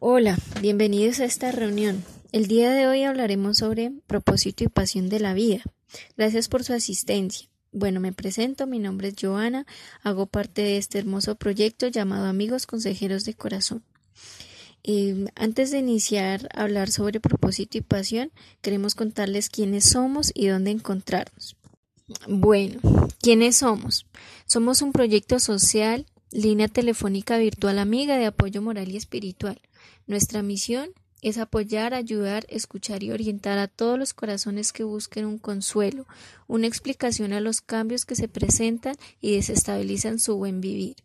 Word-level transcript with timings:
Hola, 0.00 0.38
bienvenidos 0.60 1.20
a 1.20 1.24
esta 1.24 1.52
reunión. 1.52 2.04
El 2.32 2.46
día 2.46 2.72
de 2.72 2.86
hoy 2.86 3.04
hablaremos 3.04 3.58
sobre 3.58 3.92
propósito 4.06 4.64
y 4.64 4.68
pasión 4.68 5.08
de 5.08 5.20
la 5.20 5.34
vida. 5.34 5.62
Gracias 6.16 6.48
por 6.48 6.64
su 6.64 6.72
asistencia. 6.72 7.48
Bueno, 7.72 8.00
me 8.00 8.12
presento, 8.12 8.66
mi 8.66 8.78
nombre 8.78 9.08
es 9.08 9.14
Joana, 9.20 9.66
hago 10.02 10.26
parte 10.26 10.62
de 10.62 10.78
este 10.78 10.98
hermoso 10.98 11.36
proyecto 11.36 11.88
llamado 11.88 12.26
Amigos 12.26 12.66
Consejeros 12.66 13.24
de 13.24 13.34
Corazón. 13.34 13.84
Eh, 14.84 15.26
antes 15.34 15.70
de 15.70 15.78
iniciar 15.78 16.48
a 16.54 16.62
hablar 16.62 16.90
sobre 16.90 17.20
propósito 17.20 17.78
y 17.78 17.82
pasión, 17.82 18.32
queremos 18.62 18.94
contarles 18.94 19.48
quiénes 19.50 19.84
somos 19.84 20.32
y 20.34 20.46
dónde 20.46 20.70
encontrarnos. 20.70 21.56
Bueno, 22.26 22.80
¿quiénes 23.20 23.56
somos? 23.56 24.06
Somos 24.46 24.80
un 24.80 24.92
proyecto 24.92 25.38
social, 25.40 26.06
línea 26.30 26.68
telefónica 26.68 27.38
virtual 27.38 27.78
amiga 27.78 28.16
de 28.16 28.26
apoyo 28.26 28.62
moral 28.62 28.88
y 28.90 28.96
espiritual. 28.96 29.60
Nuestra 30.08 30.42
misión 30.42 30.88
es 31.20 31.36
apoyar, 31.36 31.92
ayudar, 31.92 32.46
escuchar 32.48 33.02
y 33.02 33.10
orientar 33.10 33.58
a 33.58 33.68
todos 33.68 33.98
los 33.98 34.14
corazones 34.14 34.72
que 34.72 34.82
busquen 34.82 35.26
un 35.26 35.36
consuelo, 35.36 36.06
una 36.46 36.66
explicación 36.66 37.34
a 37.34 37.40
los 37.40 37.60
cambios 37.60 38.06
que 38.06 38.14
se 38.14 38.26
presentan 38.26 38.96
y 39.20 39.36
desestabilizan 39.36 40.18
su 40.18 40.36
buen 40.36 40.62
vivir. 40.62 40.96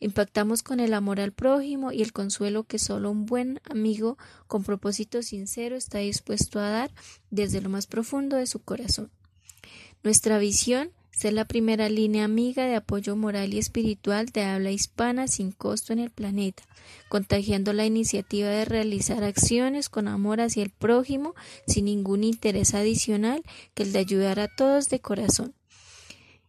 Impactamos 0.00 0.62
con 0.62 0.80
el 0.80 0.94
amor 0.94 1.20
al 1.20 1.32
prójimo 1.32 1.92
y 1.92 2.00
el 2.00 2.14
consuelo 2.14 2.64
que 2.64 2.78
solo 2.78 3.10
un 3.10 3.26
buen 3.26 3.60
amigo 3.68 4.16
con 4.46 4.64
propósito 4.64 5.22
sincero 5.22 5.76
está 5.76 5.98
dispuesto 5.98 6.58
a 6.58 6.70
dar 6.70 6.90
desde 7.30 7.60
lo 7.60 7.68
más 7.68 7.86
profundo 7.86 8.36
de 8.36 8.46
su 8.46 8.60
corazón. 8.60 9.10
Nuestra 10.02 10.38
visión 10.38 10.92
ser 11.16 11.32
la 11.32 11.46
primera 11.46 11.88
línea 11.88 12.26
amiga 12.26 12.66
de 12.66 12.76
apoyo 12.76 13.16
moral 13.16 13.54
y 13.54 13.58
espiritual 13.58 14.26
de 14.26 14.44
habla 14.44 14.70
hispana 14.70 15.28
sin 15.28 15.50
costo 15.50 15.94
en 15.94 15.98
el 15.98 16.10
planeta, 16.10 16.62
contagiando 17.08 17.72
la 17.72 17.86
iniciativa 17.86 18.50
de 18.50 18.66
realizar 18.66 19.24
acciones 19.24 19.88
con 19.88 20.08
amor 20.08 20.42
hacia 20.42 20.62
el 20.62 20.68
prójimo 20.68 21.34
sin 21.66 21.86
ningún 21.86 22.22
interés 22.22 22.74
adicional 22.74 23.42
que 23.72 23.84
el 23.84 23.94
de 23.94 24.00
ayudar 24.00 24.40
a 24.40 24.54
todos 24.54 24.90
de 24.90 25.00
corazón, 25.00 25.54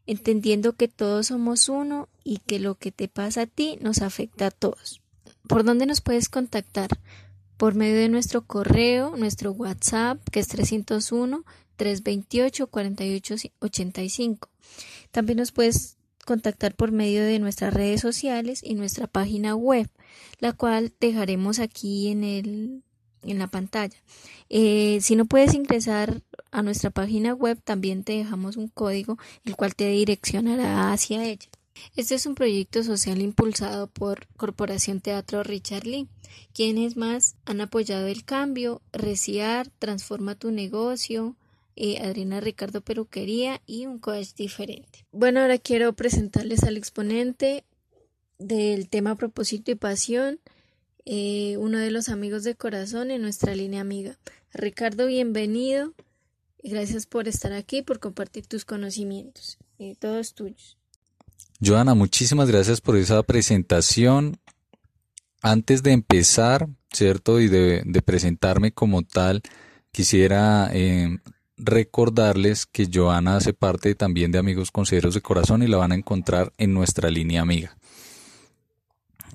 entendiendo 0.06 0.74
que 0.74 0.90
todos 0.90 1.28
somos 1.28 1.70
uno 1.70 2.10
y 2.26 2.40
que 2.40 2.60
lo 2.60 2.76
que 2.76 2.92
te 2.92 3.08
pasa 3.08 3.44
a 3.44 3.48
ti 3.48 3.78
nos 3.80 4.02
afecta 4.02 4.48
a 4.48 4.52
todos. 4.52 5.02
¿Por 5.48 5.64
dónde 5.64 5.86
nos 5.86 6.02
puedes 6.02 6.28
contactar? 6.28 6.90
Por 7.56 7.74
medio 7.74 7.96
de 7.96 8.10
nuestro 8.10 8.42
correo, 8.42 9.16
nuestro 9.16 9.54
WhatsApp, 9.54 10.20
que 10.30 10.42
es 10.42 10.50
301 10.50 11.46
328 11.78 12.68
4885. 12.68 14.50
También 15.12 15.38
nos 15.38 15.52
puedes 15.52 15.98
contactar 16.26 16.76
por 16.76 16.92
medio 16.92 17.24
de 17.24 17.40
nuestras 17.40 17.74
redes 17.74 18.02
sociales 18.02 18.60
y 18.62 18.76
nuestra 18.76 19.08
página 19.08 19.56
web, 19.56 19.90
la 20.40 20.52
cual 20.52 20.94
dejaremos 21.00 21.60
aquí 21.60 22.10
en 22.10 22.24
el 22.24 22.84
en 23.24 23.40
la 23.40 23.48
pantalla. 23.48 23.98
Eh, 24.50 25.00
si 25.02 25.16
no 25.16 25.26
puedes 25.26 25.54
ingresar 25.54 26.22
a 26.52 26.62
nuestra 26.62 26.90
página 26.90 27.34
web, 27.34 27.60
también 27.64 28.04
te 28.04 28.14
dejamos 28.14 28.58
un 28.58 28.68
código 28.68 29.18
el 29.44 29.56
cual 29.56 29.76
te 29.76 29.90
direccionará 29.90 30.92
hacia 30.92 31.26
ella. 31.26 31.50
Este 31.96 32.16
es 32.16 32.26
un 32.26 32.36
proyecto 32.36 32.84
social 32.84 33.22
impulsado 33.22 33.88
por 33.88 34.28
Corporación 34.38 35.00
Teatro 35.00 35.44
Richard 35.44 35.86
Lee, 35.86 36.08
quienes 36.54 36.98
más 36.98 37.36
han 37.46 37.62
apoyado 37.62 38.08
el 38.08 38.24
cambio, 38.24 38.82
Reciar, 38.92 39.70
Transforma 39.80 40.36
tu 40.36 40.52
negocio, 40.52 41.36
eh, 41.80 42.00
Adriana 42.02 42.42
Ricardo 42.42 42.82
Peruquería 42.82 43.62
y 43.68 43.86
un 43.86 44.00
coach 44.00 44.34
diferente. 44.36 45.06
Bueno, 45.12 45.42
ahora 45.42 45.60
quiero 45.60 45.94
presentarles 45.94 46.64
al 46.64 46.76
exponente 46.76 47.64
del 48.40 48.90
tema 48.90 49.16
propósito 49.16 49.70
y 49.70 49.76
pasión, 49.76 50.40
eh, 51.06 51.56
uno 51.58 51.78
de 51.78 51.92
los 51.92 52.10
amigos 52.10 52.44
de 52.44 52.56
corazón 52.56 53.12
en 53.12 53.22
nuestra 53.22 53.54
línea 53.56 53.82
amiga. 53.82 54.18
Ricardo, 54.54 55.06
bienvenido. 55.06 55.94
Gracias 56.64 57.06
por 57.06 57.28
estar 57.28 57.54
aquí, 57.54 57.84
por 57.84 58.00
compartir 58.00 58.48
tus 58.48 58.66
conocimientos. 58.66 59.58
Eh, 59.78 59.96
todos 60.00 60.34
tuyos. 60.34 60.78
Joana, 61.64 61.94
muchísimas 61.94 62.50
gracias 62.50 62.82
por 62.82 62.98
esa 62.98 63.22
presentación. 63.22 64.38
Antes 65.42 65.84
de 65.84 65.92
empezar, 65.92 66.68
¿cierto? 66.92 67.40
Y 67.40 67.48
de, 67.48 67.84
presentarme 68.04 68.72
como 68.72 69.04
tal, 69.04 69.44
quisiera 69.92 70.72
eh, 70.74 71.20
recordarles 71.58 72.66
que 72.66 72.88
Joana 72.92 73.38
hace 73.38 73.54
parte 73.54 73.96
también 73.96 74.32
de 74.32 74.38
Amigos 74.38 74.72
Consejeros 74.72 75.14
de 75.14 75.22
Corazón 75.22 75.64
y 75.64 75.68
la 75.68 75.78
van 75.78 75.92
a 75.92 75.96
encontrar 75.96 76.54
en 76.58 76.74
nuestra 76.74 77.10
línea 77.10 77.42
amiga. 77.42 77.76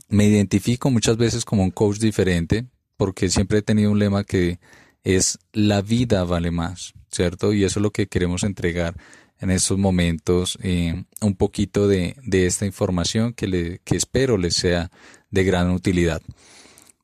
Me 0.08 0.26
identifico 0.26 0.90
muchas 0.90 1.16
veces 1.16 1.44
como 1.44 1.62
un 1.62 1.70
coach 1.70 1.98
diferente 1.98 2.66
porque 2.96 3.28
siempre 3.28 3.58
he 3.58 3.62
tenido 3.62 3.90
un 3.90 3.98
lema 3.98 4.24
que 4.24 4.60
es 5.04 5.38
la 5.52 5.82
vida 5.82 6.24
vale 6.24 6.50
más, 6.50 6.94
¿cierto? 7.10 7.52
Y 7.52 7.64
eso 7.64 7.80
es 7.80 7.82
lo 7.82 7.90
que 7.90 8.06
queremos 8.06 8.44
entregar 8.44 8.94
en 9.40 9.50
estos 9.50 9.76
momentos, 9.76 10.56
eh, 10.62 11.02
un 11.20 11.34
poquito 11.34 11.88
de, 11.88 12.14
esta 12.30 12.64
información 12.64 13.32
que, 13.32 13.48
le, 13.48 13.80
que 13.82 13.96
espero 13.96 14.38
les 14.38 14.54
sea 14.54 14.90
de 15.30 15.42
gran 15.42 15.70
utilidad. 15.70 16.22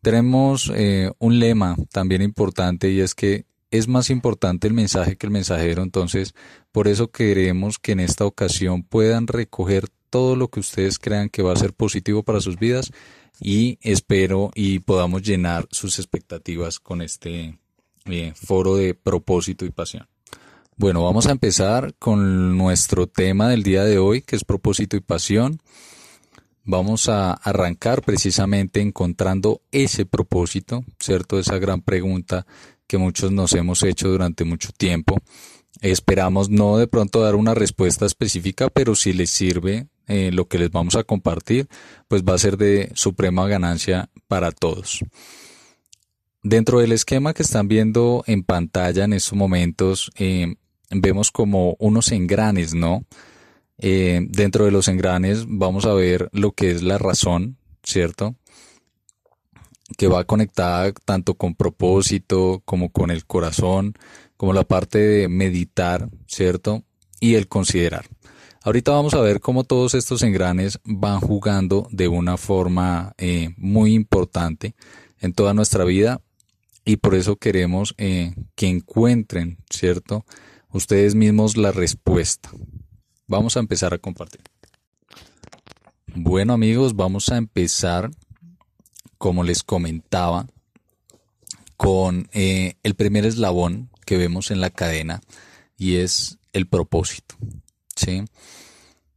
Tenemos 0.02 0.70
eh, 0.74 1.10
un 1.18 1.40
lema 1.40 1.76
también 1.90 2.22
importante 2.22 2.90
y 2.90 3.00
es 3.00 3.16
que 3.16 3.44
es 3.70 3.88
más 3.88 4.10
importante 4.10 4.66
el 4.66 4.74
mensaje 4.74 5.16
que 5.16 5.26
el 5.26 5.32
mensajero, 5.32 5.82
entonces 5.82 6.34
por 6.72 6.88
eso 6.88 7.10
queremos 7.10 7.78
que 7.78 7.92
en 7.92 8.00
esta 8.00 8.24
ocasión 8.24 8.82
puedan 8.82 9.26
recoger 9.26 9.88
todo 10.10 10.36
lo 10.36 10.48
que 10.48 10.60
ustedes 10.60 10.98
crean 10.98 11.28
que 11.28 11.42
va 11.42 11.52
a 11.52 11.56
ser 11.56 11.72
positivo 11.72 12.22
para 12.22 12.40
sus 12.40 12.58
vidas 12.58 12.90
y 13.40 13.78
espero 13.82 14.50
y 14.54 14.80
podamos 14.80 15.22
llenar 15.22 15.68
sus 15.70 15.98
expectativas 15.98 16.80
con 16.80 17.02
este 17.02 17.58
eh, 18.06 18.32
foro 18.34 18.76
de 18.76 18.94
propósito 18.94 19.64
y 19.64 19.70
pasión. 19.70 20.08
Bueno, 20.76 21.02
vamos 21.02 21.26
a 21.26 21.32
empezar 21.32 21.94
con 21.98 22.56
nuestro 22.56 23.08
tema 23.08 23.48
del 23.48 23.64
día 23.64 23.84
de 23.84 23.98
hoy, 23.98 24.22
que 24.22 24.36
es 24.36 24.44
propósito 24.44 24.96
y 24.96 25.00
pasión. 25.00 25.60
Vamos 26.64 27.08
a 27.08 27.32
arrancar 27.32 28.02
precisamente 28.02 28.80
encontrando 28.80 29.60
ese 29.72 30.06
propósito, 30.06 30.84
¿cierto? 31.00 31.38
Esa 31.38 31.58
gran 31.58 31.82
pregunta 31.82 32.46
que 32.88 32.98
muchos 32.98 33.30
nos 33.30 33.52
hemos 33.52 33.82
hecho 33.84 34.08
durante 34.08 34.44
mucho 34.44 34.70
tiempo. 34.76 35.18
Esperamos 35.80 36.50
no 36.50 36.78
de 36.78 36.88
pronto 36.88 37.20
dar 37.20 37.36
una 37.36 37.54
respuesta 37.54 38.06
específica, 38.06 38.68
pero 38.70 38.96
si 38.96 39.12
les 39.12 39.30
sirve 39.30 39.86
eh, 40.08 40.30
lo 40.32 40.48
que 40.48 40.58
les 40.58 40.70
vamos 40.70 40.96
a 40.96 41.04
compartir, 41.04 41.68
pues 42.08 42.24
va 42.24 42.34
a 42.34 42.38
ser 42.38 42.56
de 42.56 42.90
suprema 42.94 43.46
ganancia 43.46 44.08
para 44.26 44.50
todos. 44.50 45.04
Dentro 46.42 46.80
del 46.80 46.92
esquema 46.92 47.34
que 47.34 47.42
están 47.42 47.68
viendo 47.68 48.24
en 48.26 48.42
pantalla 48.42 49.04
en 49.04 49.12
estos 49.12 49.34
momentos, 49.34 50.10
eh, 50.16 50.54
vemos 50.90 51.30
como 51.30 51.76
unos 51.78 52.10
engranes, 52.10 52.74
¿no? 52.74 53.04
Eh, 53.76 54.26
dentro 54.28 54.64
de 54.64 54.70
los 54.70 54.88
engranes 54.88 55.44
vamos 55.46 55.84
a 55.84 55.92
ver 55.92 56.28
lo 56.32 56.52
que 56.52 56.70
es 56.70 56.82
la 56.82 56.98
razón, 56.98 57.58
¿cierto? 57.84 58.34
Que 59.98 60.06
va 60.06 60.22
conectada 60.22 60.92
tanto 61.04 61.34
con 61.34 61.56
propósito 61.56 62.62
como 62.64 62.90
con 62.90 63.10
el 63.10 63.26
corazón, 63.26 63.94
como 64.36 64.52
la 64.52 64.62
parte 64.62 64.98
de 64.98 65.28
meditar, 65.28 66.08
¿cierto? 66.28 66.84
Y 67.18 67.34
el 67.34 67.48
considerar. 67.48 68.06
Ahorita 68.62 68.92
vamos 68.92 69.14
a 69.14 69.20
ver 69.20 69.40
cómo 69.40 69.64
todos 69.64 69.94
estos 69.94 70.22
engranes 70.22 70.78
van 70.84 71.18
jugando 71.18 71.88
de 71.90 72.06
una 72.06 72.36
forma 72.36 73.12
eh, 73.18 73.50
muy 73.56 73.92
importante 73.92 74.76
en 75.18 75.32
toda 75.32 75.52
nuestra 75.52 75.82
vida 75.82 76.20
y 76.84 76.98
por 76.98 77.16
eso 77.16 77.34
queremos 77.34 77.96
eh, 77.98 78.34
que 78.54 78.68
encuentren, 78.68 79.58
¿cierto? 79.68 80.24
Ustedes 80.70 81.16
mismos 81.16 81.56
la 81.56 81.72
respuesta. 81.72 82.50
Vamos 83.26 83.56
a 83.56 83.60
empezar 83.60 83.92
a 83.94 83.98
compartir. 83.98 84.42
Bueno 86.14 86.52
amigos, 86.52 86.94
vamos 86.94 87.30
a 87.30 87.36
empezar 87.36 88.10
como 89.18 89.44
les 89.44 89.62
comentaba, 89.62 90.46
con 91.76 92.28
eh, 92.32 92.74
el 92.82 92.94
primer 92.94 93.24
eslabón 93.24 93.90
que 94.04 94.16
vemos 94.16 94.50
en 94.50 94.60
la 94.60 94.70
cadena 94.70 95.20
y 95.76 95.96
es 95.96 96.38
el 96.52 96.66
propósito. 96.66 97.36
¿sí? 97.94 98.24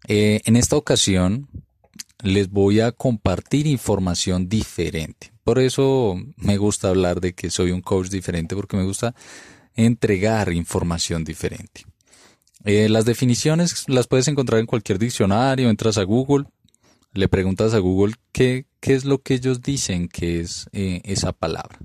Eh, 0.07 0.41
en 0.45 0.55
esta 0.55 0.75
ocasión 0.75 1.47
les 2.21 2.49
voy 2.49 2.79
a 2.79 2.91
compartir 2.91 3.65
información 3.65 4.47
diferente. 4.47 5.31
Por 5.43 5.57
eso 5.57 6.15
me 6.35 6.57
gusta 6.57 6.89
hablar 6.89 7.19
de 7.19 7.33
que 7.33 7.49
soy 7.49 7.71
un 7.71 7.81
coach 7.81 8.09
diferente 8.09 8.55
porque 8.55 8.77
me 8.77 8.85
gusta 8.85 9.15
entregar 9.75 10.53
información 10.53 11.23
diferente. 11.23 11.85
Eh, 12.63 12.89
las 12.89 13.05
definiciones 13.05 13.85
las 13.87 14.07
puedes 14.07 14.27
encontrar 14.27 14.59
en 14.59 14.67
cualquier 14.67 14.99
diccionario, 14.99 15.69
entras 15.69 15.97
a 15.97 16.03
Google, 16.03 16.45
le 17.13 17.27
preguntas 17.27 17.73
a 17.73 17.79
Google 17.79 18.15
qué, 18.31 18.65
qué 18.79 18.93
es 18.93 19.05
lo 19.05 19.21
que 19.21 19.35
ellos 19.35 19.61
dicen 19.61 20.07
que 20.07 20.41
es 20.41 20.67
eh, 20.73 21.01
esa 21.03 21.33
palabra. 21.33 21.79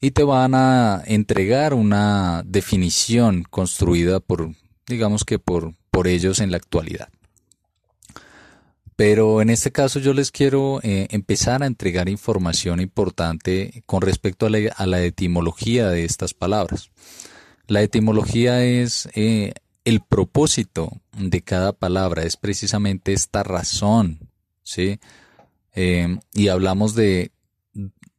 Y 0.00 0.10
te 0.12 0.24
van 0.24 0.54
a 0.54 1.02
entregar 1.06 1.74
una 1.74 2.42
definición 2.44 3.44
construida 3.48 4.20
por, 4.20 4.54
digamos 4.86 5.24
que 5.24 5.38
por, 5.38 5.74
por 5.90 6.08
ellos 6.08 6.40
en 6.40 6.50
la 6.50 6.56
actualidad. 6.56 7.08
Pero 8.96 9.40
en 9.40 9.50
este 9.50 9.72
caso 9.72 9.98
yo 9.98 10.12
les 10.12 10.30
quiero 10.30 10.80
eh, 10.82 11.08
empezar 11.10 11.62
a 11.62 11.66
entregar 11.66 12.08
información 12.08 12.80
importante 12.80 13.82
con 13.86 14.02
respecto 14.02 14.46
a 14.46 14.86
la, 14.86 15.02
etimología 15.02 15.88
de 15.88 16.04
estas 16.04 16.34
palabras. 16.34 16.90
La 17.68 17.82
etimología 17.82 18.64
es 18.64 19.08
eh, 19.14 19.54
el 19.84 20.00
propósito 20.00 21.00
de 21.16 21.42
cada 21.42 21.72
palabra, 21.72 22.22
es 22.22 22.36
precisamente 22.36 23.12
esta 23.12 23.42
razón, 23.42 24.30
¿sí? 24.62 25.00
Eh, 25.74 26.18
y 26.34 26.48
hablamos 26.48 26.94
de 26.94 27.32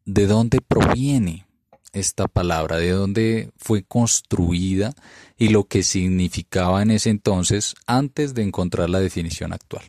de 0.06 0.28
dónde 0.28 0.60
proviene 0.62 1.46
esta 1.92 2.28
palabra, 2.28 2.78
de 2.78 2.92
dónde 2.92 3.52
fue 3.58 3.84
construida 3.84 4.94
y 5.38 5.50
lo 5.50 5.66
que 5.66 5.84
significaba 5.84 6.82
en 6.82 6.92
ese 6.92 7.10
entonces 7.10 7.76
antes 7.86 8.34
de 8.34 8.44
encontrar 8.44 8.90
la 8.90 9.00
definición 9.00 9.54
actual. 9.54 9.86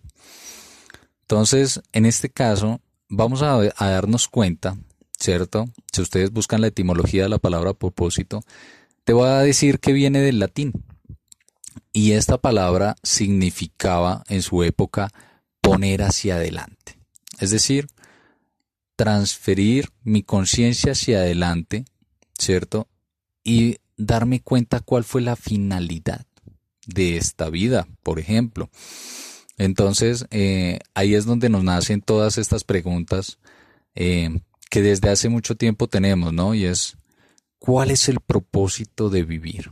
Entonces, 1.22 1.80
en 1.92 2.04
este 2.04 2.28
caso, 2.28 2.80
vamos 3.08 3.42
a, 3.42 3.56
darnos 3.78 4.28
cuenta, 4.28 4.76
¿cierto? 5.18 5.66
Si 5.90 6.02
ustedes 6.02 6.30
buscan 6.30 6.60
la 6.60 6.66
etimología 6.66 7.22
de 7.22 7.30
la 7.30 7.38
palabra 7.38 7.72
propósito, 7.72 8.42
te 9.04 9.14
voy 9.14 9.28
a 9.28 9.38
decir 9.38 9.80
que 9.80 9.92
viene 9.92 10.20
del 10.20 10.38
latín. 10.38 10.72
Y 11.92 12.12
esta 12.12 12.38
palabra 12.38 12.96
significaba 13.02 14.24
en 14.28 14.42
su 14.42 14.62
época 14.62 15.10
poner 15.60 16.02
hacia 16.02 16.36
adelante. 16.36 16.98
Es 17.38 17.50
decir, 17.50 17.88
transferir 18.96 19.90
mi 20.02 20.22
conciencia 20.22 20.92
hacia 20.92 21.18
adelante, 21.18 21.84
¿cierto? 22.38 22.88
Y 23.42 23.78
darme 23.96 24.40
cuenta 24.40 24.80
cuál 24.80 25.04
fue 25.04 25.22
la 25.22 25.36
finalidad 25.36 26.26
de 26.86 27.16
esta 27.16 27.50
vida, 27.50 27.86
por 28.02 28.18
ejemplo. 28.18 28.70
Entonces, 29.56 30.26
eh, 30.30 30.80
ahí 30.94 31.14
es 31.14 31.24
donde 31.24 31.48
nos 31.48 31.64
nacen 31.64 32.00
todas 32.00 32.38
estas 32.38 32.64
preguntas 32.64 33.38
eh, 33.94 34.40
que 34.70 34.82
desde 34.82 35.10
hace 35.10 35.28
mucho 35.28 35.56
tiempo 35.56 35.88
tenemos, 35.88 36.32
¿no? 36.32 36.54
Y 36.54 36.64
es, 36.64 36.96
¿cuál 37.58 37.90
es 37.90 38.08
el 38.08 38.20
propósito 38.20 39.10
de 39.10 39.22
vivir? 39.22 39.70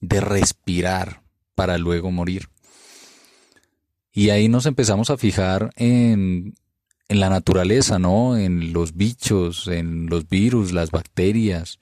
De 0.00 0.20
respirar 0.20 1.21
para 1.54 1.78
luego 1.78 2.10
morir. 2.10 2.48
Y 4.12 4.30
ahí 4.30 4.48
nos 4.48 4.66
empezamos 4.66 5.10
a 5.10 5.16
fijar 5.16 5.72
en, 5.76 6.54
en 7.08 7.20
la 7.20 7.30
naturaleza, 7.30 7.98
¿no? 7.98 8.36
En 8.36 8.72
los 8.72 8.94
bichos, 8.94 9.68
en 9.68 10.06
los 10.06 10.28
virus, 10.28 10.72
las 10.72 10.90
bacterias. 10.90 11.78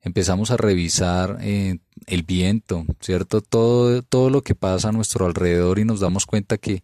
Empezamos 0.00 0.50
a 0.50 0.56
revisar 0.56 1.38
eh, 1.40 1.78
el 2.06 2.22
viento, 2.22 2.84
¿cierto? 3.00 3.40
Todo, 3.40 4.02
todo 4.02 4.30
lo 4.30 4.42
que 4.42 4.54
pasa 4.54 4.90
a 4.90 4.92
nuestro 4.92 5.26
alrededor 5.26 5.78
y 5.78 5.84
nos 5.84 6.00
damos 6.00 6.26
cuenta 6.26 6.58
que, 6.58 6.82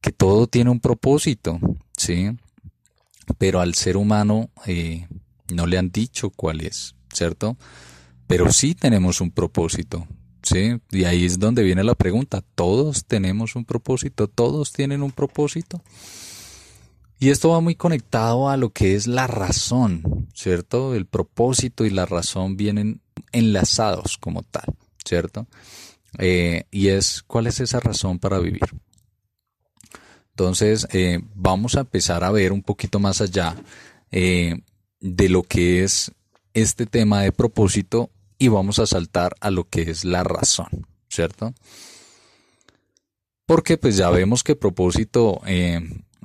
que 0.00 0.12
todo 0.12 0.46
tiene 0.46 0.70
un 0.70 0.80
propósito, 0.80 1.58
¿sí? 1.96 2.30
Pero 3.38 3.60
al 3.60 3.74
ser 3.74 3.96
humano 3.96 4.50
eh, 4.66 5.06
no 5.52 5.66
le 5.66 5.78
han 5.78 5.90
dicho 5.90 6.30
cuál 6.30 6.60
es, 6.60 6.94
¿cierto? 7.12 7.56
Pero 8.26 8.52
sí 8.52 8.74
tenemos 8.74 9.20
un 9.20 9.30
propósito, 9.30 10.06
¿sí? 10.48 10.80
Y 10.90 11.04
ahí 11.04 11.24
es 11.24 11.38
donde 11.38 11.62
viene 11.62 11.84
la 11.84 11.94
pregunta, 11.94 12.42
¿todos 12.54 13.04
tenemos 13.04 13.56
un 13.56 13.64
propósito? 13.64 14.28
¿Todos 14.28 14.72
tienen 14.72 15.02
un 15.02 15.12
propósito? 15.12 15.82
Y 17.20 17.30
esto 17.30 17.50
va 17.50 17.60
muy 17.60 17.74
conectado 17.74 18.48
a 18.48 18.56
lo 18.56 18.70
que 18.70 18.94
es 18.94 19.06
la 19.06 19.26
razón, 19.26 20.28
¿cierto? 20.34 20.94
El 20.94 21.06
propósito 21.06 21.84
y 21.84 21.90
la 21.90 22.06
razón 22.06 22.56
vienen 22.56 23.00
enlazados 23.32 24.18
como 24.18 24.42
tal, 24.42 24.74
¿cierto? 25.04 25.46
Eh, 26.18 26.64
y 26.70 26.88
es, 26.88 27.22
¿cuál 27.26 27.48
es 27.48 27.60
esa 27.60 27.80
razón 27.80 28.18
para 28.18 28.38
vivir? 28.38 28.62
Entonces, 30.30 30.86
eh, 30.92 31.20
vamos 31.34 31.74
a 31.74 31.80
empezar 31.80 32.22
a 32.22 32.30
ver 32.30 32.52
un 32.52 32.62
poquito 32.62 33.00
más 33.00 33.20
allá 33.20 33.56
eh, 34.12 34.60
de 35.00 35.28
lo 35.28 35.42
que 35.42 35.82
es 35.82 36.12
este 36.54 36.86
tema 36.86 37.22
de 37.22 37.32
propósito 37.32 38.10
y 38.38 38.48
vamos 38.48 38.78
a 38.78 38.86
saltar 38.86 39.34
a 39.40 39.50
lo 39.50 39.64
que 39.68 39.82
es 39.82 40.04
la 40.04 40.24
razón, 40.24 40.86
¿cierto? 41.08 41.54
Porque 43.46 43.78
pues 43.78 43.96
ya 43.96 44.10
vemos 44.10 44.44
que 44.44 44.56
propósito 44.56 45.40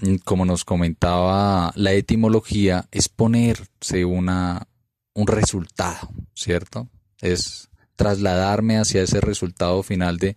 Mm, 0.01 0.15
como 0.23 0.45
nos 0.45 0.65
comentaba 0.65 1.71
la 1.75 1.93
etimología, 1.93 2.87
es 2.91 3.09
ponerse 3.09 4.05
una, 4.05 4.67
un 5.13 5.27
resultado, 5.27 6.09
¿cierto? 6.33 6.89
Es 7.21 7.69
trasladarme 7.95 8.77
hacia 8.77 9.03
ese 9.03 9.21
resultado 9.21 9.83
final 9.83 10.17
de 10.17 10.35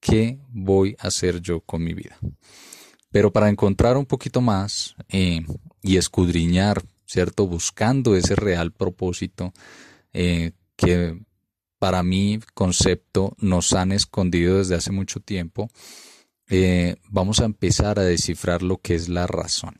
qué 0.00 0.38
voy 0.48 0.96
a 0.98 1.08
hacer 1.08 1.40
yo 1.40 1.60
con 1.60 1.84
mi 1.84 1.92
vida. 1.92 2.16
Pero 3.10 3.32
para 3.32 3.48
encontrar 3.50 3.96
un 3.96 4.06
poquito 4.06 4.40
más 4.40 4.96
eh, 5.08 5.44
y 5.82 5.96
escudriñar, 5.98 6.82
¿cierto? 7.06 7.46
Buscando 7.46 8.16
ese 8.16 8.34
real 8.34 8.72
propósito 8.72 9.52
eh, 10.12 10.52
que 10.76 11.18
para 11.84 12.02
mi 12.02 12.40
concepto 12.54 13.36
nos 13.38 13.74
han 13.74 13.92
escondido 13.92 14.56
desde 14.56 14.74
hace 14.74 14.90
mucho 14.90 15.20
tiempo, 15.20 15.68
eh, 16.48 16.96
vamos 17.10 17.40
a 17.40 17.44
empezar 17.44 17.98
a 17.98 18.04
descifrar 18.04 18.62
lo 18.62 18.78
que 18.78 18.94
es 18.94 19.08
la 19.08 19.26
razón. 19.26 19.76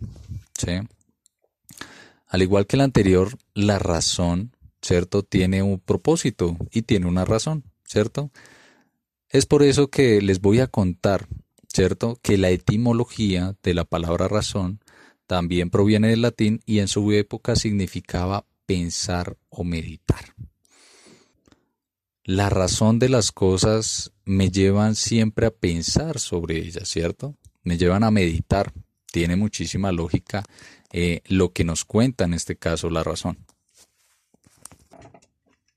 Al 2.27 2.43
igual 2.43 2.67
que 2.67 2.77
la 2.77 2.85
anterior, 2.85 3.39
la 3.55 3.79
razón, 3.79 4.53
¿cierto? 4.83 5.23
Tiene 5.23 5.63
un 5.63 5.79
propósito 5.79 6.57
y 6.71 6.83
tiene 6.83 7.07
una 7.07 7.25
razón, 7.25 7.65
¿cierto? 7.85 8.31
Es 9.29 9.47
por 9.47 9.63
eso 9.63 9.89
que 9.89 10.21
les 10.21 10.41
voy 10.41 10.61
a 10.61 10.67
contar, 10.67 11.27
¿cierto? 11.73 12.19
Que 12.23 12.39
la 12.39 12.51
etimología 12.51 13.57
de 13.63 13.75
la 13.75 13.85
palabra 13.85 14.29
razón 14.29 14.81
también 15.27 15.71
proviene 15.71 16.09
del 16.09 16.23
latín 16.23 16.61
y 16.67 16.81
en 16.81 16.89
su 16.89 17.13
época 17.13 17.57
significaba 17.57 18.45
pensar 18.67 19.37
o 19.49 19.65
meditar 19.65 20.35
la 22.25 22.49
razón 22.49 22.99
de 22.99 23.11
las 23.11 23.33
cosas 23.33 24.13
me 24.25 24.51
llevan 24.51 24.95
siempre 24.95 25.47
a 25.47 25.51
pensar 25.51 26.19
sobre 26.19 26.59
ellas, 26.59 26.89
¿cierto? 26.89 27.37
Me 27.63 27.77
llevan 27.77 28.03
a 28.03 28.11
meditar. 28.11 28.73
Tiene 29.13 29.37
muchísima 29.37 29.93
lógica 29.93 30.43
eh, 30.91 31.21
lo 31.27 31.53
que 31.53 31.65
nos 31.65 31.85
cuenta 31.85 32.25
en 32.25 32.35
este 32.35 32.57
caso 32.57 32.91
la 32.91 33.05
razón. 33.05 33.39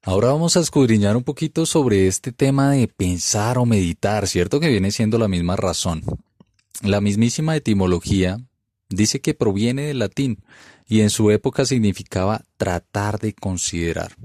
Ahora 0.04 0.30
vamos 0.30 0.56
a 0.56 0.62
escudriñar 0.62 1.18
un 1.18 1.24
poquito 1.24 1.66
sobre 1.66 2.08
este 2.08 2.32
tema 2.32 2.72
de 2.72 2.88
pensar 2.88 3.58
o 3.58 3.66
meditar, 3.66 4.26
¿cierto? 4.26 4.62
Que 4.62 4.70
viene 4.70 4.92
siendo 4.92 5.18
la 5.18 5.28
misma 5.28 5.58
razón. 5.58 6.02
La 6.82 7.02
mismísima 7.02 7.58
etimología 7.58 8.40
dice 8.88 9.20
que 9.20 9.34
proviene 9.34 9.88
del 9.88 10.00
latín 10.00 10.42
y 10.88 11.02
en 11.02 11.10
su 11.10 11.30
época 11.30 11.66
significaba 11.66 12.46
tratar 12.56 13.20
de 13.20 13.34
considerar. 13.34 14.16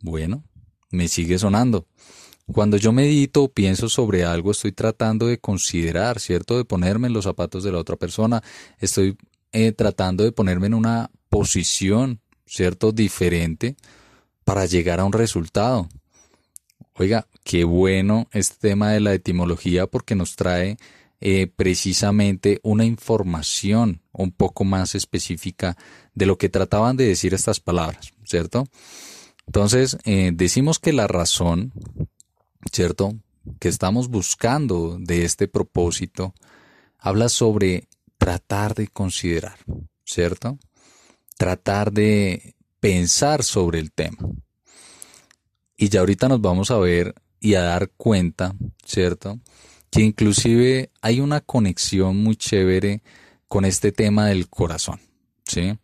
Bueno, 0.00 0.44
me 0.90 1.08
sigue 1.08 1.38
sonando. 1.38 1.86
Cuando 2.52 2.76
yo 2.76 2.92
medito 2.92 3.44
o 3.44 3.48
pienso 3.48 3.88
sobre 3.88 4.24
algo, 4.24 4.50
estoy 4.50 4.72
tratando 4.72 5.26
de 5.26 5.38
considerar, 5.38 6.18
¿cierto? 6.18 6.56
De 6.56 6.64
ponerme 6.64 7.06
en 7.06 7.12
los 7.12 7.24
zapatos 7.24 7.62
de 7.62 7.72
la 7.72 7.78
otra 7.78 7.96
persona. 7.96 8.42
Estoy 8.78 9.16
eh, 9.52 9.72
tratando 9.72 10.24
de 10.24 10.32
ponerme 10.32 10.66
en 10.66 10.74
una 10.74 11.10
posición, 11.28 12.20
¿cierto? 12.46 12.92
Diferente 12.92 13.76
para 14.44 14.66
llegar 14.66 14.98
a 15.00 15.04
un 15.04 15.12
resultado. 15.12 15.88
Oiga, 16.94 17.26
qué 17.44 17.64
bueno 17.64 18.28
este 18.32 18.68
tema 18.68 18.90
de 18.90 19.00
la 19.00 19.14
etimología 19.14 19.86
porque 19.86 20.16
nos 20.16 20.34
trae 20.34 20.76
eh, 21.20 21.46
precisamente 21.54 22.60
una 22.62 22.84
información 22.84 24.02
un 24.12 24.32
poco 24.32 24.64
más 24.64 24.94
específica 24.94 25.76
de 26.14 26.26
lo 26.26 26.36
que 26.36 26.48
trataban 26.48 26.96
de 26.96 27.06
decir 27.06 27.32
estas 27.32 27.60
palabras, 27.60 28.12
¿cierto? 28.24 28.66
Entonces, 29.50 29.98
eh, 30.04 30.30
decimos 30.32 30.78
que 30.78 30.92
la 30.92 31.08
razón, 31.08 31.72
¿cierto? 32.70 33.16
Que 33.58 33.66
estamos 33.66 34.08
buscando 34.08 34.96
de 35.00 35.24
este 35.24 35.48
propósito, 35.48 36.34
habla 37.00 37.28
sobre 37.28 37.88
tratar 38.16 38.76
de 38.76 38.86
considerar, 38.86 39.58
¿cierto? 40.04 40.56
Tratar 41.36 41.90
de 41.90 42.54
pensar 42.78 43.42
sobre 43.42 43.80
el 43.80 43.90
tema. 43.90 44.18
Y 45.76 45.88
ya 45.88 45.98
ahorita 45.98 46.28
nos 46.28 46.40
vamos 46.40 46.70
a 46.70 46.78
ver 46.78 47.16
y 47.40 47.54
a 47.54 47.62
dar 47.62 47.90
cuenta, 47.96 48.54
¿cierto? 48.86 49.40
Que 49.90 50.02
inclusive 50.02 50.92
hay 51.02 51.18
una 51.18 51.40
conexión 51.40 52.18
muy 52.18 52.36
chévere 52.36 53.02
con 53.48 53.64
este 53.64 53.90
tema 53.90 54.28
del 54.28 54.48
corazón, 54.48 55.00
¿sí? 55.44 55.76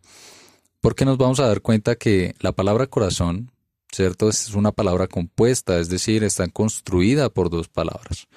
Porque 0.79 1.03
nos 1.03 1.17
vamos 1.17 1.41
a 1.41 1.47
dar 1.47 1.59
cuenta 1.59 1.97
que 1.97 2.33
la 2.39 2.53
palabra 2.53 2.87
corazón 2.87 3.51
¿cierto? 3.91 4.29
Es 4.29 4.53
una 4.53 4.71
palabra 4.71 5.07
compuesta, 5.07 5.79
es 5.79 5.89
decir, 5.89 6.23
está 6.23 6.47
construida 6.47 7.29
por 7.29 7.49
dos 7.49 7.67
palabras. 7.67 8.27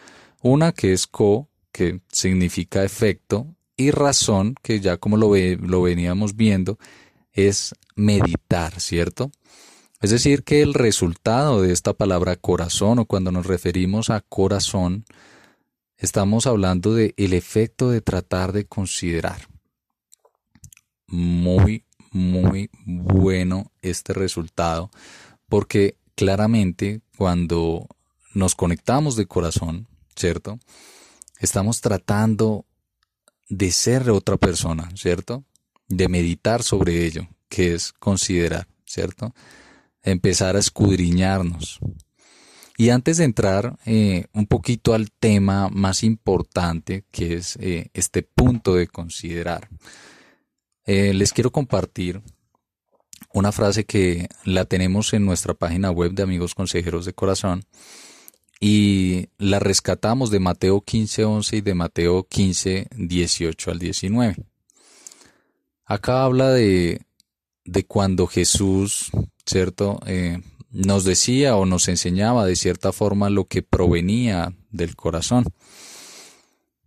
Una 0.42 0.73
que 0.73 0.92
es 0.92 1.07
co, 1.07 1.49
que 1.73 2.00
significa 2.11 2.85
efecto, 2.85 3.47
y 3.76 3.90
razón, 3.90 4.54
que 4.62 4.80
ya 4.80 4.99
como 4.99 5.16
lo, 5.16 5.35
lo 5.35 5.83
veníamos 5.83 6.37
viendo, 6.37 6.78
es 7.33 7.75
meditar, 7.95 8.80
¿cierto? 8.80 9.30
Es 10.00 10.11
decir, 10.11 10.45
que 10.45 10.62
el 10.62 10.75
resultado 10.75 11.61
de 11.62 11.73
esta 11.73 11.92
palabra 11.92 12.37
corazón, 12.37 12.99
o 12.99 13.04
cuando 13.04 13.33
nos 13.33 13.47
referimos 13.47 14.09
a 14.11 14.23
corazón, 14.23 15.04
estamos 15.99 16.47
hablando 16.47 16.95
de 16.95 17.14
el 17.19 17.35
efecto 17.35 17.90
de 17.90 18.00
tratar 18.00 18.52
de 18.52 18.64
considerar. 18.64 19.49
Muy, 21.07 21.85
muy 22.12 22.71
bueno 22.85 23.73
este 23.83 24.14
resultado, 24.14 24.90
porque 25.50 25.99
claramente 26.14 27.02
cuando 27.19 27.87
nos 28.33 28.54
conectamos 28.54 29.16
de 29.16 29.26
corazón, 29.26 29.88
¿cierto? 30.16 30.59
Estamos 31.40 31.80
tratando 31.80 32.64
de 33.49 33.73
ser 33.73 34.09
otra 34.11 34.37
persona, 34.37 34.88
¿cierto? 34.95 35.45
De 35.88 36.09
meditar 36.09 36.62
sobre 36.62 37.04
ello, 37.04 37.28
que 37.49 37.75
es 37.75 37.92
considerar, 37.92 38.69
¿cierto? 38.87 39.35
Empezar 40.02 40.54
a 40.54 40.61
escudriñarnos. 40.61 41.80
Y 42.76 42.90
antes 42.90 43.16
de 43.16 43.25
entrar 43.25 43.76
eh, 43.85 44.26
un 44.33 44.47
poquito 44.47 44.95
al 44.95 45.11
tema 45.11 45.69
más 45.69 46.04
importante, 46.04 47.04
que 47.11 47.35
es 47.35 47.57
eh, 47.57 47.90
este 47.92 48.23
punto 48.23 48.76
de 48.76 48.87
considerar, 48.87 49.69
eh, 50.87 51.12
les 51.12 51.33
quiero 51.33 51.50
compartir 51.50 52.23
una 53.32 53.52
frase 53.52 53.84
que 53.84 54.28
la 54.44 54.64
tenemos 54.64 55.12
en 55.12 55.24
nuestra 55.24 55.54
página 55.54 55.90
web 55.90 56.12
de 56.12 56.22
Amigos 56.22 56.54
Consejeros 56.54 57.04
de 57.04 57.12
Corazón 57.12 57.64
y 58.60 59.28
la 59.38 59.58
rescatamos 59.58 60.30
de 60.30 60.40
Mateo 60.40 60.82
15, 60.82 61.24
11 61.24 61.56
y 61.56 61.60
de 61.62 61.74
Mateo 61.74 62.24
15, 62.24 62.88
18 62.94 63.70
al 63.70 63.78
19. 63.78 64.36
Acá 65.86 66.24
habla 66.24 66.50
de, 66.50 67.00
de 67.64 67.84
cuando 67.86 68.26
Jesús, 68.26 69.10
¿cierto? 69.46 70.00
Eh, 70.06 70.40
nos 70.70 71.04
decía 71.04 71.56
o 71.56 71.66
nos 71.66 71.88
enseñaba 71.88 72.46
de 72.46 72.54
cierta 72.54 72.92
forma 72.92 73.30
lo 73.30 73.46
que 73.46 73.62
provenía 73.62 74.52
del 74.70 74.94
corazón. 74.94 75.44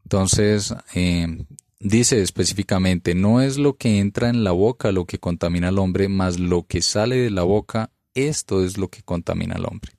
Entonces, 0.04 0.74
eh, 0.94 1.46
dice 1.84 2.22
específicamente, 2.22 3.14
no 3.14 3.42
es 3.42 3.58
lo 3.58 3.76
que 3.76 4.00
entra 4.00 4.30
en 4.30 4.44
la 4.44 4.52
boca 4.52 4.92
lo 4.92 5.06
que 5.06 5.20
contamina 5.20 5.68
al 5.68 5.80
hombre, 5.80 6.08
más 6.08 6.40
lo 6.40 6.66
que 6.66 6.82
sale 6.82 7.18
de 7.18 7.30
la 7.30 7.44
boca, 7.44 7.92
esto 8.16 8.64
es 8.64 8.78
lo 8.78 8.88
que 8.88 9.04
contamina 9.04 9.56
al 9.56 9.66
hombre. 9.66 9.92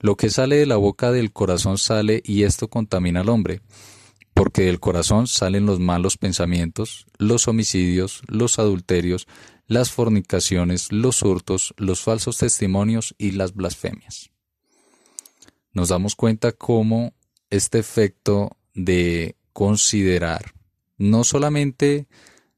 Lo 0.00 0.16
que 0.16 0.30
sale 0.30 0.56
de 0.56 0.66
la 0.66 0.76
boca 0.76 1.12
del 1.12 1.32
corazón 1.32 1.78
sale 1.78 2.22
y 2.24 2.42
esto 2.42 2.68
contamina 2.68 3.20
al 3.20 3.28
hombre, 3.28 3.60
porque 4.34 4.62
del 4.62 4.80
corazón 4.80 5.26
salen 5.26 5.66
los 5.66 5.78
malos 5.78 6.16
pensamientos, 6.16 7.06
los 7.18 7.46
homicidios, 7.46 8.22
los 8.26 8.58
adulterios, 8.58 9.28
las 9.66 9.92
fornicaciones, 9.92 10.90
los 10.90 11.22
hurtos, 11.22 11.74
los 11.76 12.00
falsos 12.02 12.38
testimonios 12.38 13.14
y 13.18 13.32
las 13.32 13.54
blasfemias. 13.54 14.30
Nos 15.72 15.90
damos 15.90 16.16
cuenta 16.16 16.52
cómo 16.52 17.14
este 17.50 17.78
efecto 17.78 18.56
de 18.74 19.36
considerar 19.52 20.54
no 21.02 21.24
solamente 21.24 22.06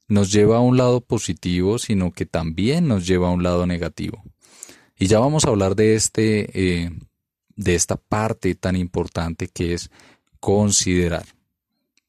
nos 0.06 0.30
lleva 0.30 0.58
a 0.58 0.60
un 0.60 0.76
lado 0.76 1.00
positivo, 1.00 1.78
sino 1.78 2.12
que 2.12 2.26
también 2.26 2.86
nos 2.86 3.06
lleva 3.06 3.28
a 3.28 3.32
un 3.32 3.42
lado 3.42 3.66
negativo. 3.66 4.22
Y 4.98 5.06
ya 5.06 5.18
vamos 5.18 5.44
a 5.44 5.48
hablar 5.48 5.74
de 5.74 5.94
este 5.94 6.84
eh, 6.84 6.90
de 7.56 7.74
esta 7.74 7.96
parte 7.96 8.54
tan 8.54 8.76
importante 8.76 9.48
que 9.48 9.74
es 9.74 9.90
considerar. 10.40 11.24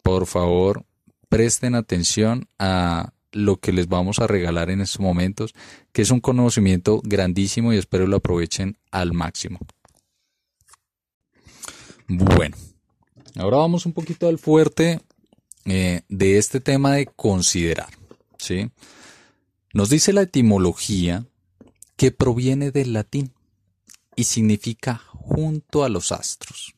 Por 0.04 0.25
favor, 0.25 0.86
presten 1.30 1.74
atención 1.74 2.48
a 2.60 3.13
lo 3.32 3.58
que 3.58 3.72
les 3.72 3.88
vamos 3.88 4.20
a 4.20 4.27
regalar 4.27 4.70
en 4.70 4.82
estos 4.82 5.00
momentos, 5.00 5.54
que 5.92 6.01
es 6.01 6.12
un 6.12 6.20
conocimiento 6.20 7.01
grandísimo 7.04 7.74
y 7.74 7.77
espero 7.77 8.08
lo 8.08 8.18
aprovechen 8.18 8.77
al 8.92 9.13
máximo. 9.13 9.60
Bueno, 12.08 12.56
ahora 13.38 13.58
vamos 13.58 13.86
un 13.86 13.94
poquito 13.94 14.27
al 14.27 14.38
fuerte 14.38 15.00
eh, 15.65 16.01
de 16.10 16.38
este 16.38 16.60
tema 16.60 16.93
de 16.93 17.07
considerar. 17.07 17.89
¿sí? 18.38 18.69
Nos 19.74 19.89
dice 19.89 20.13
la 20.13 20.22
etimología 20.22 21.25
que 21.95 22.12
proviene 22.12 22.72
del 22.72 22.93
latín 22.93 23.34
y 24.15 24.25
significa 24.25 25.01
junto 25.10 25.84
a 25.84 25.89
los 25.89 26.12
astros. 26.12 26.75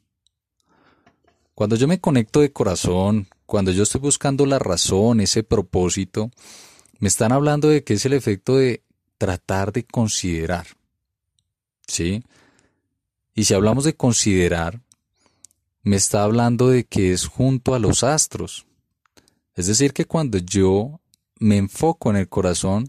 Cuando 1.54 1.76
yo 1.76 1.88
me 1.88 2.00
conecto 2.00 2.42
de 2.42 2.52
corazón, 2.52 3.28
cuando 3.46 3.72
yo 3.72 3.84
estoy 3.84 4.02
buscando 4.02 4.46
la 4.46 4.60
razón, 4.60 5.22
ese 5.22 5.44
propósito, 5.44 6.32
me 7.00 7.08
están 7.08 7.32
hablando 7.32 7.70
de 7.70 7.84
que 7.84 7.96
es 7.96 8.06
el 8.06 8.14
efecto 8.14 8.58
de 8.58 8.84
tratar 9.18 9.74
de 9.74 9.84
considerar. 9.84 10.68
¿Sí? 11.88 12.24
Y 13.34 13.46
si 13.46 13.54
hablamos 13.54 13.84
de 13.84 13.96
considerar, 13.96 14.82
me 15.84 15.96
está 15.96 16.24
hablando 16.24 16.70
de 16.70 16.86
que 16.86 17.14
es 17.14 17.26
junto 17.26 17.76
a 17.76 17.80
los 17.80 18.04
astros. 18.04 18.66
Es 19.58 19.66
decir, 19.66 19.92
que 19.92 20.06
cuando 20.06 20.38
yo 20.38 21.02
me 21.40 21.58
enfoco 21.58 22.12
en 22.12 22.16
el 22.16 22.30
corazón, 22.30 22.88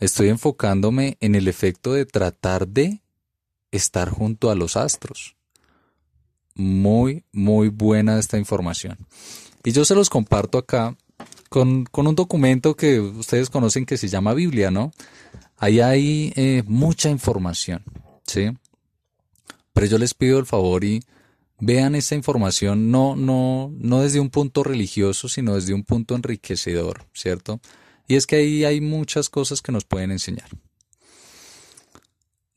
estoy 0.00 0.30
enfocándome 0.30 1.18
en 1.20 1.34
el 1.34 1.48
efecto 1.48 1.92
de 1.92 2.06
tratar 2.06 2.66
de 2.66 3.02
estar 3.70 4.08
junto 4.08 4.50
a 4.50 4.54
los 4.54 4.76
astros. 4.76 5.36
Muy, 6.54 7.24
muy 7.30 7.68
buena 7.68 8.18
esta 8.18 8.38
información. 8.38 8.96
Y 9.62 9.72
yo 9.72 9.84
se 9.84 9.94
los 9.94 10.08
comparto 10.08 10.56
acá 10.56 10.96
con, 11.50 11.86
un 11.92 12.14
documento 12.14 12.74
que 12.74 12.98
ustedes 13.00 13.50
conocen 13.50 13.84
que 13.84 13.98
se 13.98 14.08
llama 14.08 14.32
Biblia, 14.32 14.70
¿no? 14.70 14.92
Ahí 15.58 15.80
hay 15.80 16.32
eh, 16.36 16.62
mucha 16.66 17.10
información, 17.10 17.82
¿sí? 18.26 18.50
Pero 19.74 19.86
yo 19.86 19.98
les 19.98 20.14
pido 20.14 20.38
el 20.38 20.46
favor 20.46 20.84
y 20.84 21.04
vean 21.60 21.94
esta 21.94 22.14
información 22.14 22.90
no, 22.90 23.16
no, 23.16 23.72
no 23.76 24.02
desde 24.02 24.20
un 24.20 24.30
punto 24.30 24.62
religioso, 24.64 25.28
sino 25.28 25.54
desde 25.54 25.74
un 25.74 25.84
punto 25.84 26.14
enriquecedor, 26.14 27.06
¿cierto? 27.12 27.60
Y 28.06 28.16
es 28.16 28.26
que 28.26 28.36
ahí 28.36 28.64
hay 28.64 28.80
muchas 28.80 29.28
cosas 29.30 29.62
que 29.62 29.72
nos 29.72 29.84
pueden 29.84 30.10
enseñar. 30.10 30.48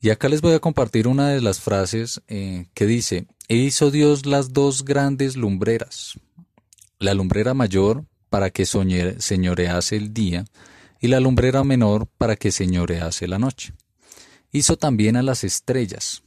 Y 0.00 0.10
acá 0.10 0.28
les 0.28 0.40
voy 0.40 0.54
a 0.54 0.60
compartir 0.60 1.08
una 1.08 1.30
de 1.30 1.40
las 1.40 1.60
frases 1.60 2.22
eh, 2.28 2.66
que 2.74 2.86
dice, 2.86 3.26
e 3.48 3.56
hizo 3.56 3.90
Dios 3.90 4.26
las 4.26 4.52
dos 4.52 4.84
grandes 4.84 5.36
lumbreras, 5.36 6.20
la 6.98 7.14
lumbrera 7.14 7.54
mayor 7.54 8.04
para 8.30 8.50
que 8.50 8.66
señorease 8.66 9.96
el 9.96 10.12
día 10.12 10.44
y 11.00 11.08
la 11.08 11.18
lumbrera 11.18 11.64
menor 11.64 12.06
para 12.06 12.36
que 12.36 12.52
señorease 12.52 13.26
la 13.26 13.38
noche. 13.38 13.72
Hizo 14.52 14.76
también 14.76 15.16
a 15.16 15.22
las 15.22 15.44
estrellas, 15.44 16.22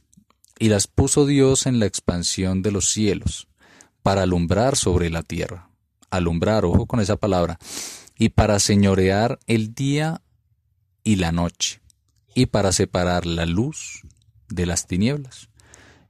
y 0.58 0.68
las 0.68 0.86
puso 0.86 1.26
Dios 1.26 1.66
en 1.66 1.78
la 1.78 1.86
expansión 1.86 2.62
de 2.62 2.72
los 2.72 2.88
cielos, 2.88 3.48
para 4.02 4.22
alumbrar 4.22 4.76
sobre 4.76 5.10
la 5.10 5.22
tierra. 5.22 5.70
Alumbrar, 6.10 6.64
ojo 6.64 6.86
con 6.86 7.00
esa 7.00 7.16
palabra, 7.16 7.58
y 8.18 8.30
para 8.30 8.58
señorear 8.58 9.38
el 9.46 9.74
día 9.74 10.22
y 11.04 11.16
la 11.16 11.32
noche 11.32 11.80
y 12.34 12.46
para 12.46 12.72
separar 12.72 13.26
la 13.26 13.46
luz 13.46 14.02
de 14.48 14.66
las 14.66 14.86
tinieblas. 14.86 15.48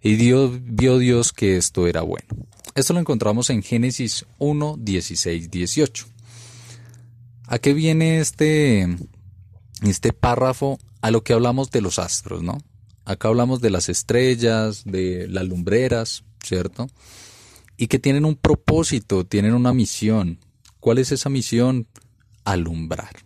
Y 0.00 0.16
Dios, 0.16 0.58
vio 0.62 0.98
Dios 0.98 1.32
que 1.32 1.56
esto 1.56 1.86
era 1.86 2.02
bueno. 2.02 2.26
Esto 2.74 2.92
lo 2.92 3.00
encontramos 3.00 3.50
en 3.50 3.62
Génesis 3.62 4.26
1, 4.38 4.76
16, 4.78 5.50
18. 5.50 6.06
¿A 7.46 7.58
qué 7.58 7.72
viene 7.72 8.18
este, 8.18 8.96
este 9.82 10.12
párrafo? 10.12 10.78
A 11.02 11.10
lo 11.10 11.22
que 11.22 11.32
hablamos 11.32 11.70
de 11.70 11.82
los 11.82 11.98
astros, 11.98 12.42
¿no? 12.42 12.58
Acá 13.04 13.28
hablamos 13.28 13.60
de 13.60 13.70
las 13.70 13.88
estrellas, 13.88 14.84
de 14.84 15.26
las 15.28 15.46
lumbreras, 15.46 16.24
¿cierto? 16.42 16.88
Y 17.76 17.88
que 17.88 17.98
tienen 17.98 18.24
un 18.24 18.36
propósito, 18.36 19.24
tienen 19.24 19.54
una 19.54 19.72
misión. 19.72 20.38
¿Cuál 20.78 20.98
es 20.98 21.10
esa 21.12 21.28
misión? 21.28 21.88
Alumbrar, 22.44 23.16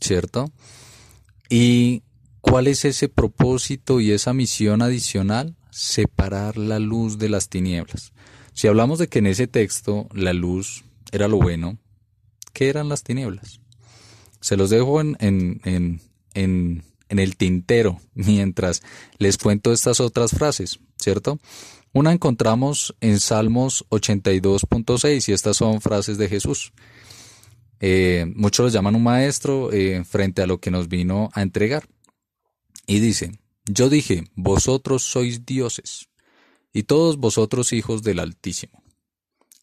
¿cierto? 0.00 0.50
¿Y 1.48 2.02
cuál 2.40 2.66
es 2.66 2.84
ese 2.84 3.08
propósito 3.08 4.00
y 4.00 4.10
esa 4.10 4.32
misión 4.32 4.82
adicional? 4.82 5.56
Separar 5.70 6.56
la 6.56 6.78
luz 6.78 7.18
de 7.18 7.28
las 7.28 7.48
tinieblas. 7.48 8.12
Si 8.52 8.68
hablamos 8.68 8.98
de 8.98 9.08
que 9.08 9.20
en 9.20 9.26
ese 9.26 9.46
texto 9.46 10.08
la 10.12 10.32
luz 10.32 10.84
era 11.12 11.28
lo 11.28 11.38
bueno, 11.38 11.78
¿qué 12.52 12.68
eran 12.68 12.88
las 12.88 13.02
tinieblas? 13.02 13.60
Se 14.40 14.56
los 14.56 14.70
dejo 14.70 15.00
en, 15.00 15.16
en, 15.20 15.60
en, 15.64 16.00
en 16.34 16.84
el 17.18 17.36
tintero 17.36 18.00
mientras 18.14 18.82
les 19.18 19.38
cuento 19.38 19.72
estas 19.72 20.00
otras 20.00 20.32
frases, 20.32 20.80
¿cierto? 20.98 21.38
Una 21.92 22.12
encontramos 22.12 22.94
en 23.00 23.20
Salmos 23.20 23.84
82.6 23.90 25.28
y 25.28 25.32
estas 25.32 25.58
son 25.58 25.80
frases 25.80 26.16
de 26.16 26.28
Jesús. 26.28 26.72
Eh, 27.80 28.24
muchos 28.34 28.64
lo 28.64 28.70
llaman 28.70 28.94
un 28.94 29.02
maestro 29.02 29.72
eh, 29.72 30.04
frente 30.04 30.40
a 30.40 30.46
lo 30.46 30.58
que 30.58 30.70
nos 30.70 30.88
vino 30.88 31.30
a 31.34 31.42
entregar. 31.42 31.88
Y 32.86 33.00
dice, 33.00 33.32
yo 33.66 33.88
dije, 33.88 34.24
vosotros 34.34 35.02
sois 35.02 35.44
dioses, 35.44 36.08
y 36.72 36.84
todos 36.84 37.18
vosotros 37.18 37.72
hijos 37.72 38.02
del 38.02 38.18
Altísimo. 38.18 38.82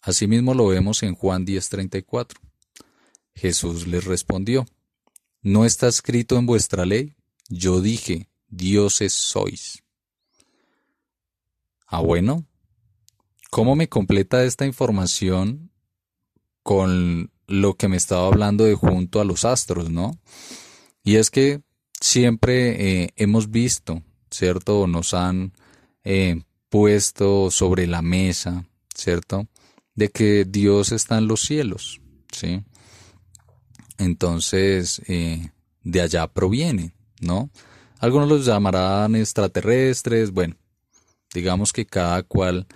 Asimismo 0.02 0.54
lo 0.54 0.68
vemos 0.68 1.04
en 1.04 1.16
Juan 1.16 1.46
10:34. 1.46 2.38
Jesús 3.36 3.88
les 3.88 4.06
respondió, 4.06 4.66
¿no 5.42 5.66
está 5.66 5.88
escrito 5.88 6.38
en 6.38 6.46
vuestra 6.46 6.86
ley? 6.86 7.16
Yo 7.50 7.82
dije, 7.82 8.30
dioses 8.48 9.14
sois. 9.14 9.84
Ah, 11.88 12.02
bueno, 12.02 12.46
¿cómo 13.50 13.76
me 13.76 13.90
completa 13.90 14.44
esta 14.44 14.66
información 14.66 15.72
con 16.64 17.32
lo 17.48 17.76
que 17.76 17.88
me 17.88 17.98
estaba 17.98 18.28
hablando 18.28 18.64
de 18.64 18.76
junto 18.76 19.20
a 19.20 19.26
los 19.26 19.44
astros, 19.44 19.90
¿no? 19.90 20.20
Y 21.04 21.16
es 21.16 21.32
que 21.32 21.64
siempre 22.00 23.04
eh, 23.04 23.14
hemos 23.16 23.50
visto, 23.50 24.04
¿cierto? 24.30 24.86
Nos 24.86 25.16
han 25.16 25.54
eh, 26.04 26.44
puesto 26.70 27.50
sobre 27.50 27.88
la 27.88 28.04
mesa, 28.04 28.68
¿cierto? 28.94 29.48
De 29.96 30.10
que 30.10 30.46
Dios 30.46 30.92
está 30.92 31.18
en 31.18 31.28
los 31.28 31.42
cielos, 31.42 32.00
¿sí? 32.32 32.64
Entonces, 33.98 35.02
eh, 35.08 35.50
de 35.84 36.02
allá 36.02 36.28
proviene, 36.28 36.94
¿no? 37.20 37.50
Algunos 38.00 38.30
los 38.30 38.46
llamarán 38.46 39.16
extraterrestres, 39.16 40.32
bueno, 40.32 40.56
digamos 41.34 41.74
que 41.74 41.86
cada 41.86 42.24
cual 42.24 42.68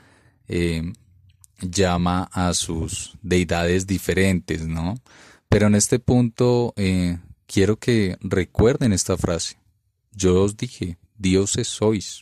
llama 1.59 2.29
a 2.31 2.53
sus 2.53 3.17
deidades 3.21 3.87
diferentes, 3.87 4.67
¿no? 4.67 4.95
Pero 5.49 5.67
en 5.67 5.75
este 5.75 5.99
punto 5.99 6.73
eh, 6.75 7.19
quiero 7.45 7.77
que 7.77 8.17
recuerden 8.21 8.93
esta 8.93 9.17
frase. 9.17 9.57
Yo 10.11 10.41
os 10.41 10.57
dije, 10.57 10.97
dioses 11.17 11.67
sois. 11.67 12.21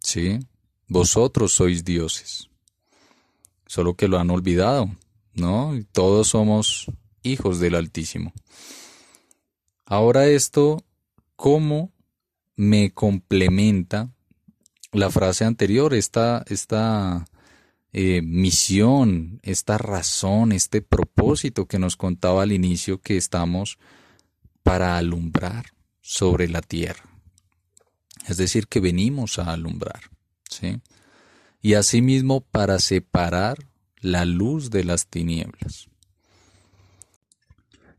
¿Sí? 0.00 0.38
Vosotros 0.88 1.52
sois 1.52 1.84
dioses. 1.84 2.48
Solo 3.66 3.94
que 3.94 4.08
lo 4.08 4.18
han 4.18 4.30
olvidado, 4.30 4.90
¿no? 5.34 5.72
Todos 5.92 6.28
somos 6.28 6.86
hijos 7.22 7.58
del 7.58 7.74
Altísimo. 7.74 8.32
Ahora 9.84 10.26
esto, 10.26 10.84
¿cómo 11.36 11.92
me 12.56 12.92
complementa 12.92 14.10
la 14.92 15.10
frase 15.10 15.44
anterior? 15.44 15.94
Esta, 15.94 16.44
esta 16.48 17.26
eh, 17.92 18.22
misión, 18.22 19.40
esta 19.42 19.78
razón, 19.78 20.52
este 20.52 20.82
propósito 20.82 21.66
que 21.66 21.78
nos 21.78 21.96
contaba 21.96 22.42
al 22.42 22.52
inicio 22.52 23.00
que 23.00 23.16
estamos 23.16 23.78
para 24.62 24.96
alumbrar 24.98 25.66
sobre 26.00 26.48
la 26.48 26.60
tierra. 26.60 27.04
Es 28.26 28.36
decir, 28.36 28.66
que 28.66 28.80
venimos 28.80 29.38
a 29.38 29.52
alumbrar, 29.52 30.00
¿sí? 30.50 30.80
Y 31.62 31.74
asimismo 31.74 32.40
para 32.40 32.78
separar 32.80 33.68
la 34.00 34.24
luz 34.24 34.70
de 34.70 34.84
las 34.84 35.06
tinieblas. 35.06 35.88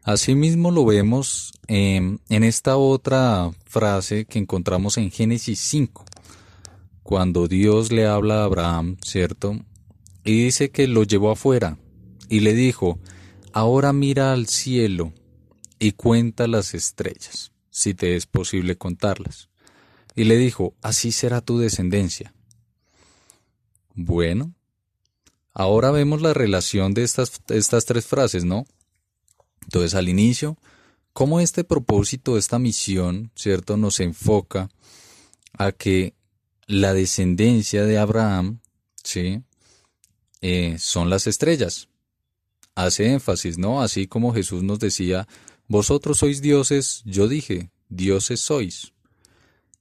Asimismo 0.08 0.72
lo 0.72 0.86
vemos 0.86 1.52
en 1.68 2.22
esta 2.30 2.78
otra 2.78 3.52
frase 3.66 4.24
que 4.24 4.40
encontramos 4.40 4.96
en 4.96 5.12
Génesis 5.12 5.60
5, 5.60 6.06
cuando 7.04 7.50
Dios 7.50 7.92
le 7.92 8.06
habla 8.06 8.40
a 8.40 8.46
Abraham, 8.46 8.96
¿cierto? 9.04 9.60
Y 10.24 10.46
dice 10.46 10.70
que 10.70 10.88
lo 10.88 11.04
llevó 11.04 11.32
afuera 11.32 11.78
y 12.30 12.40
le 12.40 12.54
dijo, 12.54 13.00
ahora 13.52 13.92
mira 13.92 14.32
al 14.32 14.48
cielo 14.48 15.12
y 15.78 15.92
cuenta 15.92 16.48
las 16.48 16.74
estrellas, 16.74 17.52
si 17.70 17.94
te 17.94 18.16
es 18.16 18.28
posible 18.28 18.78
contarlas. 18.78 19.50
Y 20.16 20.24
le 20.24 20.38
dijo, 20.38 20.74
así 20.82 21.12
será 21.12 21.42
tu 21.42 21.60
descendencia. 21.60 22.34
Bueno, 23.94 24.54
ahora 25.54 25.92
vemos 25.92 26.22
la 26.22 26.34
relación 26.34 26.94
de 26.94 27.04
estas, 27.04 27.42
estas 27.50 27.84
tres 27.84 28.06
frases, 28.06 28.46
¿no? 28.46 28.66
Entonces, 29.68 29.96
al 29.96 30.10
inicio, 30.10 30.58
cómo 31.14 31.40
este 31.40 31.64
propósito, 31.64 32.38
esta 32.38 32.58
misión, 32.58 33.32
¿cierto?, 33.36 33.76
nos 33.76 34.00
enfoca 34.00 34.70
a 35.54 35.72
que 35.72 36.14
la 36.68 36.94
descendencia 36.94 37.84
de 37.84 37.98
Abraham, 37.98 38.60
¿sí?, 39.04 39.42
eh, 40.42 40.78
son 40.80 41.10
las 41.10 41.28
estrellas. 41.28 41.90
Hace 42.76 43.12
énfasis, 43.12 43.58
¿no? 43.58 43.82
Así 43.82 44.08
como 44.08 44.34
Jesús 44.34 44.64
nos 44.64 44.80
decía, 44.80 45.28
vosotros 45.68 46.20
sois 46.20 46.42
dioses, 46.42 47.02
yo 47.06 47.28
dije, 47.28 47.72
dioses 47.90 48.40
sois. 48.40 48.94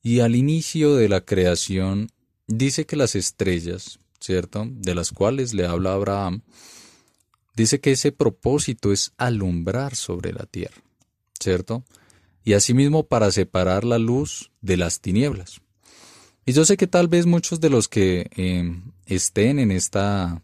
Y 0.03 0.21
al 0.21 0.35
inicio 0.35 0.97
de 0.97 1.09
la 1.09 1.21
creación 1.21 2.11
dice 2.47 2.87
que 2.87 2.97
las 2.97 3.15
estrellas, 3.15 3.99
¿cierto? 4.19 4.67
De 4.69 4.95
las 4.95 5.13
cuales 5.13 5.53
le 5.53 5.67
habla 5.67 5.93
Abraham, 5.93 6.43
dice 7.57 7.81
que 7.81 7.93
ese 7.93 8.13
propósito 8.13 8.93
es 8.93 9.13
alumbrar 9.17 9.97
sobre 9.97 10.33
la 10.33 10.47
tierra, 10.47 10.83
¿cierto? 11.41 11.83
Y 12.45 12.53
asimismo 12.53 13.07
para 13.07 13.33
separar 13.33 13.85
la 13.85 13.99
luz 13.99 14.53
de 14.61 14.77
las 14.77 15.01
tinieblas. 15.01 15.61
Y 16.45 16.53
yo 16.53 16.65
sé 16.65 16.77
que 16.77 16.87
tal 16.87 17.09
vez 17.09 17.27
muchos 17.27 17.61
de 17.61 17.71
los 17.71 17.89
que 17.89 18.31
eh, 18.37 18.81
estén 19.07 19.59
en 19.59 19.73
esta 19.73 20.43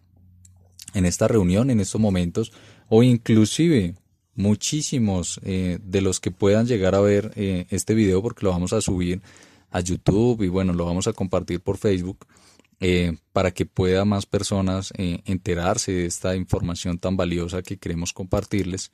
en 0.94 1.07
esta 1.07 1.27
reunión, 1.29 1.70
en 1.70 1.81
estos 1.81 2.01
momentos, 2.01 2.53
o 2.88 3.03
inclusive 3.03 3.94
muchísimos 4.35 5.40
eh, 5.42 5.79
de 5.83 6.01
los 6.01 6.20
que 6.20 6.31
puedan 6.31 6.66
llegar 6.66 6.94
a 6.94 7.01
ver 7.01 7.33
eh, 7.37 7.66
este 7.70 7.94
video, 7.94 8.22
porque 8.22 8.44
lo 8.44 8.51
vamos 8.51 8.72
a 8.72 8.81
subir 8.81 9.22
a 9.70 9.81
YouTube 9.81 10.42
y 10.42 10.48
bueno, 10.48 10.72
lo 10.72 10.85
vamos 10.85 11.07
a 11.07 11.12
compartir 11.12 11.61
por 11.61 11.79
Facebook, 11.79 12.27
eh, 12.82 13.16
para 13.32 13.52
que 13.52 13.64
pueda 13.64 14.04
más 14.04 14.26
personas 14.26 14.92
enterarse 14.96 15.92
de 15.92 16.06
esta 16.06 16.36
información 16.36 16.98
tan 16.98 17.16
valiosa 17.16 17.62
que 17.62 17.78
queremos 17.78 18.12
compartirles. 18.12 18.90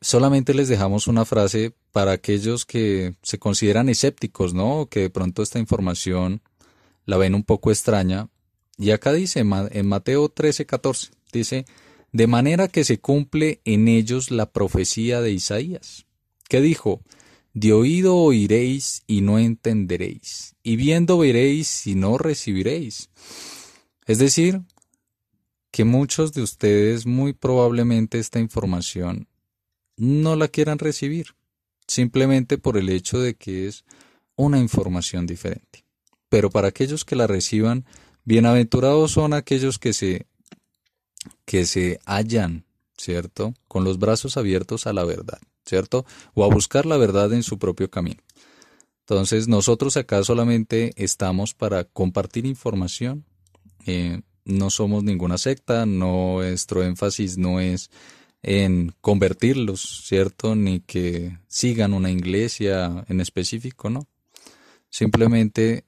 solamente 0.00 0.52
les 0.52 0.68
dejamos 0.68 1.06
una 1.06 1.24
frase 1.24 1.72
para 1.92 2.12
aquellos 2.12 2.66
que 2.66 3.14
se 3.22 3.38
consideran 3.38 3.88
escépticos, 3.88 4.54
¿no? 4.54 4.86
Que 4.90 5.00
de 5.00 5.10
pronto 5.10 5.42
esta 5.42 5.58
información 5.58 6.42
la 7.06 7.16
ven 7.16 7.34
un 7.34 7.42
poco 7.42 7.70
extraña, 7.70 8.28
y 8.80 8.92
acá 8.92 9.12
dice 9.12 9.40
en 9.40 9.86
Mateo 9.86 10.30
13, 10.30 10.64
14, 10.64 11.10
dice, 11.32 11.66
de 12.12 12.26
manera 12.26 12.66
que 12.66 12.82
se 12.84 12.98
cumple 12.98 13.60
en 13.66 13.88
ellos 13.88 14.30
la 14.30 14.46
profecía 14.46 15.20
de 15.20 15.32
Isaías, 15.32 16.06
que 16.48 16.62
dijo, 16.62 17.02
de 17.52 17.72
oído 17.72 18.16
oiréis 18.16 19.02
y 19.06 19.20
no 19.22 19.38
entenderéis, 19.38 20.54
y 20.62 20.76
viendo 20.76 21.18
veréis 21.18 21.86
y 21.86 21.94
no 21.94 22.18
recibiréis. 22.18 23.10
Es 24.06 24.18
decir, 24.18 24.62
que 25.70 25.84
muchos 25.84 26.32
de 26.32 26.42
ustedes 26.42 27.06
muy 27.06 27.32
probablemente 27.32 28.18
esta 28.18 28.40
información 28.40 29.28
no 29.96 30.36
la 30.36 30.48
quieran 30.48 30.78
recibir, 30.78 31.34
simplemente 31.86 32.58
por 32.58 32.76
el 32.76 32.88
hecho 32.88 33.18
de 33.20 33.34
que 33.34 33.68
es 33.68 33.84
una 34.36 34.58
información 34.58 35.26
diferente. 35.26 35.84
Pero 36.28 36.50
para 36.50 36.68
aquellos 36.68 37.04
que 37.04 37.16
la 37.16 37.26
reciban, 37.26 37.84
Bienaventurados 38.24 39.12
son 39.12 39.32
aquellos 39.32 39.78
que 39.78 39.92
se, 39.92 40.26
que 41.44 41.66
se 41.66 41.98
hallan, 42.04 42.64
¿cierto? 42.96 43.54
Con 43.66 43.82
los 43.82 43.98
brazos 43.98 44.36
abiertos 44.36 44.86
a 44.86 44.92
la 44.92 45.04
verdad, 45.04 45.40
¿cierto? 45.70 46.04
O 46.34 46.44
a 46.44 46.48
buscar 46.48 46.84
la 46.84 46.98
verdad 46.98 47.32
en 47.32 47.42
su 47.42 47.58
propio 47.58 47.90
camino. 47.90 48.20
Entonces, 49.00 49.48
nosotros 49.48 49.96
acá 49.96 50.22
solamente 50.22 50.92
estamos 50.96 51.54
para 51.54 51.84
compartir 51.84 52.44
información. 52.44 53.24
Eh, 53.86 54.20
no 54.44 54.70
somos 54.70 55.04
ninguna 55.04 55.38
secta, 55.38 55.86
nuestro 55.86 56.82
énfasis 56.82 57.38
no 57.38 57.60
es 57.60 57.90
en 58.42 58.94
convertirlos, 59.00 60.02
¿cierto? 60.06 60.54
Ni 60.54 60.80
que 60.80 61.38
sigan 61.46 61.92
una 61.92 62.10
iglesia 62.10 63.04
en 63.08 63.20
específico, 63.20 63.90
¿no? 63.90 64.06
Simplemente 64.88 65.84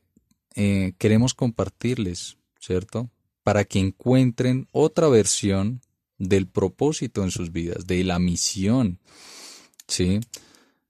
eh, 0.54 0.92
queremos 0.98 1.34
compartirles, 1.34 2.36
¿cierto? 2.60 3.10
Para 3.42 3.64
que 3.64 3.80
encuentren 3.80 4.68
otra 4.70 5.08
versión 5.08 5.80
del 6.18 6.46
propósito 6.46 7.24
en 7.24 7.30
sus 7.30 7.50
vidas, 7.50 7.86
de 7.86 8.04
la 8.04 8.18
misión, 8.18 9.00
¿sí? 9.88 10.20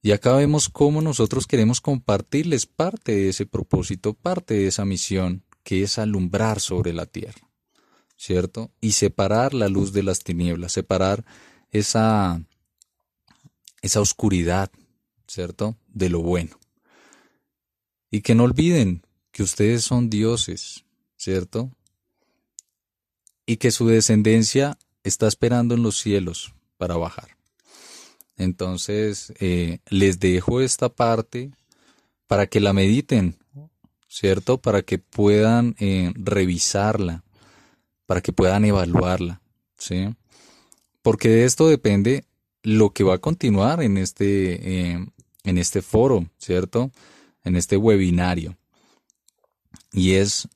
Y 0.02 0.10
acá 0.10 0.34
vemos 0.34 0.68
cómo 0.68 1.00
nosotros 1.00 1.46
queremos 1.46 1.80
compartirles 1.80 2.66
parte 2.66 3.12
de 3.12 3.28
ese 3.28 3.46
propósito, 3.46 4.14
parte 4.14 4.54
de 4.54 4.66
esa 4.66 4.84
misión, 4.84 5.44
que 5.62 5.84
es 5.84 5.98
alumbrar 5.98 6.60
sobre 6.60 6.92
la 6.92 7.06
tierra, 7.06 7.48
¿cierto? 8.16 8.72
Y 8.80 8.92
separar 8.92 9.54
la 9.54 9.68
luz 9.68 9.92
de 9.92 10.02
las 10.02 10.18
tinieblas, 10.20 10.72
separar 10.72 11.24
esa, 11.70 12.42
esa 13.80 14.00
oscuridad, 14.00 14.72
¿cierto? 15.28 15.76
De 15.86 16.08
lo 16.08 16.20
bueno. 16.20 16.58
Y 18.10 18.22
que 18.22 18.34
no 18.34 18.42
olviden 18.44 19.06
que 19.30 19.44
ustedes 19.44 19.84
son 19.84 20.10
dioses, 20.10 20.84
¿cierto? 21.16 21.70
Y 23.46 23.58
que 23.58 23.70
su 23.70 23.86
descendencia 23.86 24.78
está 25.04 25.28
esperando 25.28 25.76
en 25.76 25.84
los 25.84 25.98
cielos 25.98 26.54
para 26.76 26.96
bajar. 26.96 27.36
Entonces, 28.36 29.32
eh, 29.40 29.78
les 29.88 30.18
dejo 30.18 30.60
esta 30.60 30.88
parte 30.88 31.50
para 32.26 32.46
que 32.46 32.60
la 32.60 32.72
mediten, 32.72 33.36
¿cierto? 34.08 34.58
Para 34.58 34.82
que 34.82 34.98
puedan 34.98 35.74
eh, 35.78 36.12
revisarla, 36.14 37.24
para 38.06 38.20
que 38.20 38.32
puedan 38.32 38.64
evaluarla, 38.64 39.42
¿sí? 39.76 40.14
Porque 41.02 41.28
de 41.28 41.44
esto 41.44 41.68
depende 41.68 42.24
lo 42.62 42.90
que 42.90 43.04
va 43.04 43.14
a 43.14 43.18
continuar 43.18 43.82
en 43.82 43.98
este, 43.98 44.92
eh, 44.92 45.06
en 45.44 45.58
este 45.58 45.82
foro, 45.82 46.26
¿cierto? 46.38 46.90
En 47.44 47.56
este 47.56 47.76
webinario 47.76 48.56
y 49.92 50.14
es 50.14 50.48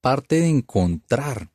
parte 0.00 0.40
de 0.40 0.48
encontrar 0.48 1.50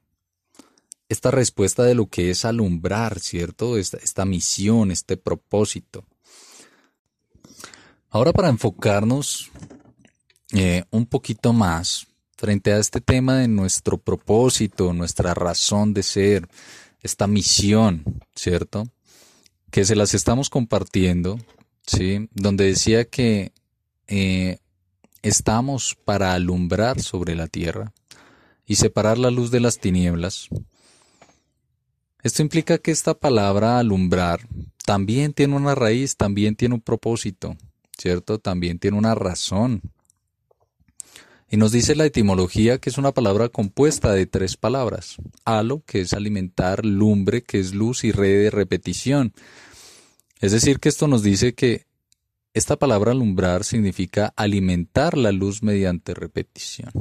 esta 1.10 1.32
respuesta 1.32 1.84
de 1.84 1.96
lo 1.96 2.06
que 2.06 2.30
es 2.30 2.46
alumbrar, 2.46 3.20
¿cierto? 3.20 3.78
Esta, 3.78 3.98
esta 3.98 4.26
misión, 4.26 4.92
este 4.92 5.18
propósito. 5.18 6.06
Ahora 8.12 8.32
para 8.32 8.50
enfocarnos 8.50 9.52
eh, 10.54 10.84
un 10.92 11.06
poquito 11.06 11.54
más 11.54 12.08
frente 12.38 12.72
a 12.72 12.78
este 12.78 13.02
tema 13.02 13.36
de 13.38 13.48
nuestro 13.48 13.98
propósito, 13.98 14.94
nuestra 14.94 15.34
razón 15.34 15.94
de 15.94 16.04
ser, 16.04 16.48
esta 17.02 17.28
misión, 17.28 18.04
¿cierto? 18.36 18.88
Que 19.72 19.86
se 19.86 19.96
las 19.96 20.14
estamos 20.14 20.50
compartiendo, 20.50 21.38
¿sí? 21.86 22.30
Donde 22.34 22.66
decía 22.66 23.06
que 23.06 23.52
eh, 24.08 24.58
estamos 25.22 25.98
para 26.04 26.34
alumbrar 26.34 27.02
sobre 27.02 27.36
la 27.36 27.48
tierra 27.48 27.94
y 28.66 28.76
separar 28.76 29.18
la 29.18 29.32
luz 29.32 29.52
de 29.52 29.60
las 29.60 29.80
tinieblas. 29.80 30.50
Esto 32.22 32.42
implica 32.42 32.78
que 32.78 32.92
esta 32.92 33.14
palabra 33.14 33.80
alumbrar 33.80 34.48
también 34.86 35.34
tiene 35.34 35.56
una 35.56 35.76
raíz, 35.76 36.18
también 36.18 36.56
tiene 36.56 36.76
un 36.76 36.82
propósito, 36.82 37.56
¿cierto? 37.98 38.40
También 38.40 38.80
tiene 38.80 38.98
una 38.98 39.16
razón. 39.16 39.82
Y 41.50 41.58
nos 41.58 41.72
dice 41.72 41.96
la 41.96 42.06
etimología 42.06 42.78
que 42.78 42.90
es 42.90 42.98
una 42.98 43.14
palabra 43.14 43.50
compuesta 43.50 44.12
de 44.12 44.26
tres 44.26 44.58
palabras. 44.58 45.16
Halo, 45.46 45.82
que 45.86 46.02
es 46.02 46.14
alimentar, 46.14 46.86
lumbre, 46.86 47.42
que 47.42 47.60
es 47.60 47.74
luz 47.74 48.04
y 48.04 48.12
red 48.12 48.44
de 48.44 48.50
repetición. 48.52 49.34
Es 50.42 50.52
decir, 50.52 50.80
que 50.80 50.90
esto 50.90 51.08
nos 51.08 51.24
dice 51.24 51.54
que 51.54 51.86
esta 52.54 52.78
palabra 52.78 53.12
alumbrar 53.12 53.64
significa 53.64 54.34
alimentar 54.36 55.18
la 55.18 55.32
luz 55.32 55.64
mediante 55.64 56.14
repetición. 56.14 56.92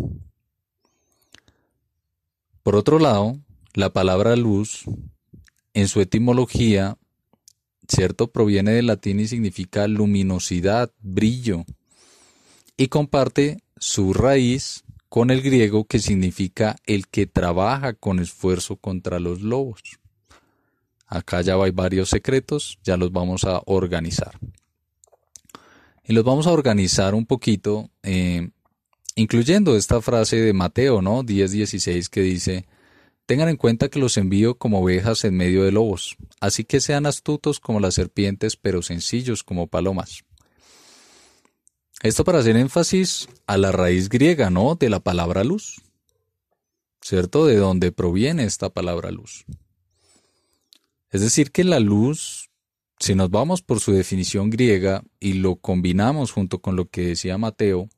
Por 2.63 2.77
otro 2.77 2.99
lado, 2.99 3.39
la 3.75 3.93
palabra 3.93 4.37
luz, 4.37 4.85
en 5.75 5.89
su 5.89 6.01
etimología, 6.01 6.99
¿cierto? 7.89 8.31
Proviene 8.31 8.73
del 8.73 8.87
latín 8.87 9.21
y 9.21 9.29
significa 9.29 9.87
luminosidad, 9.87 10.93
brillo, 11.01 11.65
y 12.77 12.89
comparte 12.89 13.63
su 13.77 14.13
raíz 14.13 14.85
con 15.09 15.31
el 15.31 15.43
griego 15.43 15.85
que 15.85 15.99
significa 15.99 16.77
el 16.87 17.09
que 17.09 17.27
trabaja 17.27 17.95
con 17.95 18.19
esfuerzo 18.19 18.77
contra 18.77 19.19
los 19.19 19.41
lobos. 19.41 19.81
Acá 21.07 21.41
ya 21.41 21.55
hay 21.55 21.71
varios 21.71 22.11
secretos, 22.11 22.79
ya 22.85 22.97
los 22.97 23.11
vamos 23.13 23.45
a 23.45 23.63
organizar. 23.65 24.39
Y 26.05 26.13
los 26.13 26.25
vamos 26.25 26.47
a 26.47 26.53
organizar 26.53 27.15
un 27.15 27.25
poquito, 27.25 27.91
eh, 28.03 28.51
incluyendo 29.15 29.77
esta 29.77 30.03
frase 30.03 30.37
de 30.37 30.53
Mateo, 30.53 31.01
¿no? 31.01 31.23
10.16 31.23 32.09
que 32.09 32.21
dice, 32.21 32.67
Tengan 33.29 33.51
en 33.51 33.59
cuenta 33.59 33.91
que 33.91 33.99
los 33.99 34.17
envío 34.17 34.57
como 34.57 34.81
ovejas 34.81 35.23
en 35.25 35.37
medio 35.37 35.63
de 35.63 35.71
lobos, 35.71 36.17
así 36.41 36.65
que 36.65 36.81
sean 36.81 37.05
astutos 37.05 37.61
como 37.61 37.79
las 37.79 37.93
serpientes, 37.93 38.57
pero 38.57 38.81
sencillos 38.81 39.45
como 39.45 39.67
palomas. 39.67 40.25
Esto 42.03 42.25
para 42.25 42.39
hacer 42.39 42.57
énfasis 42.57 43.29
a 43.47 43.59
la 43.59 43.71
raíz 43.71 44.09
griega, 44.09 44.49
¿no? 44.49 44.77
De 44.77 44.89
la 44.89 45.01
palabra 45.01 45.45
luz. 45.45 45.83
¿Cierto? 47.03 47.45
De 47.45 47.57
dónde 47.57 47.93
proviene 47.93 48.45
esta 48.45 48.71
palabra 48.71 49.11
luz. 49.11 49.45
Es 51.11 51.21
decir, 51.21 51.53
que 51.53 51.65
la 51.65 51.81
luz, 51.81 52.49
si 52.99 53.15
nos 53.15 53.29
vamos 53.29 53.61
por 53.61 53.81
su 53.81 53.93
definición 53.93 54.49
griega 54.49 55.05
y 55.21 55.35
lo 55.35 55.57
combinamos 55.57 56.33
junto 56.33 56.63
con 56.63 56.77
lo 56.77 56.89
que 56.89 57.09
decía 57.09 57.37
Mateo, 57.37 57.91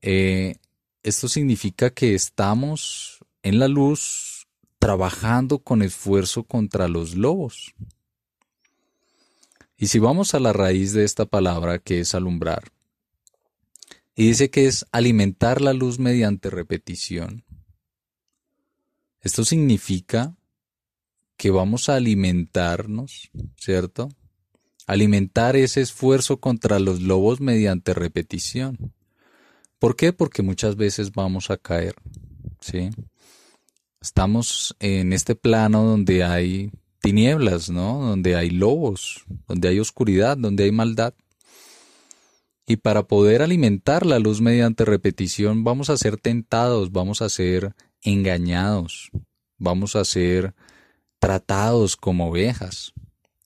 eh, 0.00 0.54
esto 1.02 1.28
significa 1.28 1.90
que 1.90 2.14
estamos 2.14 3.13
en 3.44 3.58
la 3.58 3.68
luz 3.68 4.48
trabajando 4.78 5.60
con 5.60 5.82
esfuerzo 5.82 6.44
contra 6.44 6.88
los 6.88 7.14
lobos. 7.14 7.74
Y 9.76 9.88
si 9.88 9.98
vamos 9.98 10.34
a 10.34 10.40
la 10.40 10.54
raíz 10.54 10.94
de 10.94 11.04
esta 11.04 11.26
palabra 11.26 11.78
que 11.78 12.00
es 12.00 12.14
alumbrar, 12.14 12.72
y 14.16 14.28
dice 14.28 14.48
que 14.48 14.66
es 14.66 14.86
alimentar 14.92 15.60
la 15.60 15.74
luz 15.74 15.98
mediante 15.98 16.48
repetición, 16.48 17.44
esto 19.20 19.44
significa 19.44 20.36
que 21.36 21.50
vamos 21.50 21.88
a 21.88 21.96
alimentarnos, 21.96 23.30
¿cierto? 23.58 24.08
Alimentar 24.86 25.56
ese 25.56 25.82
esfuerzo 25.82 26.40
contra 26.40 26.78
los 26.78 27.02
lobos 27.02 27.40
mediante 27.40 27.92
repetición. 27.92 28.94
¿Por 29.78 29.96
qué? 29.96 30.14
Porque 30.14 30.42
muchas 30.42 30.76
veces 30.76 31.12
vamos 31.12 31.50
a 31.50 31.58
caer, 31.58 31.96
¿sí? 32.64 32.90
Estamos 34.00 34.74
en 34.80 35.12
este 35.12 35.34
plano 35.34 35.84
donde 35.84 36.24
hay 36.24 36.70
tinieblas, 37.00 37.68
¿no? 37.68 38.00
Donde 38.00 38.36
hay 38.36 38.50
lobos, 38.50 39.24
donde 39.46 39.68
hay 39.68 39.80
oscuridad, 39.80 40.36
donde 40.38 40.64
hay 40.64 40.72
maldad. 40.72 41.14
Y 42.66 42.76
para 42.76 43.06
poder 43.06 43.42
alimentar 43.42 44.06
la 44.06 44.18
luz 44.18 44.40
mediante 44.40 44.86
repetición 44.86 45.64
vamos 45.64 45.90
a 45.90 45.98
ser 45.98 46.16
tentados, 46.16 46.90
vamos 46.90 47.20
a 47.20 47.28
ser 47.28 47.74
engañados, 48.02 49.10
vamos 49.58 49.96
a 49.96 50.04
ser 50.04 50.54
tratados 51.18 51.96
como 51.96 52.30
ovejas, 52.30 52.94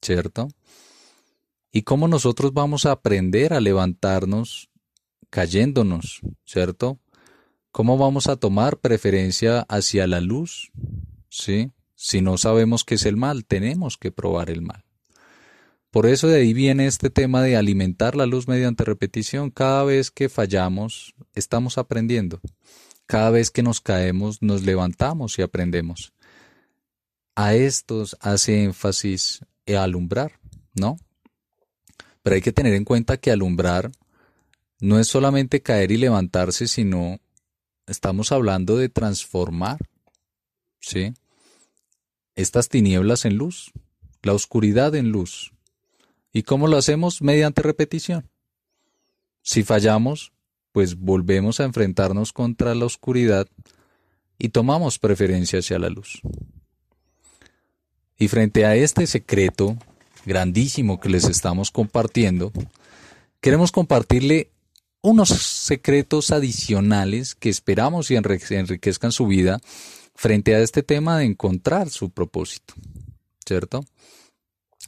¿cierto? 0.01 0.49
¿Y 1.73 1.83
cómo 1.83 2.07
nosotros 2.07 2.53
vamos 2.53 2.87
a 2.87 2.93
aprender 2.93 3.53
a 3.53 3.61
levantarnos 3.61 4.71
cayéndonos, 5.31 6.21
¿cierto? 6.45 7.01
¿Cómo 7.79 7.97
vamos 7.97 8.27
a 8.27 8.35
tomar 8.35 8.79
preferencia 8.79 9.61
hacia 9.69 10.09
la 10.09 10.21
luz? 10.21 10.73
¿Sí? 11.29 11.71
Si 11.95 12.21
no 12.21 12.37
sabemos 12.37 12.83
qué 12.83 12.97
es 12.97 13.07
el 13.07 13.17
mal, 13.17 13.45
tenemos 13.45 13.97
que 13.97 14.11
probar 14.11 14.51
el 14.51 14.63
mal. 14.63 14.85
Por 15.93 16.07
eso 16.07 16.27
de 16.27 16.41
ahí 16.41 16.55
viene 16.55 16.89
este 16.89 17.09
tema 17.09 17.41
de 17.41 17.57
alimentar 17.57 18.17
la 18.17 18.27
luz 18.27 18.49
mediante 18.49 18.83
repetición. 18.83 19.53
Cada 19.53 19.85
vez 19.85 20.11
que 20.11 20.29
fallamos, 20.29 21.15
estamos 21.37 21.79
aprendiendo. 21.79 22.41
Cada 23.07 23.31
vez 23.31 23.53
que 23.53 23.63
nos 23.63 23.81
caemos, 23.81 24.43
nos 24.43 24.63
levantamos 24.65 25.39
y 25.39 25.43
aprendemos. 25.43 26.13
A 27.37 27.55
estos 27.55 28.17
hace 28.19 28.65
énfasis 28.65 29.45
alumbrar, 29.69 30.41
¿no? 30.75 30.97
Pero 32.25 32.35
hay 32.35 32.43
que 32.43 32.51
tener 32.51 32.75
en 32.75 32.85
cuenta 32.85 33.19
que 33.19 33.31
alumbrar 33.31 33.93
no 34.81 34.99
es 34.99 35.07
solamente 35.07 35.63
caer 35.63 35.93
y 35.93 35.97
levantarse, 35.97 36.67
sino 36.67 37.21
Estamos 37.89 38.33
hablando 38.33 38.77
de 38.77 38.91
transformar, 38.91 39.79
¿sí? 40.79 41.15
Estas 42.35 42.69
tinieblas 42.69 43.25
en 43.25 43.37
luz, 43.37 43.73
la 44.23 44.35
oscuridad 44.35 44.95
en 44.95 45.11
luz. 45.11 45.53
¿Y 46.33 46.43
cómo 46.43 46.69
lo 46.69 46.77
hacemos? 46.77 47.23
Mediante 47.23 47.63
repetición. 47.63 48.29
Si 49.43 49.63
fallamos, 49.63 50.33
pues 50.73 50.97
volvemos 50.97 51.61
a 51.61 51.65
enfrentarnos 51.65 52.35
contra 52.35 52.75
la 52.75 52.85
oscuridad 52.85 53.49
y 54.39 54.51
tomamos 54.51 54.99
preferencia 54.99 55.61
hacia 55.61 55.79
la 55.79 55.89
luz. 55.89 56.21
Y 58.19 58.29
frente 58.29 58.67
a 58.67 58.77
este 58.77 59.07
secreto 59.07 59.79
grandísimo 60.27 61.01
que 61.01 61.09
les 61.09 61.25
estamos 61.25 61.71
compartiendo, 61.71 62.53
queremos 63.41 63.73
compartirle 63.73 64.51
unos 65.03 65.29
secretos 65.29 66.31
adicionales 66.31 67.35
que 67.35 67.49
esperamos 67.49 68.11
y 68.11 68.17
enriquezcan 68.17 69.13
su 69.13 69.27
vida 69.27 69.61
frente 70.15 70.55
a 70.55 70.61
este 70.61 70.83
tema 70.83 71.19
de 71.19 71.27
encontrar 71.27 71.89
su 71.91 72.11
propósito, 72.11 72.75
¿cierto? 73.47 73.85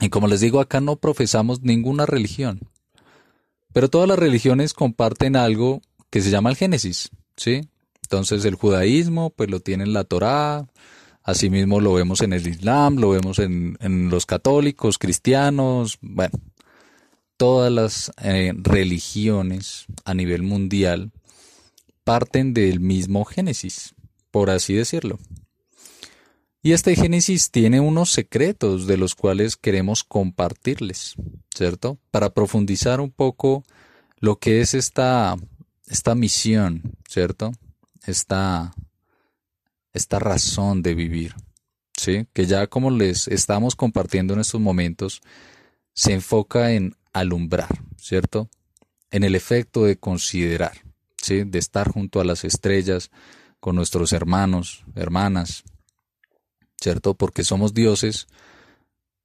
Y 0.01 0.09
como 0.09 0.27
les 0.27 0.41
digo, 0.41 0.61
acá 0.61 0.81
no 0.81 0.97
profesamos 0.97 1.63
ninguna 1.63 2.07
religión, 2.07 2.61
pero 3.73 3.89
todas 3.89 4.09
las 4.09 4.19
religiones 4.19 4.75
comparten 4.75 5.37
algo 5.37 5.83
que 6.11 6.21
se 6.21 6.31
llama 6.31 6.51
el 6.51 6.57
Génesis, 6.57 7.11
¿sí? 7.37 7.69
Entonces 8.03 8.45
el 8.45 8.57
judaísmo, 8.57 9.31
pues 9.31 9.51
lo 9.51 9.61
tiene 9.61 9.85
en 9.85 9.93
la 9.93 10.03
Torá, 10.03 10.67
asimismo 11.23 11.81
lo 11.81 11.93
vemos 11.95 12.23
en 12.23 12.33
el 12.33 12.47
Islam, 12.47 12.97
lo 12.97 13.11
vemos 13.11 13.39
en, 13.39 13.77
en 13.81 14.11
los 14.11 14.27
católicos, 14.27 14.99
cristianos, 14.99 15.99
bueno, 16.01 16.37
todas 17.41 17.73
las 17.73 18.13
eh, 18.23 18.53
religiones 18.55 19.87
a 20.05 20.13
nivel 20.13 20.43
mundial 20.43 21.11
parten 22.05 22.53
del 22.53 22.81
mismo 22.81 23.25
Génesis, 23.25 23.95
por 24.31 24.51
así 24.51 24.75
decirlo. 24.75 25.19
Y 26.63 26.73
este 26.73 26.95
Génesis 26.95 27.51
tiene 27.51 27.81
unos 27.81 28.11
secretos 28.11 28.87
de 28.87 28.99
los 28.99 29.15
cuales 29.15 29.57
queremos 29.57 30.05
compartirles, 30.05 31.15
¿cierto? 31.57 31.99
Para 32.11 32.29
profundizar 32.35 33.01
un 33.01 33.11
poco 33.11 33.65
lo 34.19 34.37
que 34.37 34.61
es 34.61 34.75
esta, 34.75 35.35
esta 35.87 36.15
misión, 36.15 36.83
¿cierto? 37.09 37.53
Esta, 38.05 38.75
esta 39.95 40.19
razón 40.19 40.83
de 40.83 40.95
vivir, 40.95 41.35
¿sí? 41.97 42.27
Que 42.35 42.45
ya 42.45 42.67
como 42.67 42.91
les 42.91 43.29
estamos 43.29 43.77
compartiendo 43.77 44.35
en 44.35 44.41
estos 44.41 44.61
momentos, 44.61 45.23
se 45.95 46.13
enfoca 46.13 46.73
en 46.73 47.00
alumbrar, 47.13 47.69
¿cierto? 47.97 48.49
En 49.11 49.25
el 49.25 49.35
efecto 49.35 49.85
de 49.85 49.97
considerar, 49.97 50.85
¿sí? 51.17 51.45
De 51.45 51.59
estar 51.59 51.91
junto 51.91 52.21
a 52.21 52.25
las 52.25 52.45
estrellas, 52.45 53.11
con 53.61 53.77
nuestros 53.77 54.13
hermanos, 54.13 54.85
hermanas, 54.95 55.65
¿cierto? 56.81 57.15
Porque 57.15 57.45
somos 57.45 57.75
dioses 57.75 58.27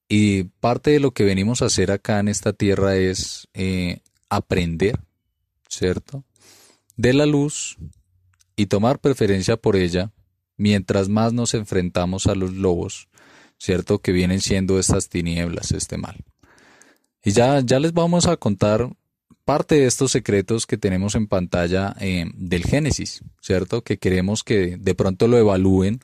y 0.07 0.43
parte 0.43 0.91
de 0.91 0.99
lo 0.99 1.11
que 1.11 1.23
venimos 1.23 1.61
a 1.61 1.65
hacer 1.65 1.91
acá 1.91 2.19
en 2.19 2.27
esta 2.27 2.53
tierra 2.53 2.95
es 2.95 3.47
eh, 3.53 4.01
aprender, 4.29 4.99
¿cierto? 5.69 6.23
De 6.95 7.13
la 7.13 7.25
luz 7.25 7.77
y 8.55 8.67
tomar 8.67 8.99
preferencia 8.99 9.57
por 9.57 9.75
ella 9.75 10.11
mientras 10.57 11.09
más 11.09 11.33
nos 11.33 11.53
enfrentamos 11.53 12.27
a 12.27 12.35
los 12.35 12.53
lobos, 12.53 13.07
¿cierto? 13.57 13.99
Que 13.99 14.11
vienen 14.11 14.41
siendo 14.41 14.79
estas 14.79 15.09
tinieblas, 15.09 15.71
este 15.71 15.97
mal. 15.97 16.23
Y 17.25 17.31
ya, 17.31 17.59
ya 17.61 17.79
les 17.79 17.91
vamos 17.91 18.27
a 18.27 18.37
contar 18.37 18.87
parte 19.45 19.75
de 19.75 19.87
estos 19.87 20.11
secretos 20.11 20.67
que 20.67 20.77
tenemos 20.77 21.15
en 21.15 21.27
pantalla 21.27 21.95
eh, 21.99 22.25
del 22.35 22.63
Génesis, 22.63 23.23
¿cierto? 23.41 23.83
Que 23.83 23.97
queremos 23.97 24.43
que 24.43 24.77
de 24.77 24.93
pronto 24.93 25.27
lo 25.27 25.37
evalúen 25.39 25.99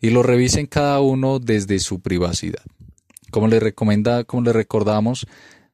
y 0.00 0.10
lo 0.10 0.22
revisen 0.22 0.66
cada 0.66 1.00
uno 1.00 1.38
desde 1.38 1.78
su 1.78 2.00
privacidad. 2.00 2.62
Como 3.30 3.48
les 3.48 3.62
recomienda, 3.62 4.24
como 4.24 4.44
les 4.44 4.54
recordamos, 4.54 5.26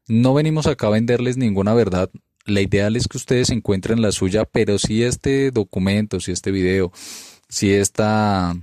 no 0.09 0.35
venimos 0.35 0.67
acá 0.67 0.89
a 0.89 0.91
venderles 0.91 1.37
ninguna 1.37 1.75
verdad. 1.75 2.11
La 2.45 2.61
ideal 2.61 2.97
es 2.97 3.07
que 3.07 3.19
ustedes 3.19 3.51
encuentren 3.51 4.03
la 4.03 4.11
suya, 4.11 4.47
pero 4.47 4.81
si 4.81 5.05
este 5.05 5.53
documento, 5.53 6.19
si 6.19 6.33
este 6.33 6.51
video, 6.51 6.91
si 7.49 7.73
esta 7.73 8.57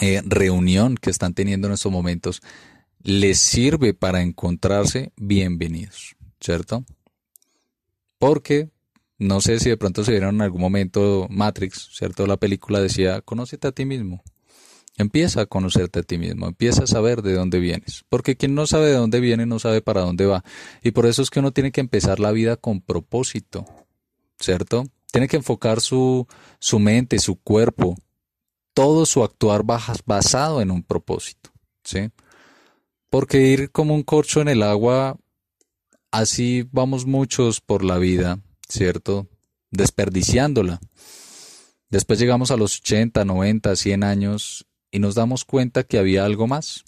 eh, 0.00 0.22
reunión 0.24 0.96
que 0.96 1.10
están 1.10 1.34
teniendo 1.34 1.68
en 1.68 1.74
estos 1.74 1.92
momentos 1.92 2.42
les 3.02 3.38
sirve 3.38 3.94
para 3.94 4.22
encontrarse 4.22 5.12
bienvenidos, 5.16 6.16
¿cierto? 6.40 6.84
Porque 8.18 8.70
no 9.18 9.40
sé 9.40 9.58
si 9.60 9.70
de 9.70 9.76
pronto 9.76 10.04
se 10.04 10.12
vieron 10.12 10.36
en 10.36 10.42
algún 10.42 10.60
momento 10.60 11.26
Matrix, 11.30 11.90
¿cierto? 11.92 12.26
La 12.26 12.36
película 12.36 12.80
decía, 12.80 13.22
conócete 13.22 13.68
a 13.68 13.72
ti 13.72 13.84
mismo. 13.84 14.22
Empieza 14.98 15.42
a 15.42 15.46
conocerte 15.46 16.00
a 16.00 16.02
ti 16.02 16.16
mismo, 16.16 16.46
empieza 16.46 16.84
a 16.84 16.86
saber 16.86 17.20
de 17.20 17.34
dónde 17.34 17.58
vienes, 17.60 18.04
porque 18.08 18.36
quien 18.36 18.54
no 18.54 18.66
sabe 18.66 18.86
de 18.86 18.94
dónde 18.94 19.20
viene 19.20 19.44
no 19.44 19.58
sabe 19.58 19.82
para 19.82 20.00
dónde 20.00 20.24
va. 20.24 20.42
Y 20.82 20.92
por 20.92 21.04
eso 21.04 21.20
es 21.20 21.28
que 21.28 21.40
uno 21.40 21.52
tiene 21.52 21.70
que 21.70 21.82
empezar 21.82 22.18
la 22.18 22.32
vida 22.32 22.56
con 22.56 22.80
propósito, 22.80 23.66
¿cierto? 24.40 24.86
Tiene 25.12 25.28
que 25.28 25.36
enfocar 25.36 25.82
su, 25.82 26.26
su 26.58 26.78
mente, 26.78 27.18
su 27.18 27.36
cuerpo, 27.36 27.94
todo 28.72 29.04
su 29.04 29.22
actuar 29.22 29.64
basado 29.64 30.62
en 30.62 30.70
un 30.70 30.82
propósito, 30.82 31.50
¿sí? 31.84 32.10
Porque 33.16 33.40
ir 33.40 33.70
como 33.70 33.94
un 33.94 34.02
corcho 34.02 34.42
en 34.42 34.48
el 34.48 34.62
agua, 34.62 35.16
así 36.10 36.68
vamos 36.70 37.06
muchos 37.06 37.62
por 37.62 37.82
la 37.82 37.96
vida, 37.96 38.40
¿cierto? 38.68 39.26
Desperdiciándola. 39.70 40.80
Después 41.88 42.18
llegamos 42.18 42.50
a 42.50 42.58
los 42.58 42.76
80, 42.76 43.24
90, 43.24 43.74
100 43.74 44.04
años 44.04 44.66
y 44.90 44.98
nos 44.98 45.14
damos 45.14 45.46
cuenta 45.46 45.84
que 45.84 45.96
había 45.96 46.26
algo 46.26 46.46
más 46.46 46.84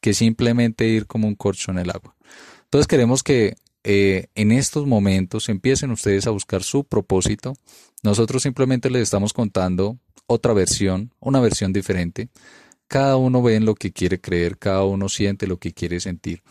que 0.00 0.14
simplemente 0.14 0.88
ir 0.88 1.06
como 1.06 1.28
un 1.28 1.34
corcho 1.34 1.70
en 1.70 1.80
el 1.80 1.90
agua. 1.90 2.16
Entonces 2.64 2.86
queremos 2.86 3.22
que 3.22 3.56
eh, 3.84 4.28
en 4.34 4.52
estos 4.52 4.86
momentos 4.86 5.50
empiecen 5.50 5.90
ustedes 5.90 6.26
a 6.26 6.30
buscar 6.30 6.62
su 6.62 6.84
propósito. 6.84 7.52
Nosotros 8.02 8.42
simplemente 8.42 8.88
les 8.88 9.02
estamos 9.02 9.34
contando 9.34 9.98
otra 10.26 10.54
versión, 10.54 11.12
una 11.20 11.40
versión 11.40 11.74
diferente. 11.74 12.30
Cada 12.88 13.16
uno 13.16 13.42
ve 13.42 13.54
en 13.54 13.64
lo 13.64 13.74
que 13.74 13.92
quiere 13.92 14.20
creer, 14.20 14.58
cada 14.58 14.84
uno 14.84 15.08
siente 15.08 15.46
lo 15.46 15.58
que 15.58 15.72
quiere 15.72 16.00
sentir 16.00 16.42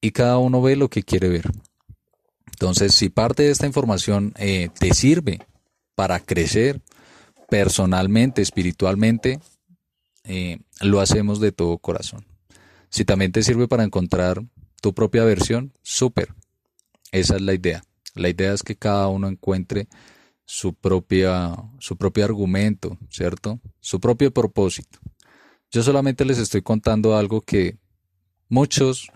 y 0.00 0.10
cada 0.12 0.38
uno 0.38 0.62
ve 0.62 0.76
lo 0.76 0.88
que 0.88 1.02
quiere 1.02 1.28
ver. 1.28 1.50
Entonces, 2.46 2.94
si 2.94 3.08
parte 3.08 3.44
de 3.44 3.50
esta 3.50 3.66
información 3.66 4.34
eh, 4.36 4.70
te 4.78 4.92
sirve 4.94 5.40
para 5.94 6.20
crecer 6.20 6.80
personalmente, 7.48 8.42
espiritualmente, 8.42 9.40
eh, 10.24 10.58
lo 10.80 11.00
hacemos 11.00 11.40
de 11.40 11.52
todo 11.52 11.78
corazón. 11.78 12.26
Si 12.90 13.04
también 13.04 13.32
te 13.32 13.42
sirve 13.42 13.68
para 13.68 13.84
encontrar 13.84 14.42
tu 14.80 14.92
propia 14.92 15.24
versión, 15.24 15.72
súper. 15.82 16.34
Esa 17.12 17.36
es 17.36 17.42
la 17.42 17.54
idea. 17.54 17.82
La 18.14 18.28
idea 18.28 18.52
es 18.52 18.62
que 18.62 18.76
cada 18.76 19.08
uno 19.08 19.28
encuentre 19.28 19.88
su 20.44 20.74
propia, 20.74 21.54
su 21.78 21.96
propio 21.96 22.24
argumento, 22.24 22.98
¿cierto? 23.10 23.60
Su 23.80 24.00
propio 24.00 24.32
propósito. 24.32 24.98
Yo 25.70 25.82
solamente 25.82 26.24
les 26.24 26.38
estoy 26.38 26.62
contando 26.62 27.16
algo 27.16 27.40
que 27.40 27.76
muchos 28.48 29.10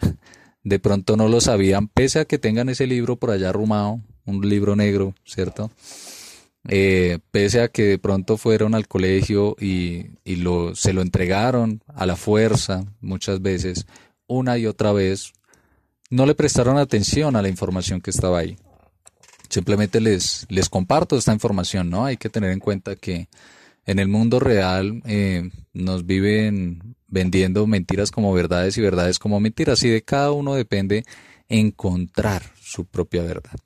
de 0.63 0.79
pronto 0.79 1.17
no 1.17 1.29
lo 1.29 1.41
sabían, 1.41 1.89
pese 1.89 2.21
a 2.21 2.25
que 2.25 2.39
tengan 2.39 2.69
ese 2.69 2.87
libro 2.87 3.17
por 3.17 3.31
allá 3.31 3.49
arrumado, 3.49 4.01
un 4.27 4.49
libro 4.49 4.77
negro, 4.77 5.15
¿cierto? 5.25 5.71
Eh, 6.69 7.19
pese 7.31 7.61
a 7.61 7.69
que 7.69 7.83
de 7.83 7.99
pronto 7.99 8.37
fueron 8.37 8.75
al 8.75 8.87
colegio 8.87 9.57
y, 9.59 10.11
se 10.75 10.93
lo 10.93 11.03
entregaron 11.03 11.83
a 11.89 12.07
la 12.07 12.17
fuerza 12.17 12.85
muchas 13.01 13.43
veces, 13.43 13.87
una 14.27 14.59
y 14.59 14.67
otra 14.67 14.93
vez, 14.93 15.33
no 16.11 16.27
le 16.27 16.35
prestaron 16.35 16.79
atención 16.79 17.35
a 17.35 17.43
la 17.43 17.49
información 17.49 18.01
que 18.01 18.11
estaba 18.11 18.39
ahí 18.39 18.57
simplemente 19.53 20.01
les, 20.01 20.47
les 20.49 20.71
comparto 20.71 21.15
esta 21.17 21.35
información, 21.35 21.91
¿no? 21.91 22.07
Hay 22.07 22.17
que 22.17 22.31
tener 22.31 22.53
en 22.53 22.59
cuenta 22.59 22.97
que 22.97 23.29
en 23.87 23.99
el 23.99 24.09
mundo 24.09 24.41
real 24.41 25.03
eh, 25.07 25.51
nos 25.73 26.07
viven 26.07 26.97
vendiendo 27.09 27.67
mentiras 27.67 28.11
como 28.11 28.33
verdades 28.33 28.79
y 28.79 28.81
verdades 28.81 29.19
como 29.19 29.41
mentiras 29.41 29.83
y 29.83 29.91
de 29.91 30.03
cada 30.03 30.33
uno 30.33 30.55
depende 30.55 31.05
encontrar 31.49 32.43
su 32.61 32.87
propia 32.87 33.23
verdad. 33.23 33.59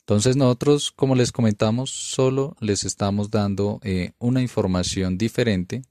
Entonces 0.00 0.36
nosotros, 0.36 0.90
como 0.90 1.14
les 1.14 1.32
comentamos, 1.32 1.90
solo 1.90 2.56
les 2.60 2.84
estamos 2.84 3.30
dando 3.30 3.80
eh, 3.82 4.12
una 4.18 4.42
información 4.42 5.16
diferente 5.16 5.82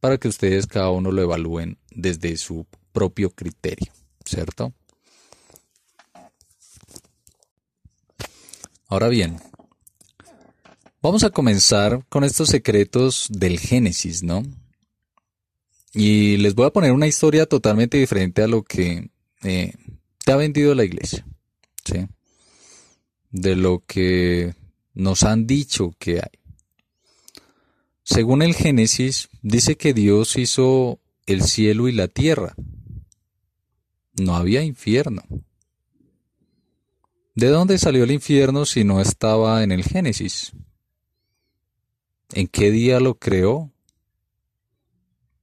para 0.00 0.18
que 0.18 0.28
ustedes 0.28 0.66
cada 0.66 0.90
uno 0.90 1.12
lo 1.12 1.22
evalúen 1.22 1.78
desde 1.90 2.36
su 2.36 2.66
propio 2.92 3.30
criterio, 3.30 3.92
¿cierto? 4.24 4.72
Ahora 8.88 9.08
bien, 9.08 9.36
vamos 11.02 11.24
a 11.24 11.30
comenzar 11.30 12.04
con 12.08 12.24
estos 12.24 12.48
secretos 12.48 13.26
del 13.30 13.58
Génesis, 13.58 14.22
¿no? 14.22 14.42
Y 15.92 16.36
les 16.36 16.54
voy 16.54 16.66
a 16.66 16.72
poner 16.72 16.92
una 16.92 17.06
historia 17.06 17.46
totalmente 17.46 17.98
diferente 17.98 18.42
a 18.42 18.46
lo 18.46 18.62
que 18.62 19.10
eh, 19.42 19.74
te 20.24 20.32
ha 20.32 20.36
vendido 20.36 20.74
la 20.74 20.84
iglesia, 20.84 21.26
¿sí? 21.84 22.06
De 23.30 23.56
lo 23.56 23.82
que 23.86 24.54
nos 24.94 25.22
han 25.22 25.46
dicho 25.46 25.94
que 25.98 26.16
hay. 26.16 26.40
Según 28.02 28.42
el 28.42 28.54
Génesis, 28.54 29.28
dice 29.42 29.76
que 29.76 29.94
Dios 29.94 30.36
hizo 30.36 31.00
el 31.26 31.42
cielo 31.42 31.88
y 31.88 31.92
la 31.92 32.08
tierra. 32.08 32.54
No 34.14 34.36
había 34.36 34.62
infierno. 34.62 35.22
¿De 37.34 37.46
dónde 37.48 37.78
salió 37.78 38.04
el 38.04 38.10
infierno 38.10 38.66
si 38.66 38.84
no 38.84 39.00
estaba 39.00 39.62
en 39.62 39.72
el 39.72 39.84
Génesis? 39.84 40.52
¿En 42.32 42.46
qué 42.46 42.70
día 42.70 43.00
lo 43.00 43.14
creó? 43.14 43.70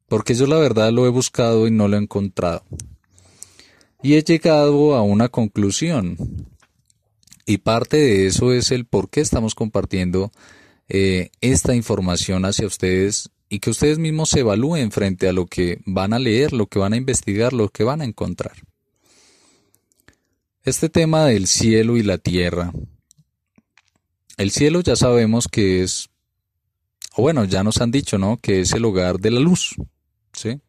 Porque 0.08 0.36
yo 0.36 0.48
la 0.48 0.58
verdad 0.58 0.92
lo 0.92 1.06
he 1.06 1.10
buscado 1.10 1.68
y 1.68 1.72
no 1.72 1.88
lo 1.88 1.98
he 1.98 2.02
encontrado. 2.02 2.64
Y 4.02 4.14
he 4.14 4.24
llegado 4.24 4.96
a 4.96 5.02
una 5.02 5.30
conclusión. 5.30 6.18
Y 7.46 7.60
parte 7.60 7.98
de 7.98 8.28
eso 8.28 8.54
es 8.54 8.72
el 8.72 8.86
por 8.86 9.10
qué 9.10 9.22
estamos 9.22 9.56
compartiendo 9.56 10.32
eh, 10.90 11.32
esta 11.42 11.76
información 11.76 12.46
hacia 12.46 12.68
ustedes 12.68 13.30
y 13.50 13.60
que 13.60 13.70
ustedes 13.70 14.00
mismos 14.00 14.30
se 14.30 14.42
evalúen 14.42 14.92
frente 14.92 15.28
a 15.28 15.34
lo 15.34 15.46
que 15.46 15.82
van 15.86 16.14
a 16.14 16.20
leer, 16.20 16.54
lo 16.54 16.68
que 16.68 16.80
van 16.80 16.94
a 16.94 16.98
investigar, 16.98 17.54
lo 17.54 17.70
que 17.70 17.84
van 17.84 18.02
a 18.02 18.06
encontrar. 18.06 18.58
Este 20.64 20.90
tema 20.90 21.26
del 21.26 21.48
cielo 21.48 21.96
y 21.96 22.04
la 22.04 22.18
tierra. 22.18 22.74
El 24.36 24.52
cielo 24.52 24.82
ya 24.82 24.96
sabemos 24.96 25.48
que 25.48 25.82
es, 25.84 26.10
o 27.18 27.24
bueno, 27.24 27.46
ya 27.46 27.64
nos 27.64 27.82
han 27.82 27.92
dicho, 27.92 28.18
¿no? 28.18 28.38
Que 28.38 28.62
es 28.62 28.72
el 28.74 28.86
hogar 28.86 29.20
de 29.20 29.32
la 29.32 29.40
luz, 29.40 29.76
¿sí? 30.34 30.62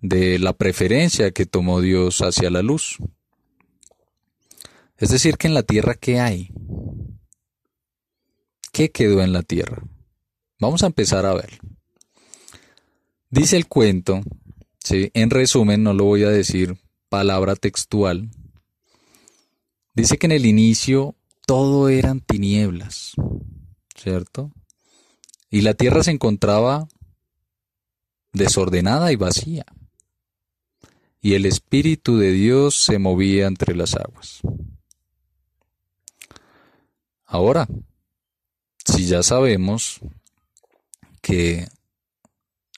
De 0.00 0.38
la 0.38 0.54
preferencia 0.54 1.30
que 1.30 1.44
tomó 1.44 1.80
Dios 1.80 2.22
hacia 2.22 2.50
la 2.50 2.62
luz. 2.62 2.96
Es 4.96 5.10
decir, 5.10 5.36
que 5.36 5.48
en 5.48 5.54
la 5.54 5.62
tierra, 5.62 5.94
¿qué 5.94 6.20
hay? 6.20 6.50
¿Qué 8.72 8.90
quedó 8.90 9.22
en 9.22 9.32
la 9.32 9.42
tierra? 9.42 9.82
Vamos 10.58 10.82
a 10.82 10.86
empezar 10.86 11.26
a 11.26 11.34
ver. 11.34 11.58
Dice 13.28 13.56
el 13.56 13.68
cuento, 13.68 14.22
¿sí? 14.82 15.10
en 15.12 15.28
resumen, 15.28 15.82
no 15.82 15.92
lo 15.92 16.04
voy 16.04 16.24
a 16.24 16.30
decir 16.30 16.78
palabra 17.08 17.56
textual, 17.56 18.30
Dice 19.94 20.16
que 20.16 20.26
en 20.26 20.32
el 20.32 20.46
inicio 20.46 21.16
todo 21.46 21.90
eran 21.90 22.20
tinieblas, 22.20 23.12
¿cierto? 23.94 24.50
Y 25.52 25.60
la 25.60 25.74
tierra 25.74 26.02
se 26.02 26.10
encontraba 26.10 26.88
desordenada 28.32 29.12
y 29.12 29.16
vacía. 29.16 29.66
Y 31.20 31.34
el 31.34 31.44
Espíritu 31.44 32.16
de 32.16 32.32
Dios 32.32 32.74
se 32.74 32.98
movía 32.98 33.46
entre 33.46 33.76
las 33.76 33.94
aguas. 33.94 34.40
Ahora, 37.26 37.68
si 38.86 39.06
ya 39.06 39.22
sabemos 39.22 40.00
que 41.20 41.68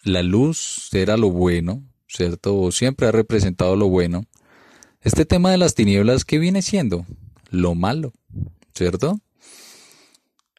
la 0.02 0.24
luz 0.24 0.92
era 0.92 1.16
lo 1.16 1.30
bueno, 1.30 1.84
¿cierto? 2.08 2.60
O 2.60 2.72
siempre 2.72 3.06
ha 3.06 3.12
representado 3.12 3.76
lo 3.76 3.88
bueno, 3.88 4.24
este 5.00 5.24
tema 5.24 5.52
de 5.52 5.58
las 5.58 5.76
tinieblas, 5.76 6.24
¿qué 6.24 6.40
viene 6.40 6.60
siendo? 6.60 7.06
Lo 7.50 7.76
malo, 7.76 8.12
¿cierto? 8.74 9.20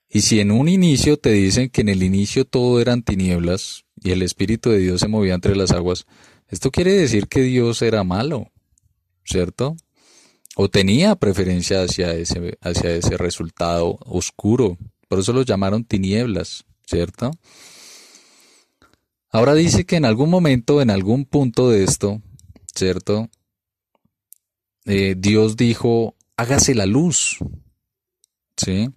Y 0.10 0.22
si 0.22 0.40
en 0.40 0.52
un 0.52 0.70
inicio 0.70 1.18
te 1.18 1.32
dicen 1.32 1.70
que 1.70 1.82
en 1.82 1.90
el 1.90 2.04
inicio 2.04 2.46
todo 2.46 2.80
eran 2.80 3.04
tinieblas 3.04 3.86
y 4.02 4.12
el 4.12 4.22
Espíritu 4.22 4.70
de 4.70 4.80
Dios 4.80 5.02
se 5.02 5.08
movía 5.08 5.34
entre 5.34 5.56
las 5.56 5.72
aguas, 5.72 6.06
esto 6.48 6.72
quiere 6.72 6.94
decir 6.94 7.28
que 7.28 7.42
Dios 7.42 7.82
era 7.82 8.04
malo, 8.04 8.52
¿cierto? 9.24 9.76
O 10.56 10.70
tenía 10.70 11.16
preferencia 11.16 11.82
hacia 11.84 12.14
ese, 12.14 12.58
hacia 12.62 12.92
ese 12.92 13.18
resultado 13.18 13.98
oscuro. 14.06 14.78
Por 15.08 15.20
eso 15.20 15.34
lo 15.34 15.42
llamaron 15.42 15.84
tinieblas, 15.84 16.66
¿cierto? 16.86 17.32
Ahora 19.32 19.54
dice 19.54 19.86
que 19.86 19.98
en 19.98 20.06
algún 20.06 20.30
momento, 20.30 20.82
en 20.82 20.90
algún 20.90 21.26
punto 21.26 21.70
de 21.70 21.84
esto, 21.84 22.22
¿cierto? 22.74 23.30
Eh, 24.86 25.16
Dios 25.18 25.58
dijo, 25.58 26.16
hágase 26.38 26.76
la 26.76 26.86
luz, 26.86 27.40
¿sí? 28.56 28.90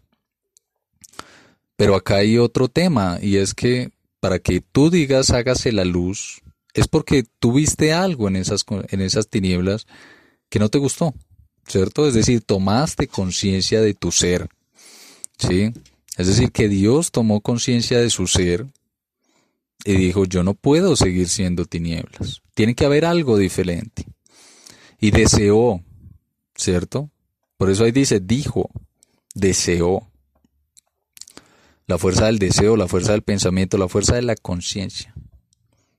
Pero 1.78 1.94
acá 1.94 2.16
hay 2.16 2.38
otro 2.38 2.66
tema, 2.66 3.20
y 3.22 3.36
es 3.36 3.54
que 3.54 3.92
para 4.18 4.40
que 4.40 4.60
tú 4.60 4.90
digas 4.90 5.30
hágase 5.30 5.70
la 5.70 5.84
luz, 5.84 6.42
es 6.74 6.88
porque 6.88 7.24
tuviste 7.38 7.92
algo 7.92 8.26
en 8.26 8.34
esas, 8.34 8.64
en 8.88 9.00
esas 9.00 9.28
tinieblas 9.28 9.86
que 10.48 10.58
no 10.58 10.70
te 10.70 10.78
gustó, 10.78 11.14
¿cierto? 11.68 12.08
Es 12.08 12.14
decir, 12.14 12.40
tomaste 12.40 13.06
conciencia 13.06 13.80
de 13.80 13.94
tu 13.94 14.10
ser, 14.10 14.48
¿sí? 15.38 15.72
Es 16.16 16.26
decir, 16.26 16.50
que 16.50 16.68
Dios 16.68 17.12
tomó 17.12 17.42
conciencia 17.42 18.00
de 18.00 18.10
su 18.10 18.26
ser 18.26 18.66
y 19.84 19.92
dijo, 19.92 20.24
yo 20.24 20.42
no 20.42 20.54
puedo 20.54 20.96
seguir 20.96 21.28
siendo 21.28 21.64
tinieblas, 21.64 22.42
tiene 22.54 22.74
que 22.74 22.86
haber 22.86 23.04
algo 23.04 23.38
diferente. 23.38 24.04
Y 24.98 25.12
deseó, 25.12 25.80
¿cierto? 26.56 27.08
Por 27.56 27.70
eso 27.70 27.84
ahí 27.84 27.92
dice, 27.92 28.18
dijo, 28.18 28.68
deseó. 29.32 30.10
La 31.88 31.96
fuerza 31.96 32.26
del 32.26 32.38
deseo, 32.38 32.76
la 32.76 32.86
fuerza 32.86 33.12
del 33.12 33.22
pensamiento, 33.22 33.78
la 33.78 33.88
fuerza 33.88 34.14
de 34.14 34.20
la 34.20 34.36
conciencia. 34.36 35.14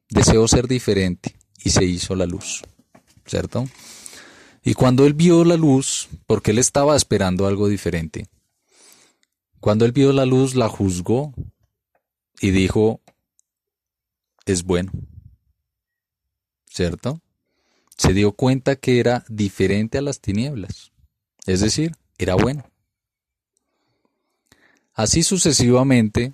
Deseó 0.07 0.47
ser 0.47 0.67
diferente 0.67 1.35
y 1.63 1.71
se 1.71 1.83
hizo 1.83 2.15
la 2.15 2.27
luz, 2.27 2.61
¿cierto? 3.25 3.67
Y 4.63 4.75
cuando 4.75 5.07
él 5.07 5.15
vio 5.15 5.43
la 5.43 5.57
luz, 5.57 6.07
porque 6.27 6.51
él 6.51 6.59
estaba 6.59 6.95
esperando 6.95 7.47
algo 7.47 7.67
diferente, 7.67 8.27
cuando 9.59 9.83
él 9.83 9.91
vio 9.91 10.13
la 10.13 10.27
luz, 10.27 10.53
la 10.53 10.69
juzgó 10.69 11.33
y 12.39 12.51
dijo, 12.51 13.01
es 14.45 14.63
bueno, 14.63 14.91
¿cierto? 16.67 17.19
Se 17.97 18.13
dio 18.13 18.33
cuenta 18.33 18.75
que 18.75 18.99
era 18.99 19.25
diferente 19.27 19.97
a 19.97 20.03
las 20.03 20.21
tinieblas, 20.21 20.91
es 21.47 21.61
decir, 21.61 21.93
era 22.19 22.35
bueno. 22.35 22.69
Así 24.99 25.23
sucesivamente, 25.23 26.33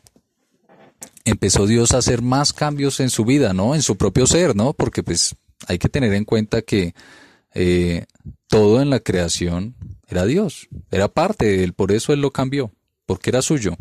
empezó 1.23 1.67
Dios 1.67 1.91
a 1.91 1.99
hacer 1.99 2.23
más 2.23 2.51
cambios 2.51 2.99
en 2.99 3.12
su 3.12 3.23
vida, 3.23 3.54
¿no? 3.54 3.75
En 3.75 3.84
su 3.84 3.95
propio 3.95 4.25
ser, 4.25 4.56
¿no? 4.56 4.73
Porque 4.73 5.04
pues 5.04 5.36
hay 5.67 5.78
que 5.78 5.88
tener 5.88 6.12
en 6.13 6.25
cuenta 6.25 6.63
que 6.63 6.95
eh, 7.54 8.06
todo 8.47 8.82
en 8.82 8.89
la 8.89 9.01
creación 9.01 9.75
era 10.08 10.25
Dios, 10.25 10.67
era 10.89 11.10
parte 11.10 11.45
de 11.45 11.63
Él, 11.63 11.73
por 11.73 11.91
eso 11.91 12.12
Él 12.12 12.21
lo 12.21 12.32
cambió, 12.32 12.71
porque 13.06 13.30
era 13.30 13.43
suyo. 13.43 13.75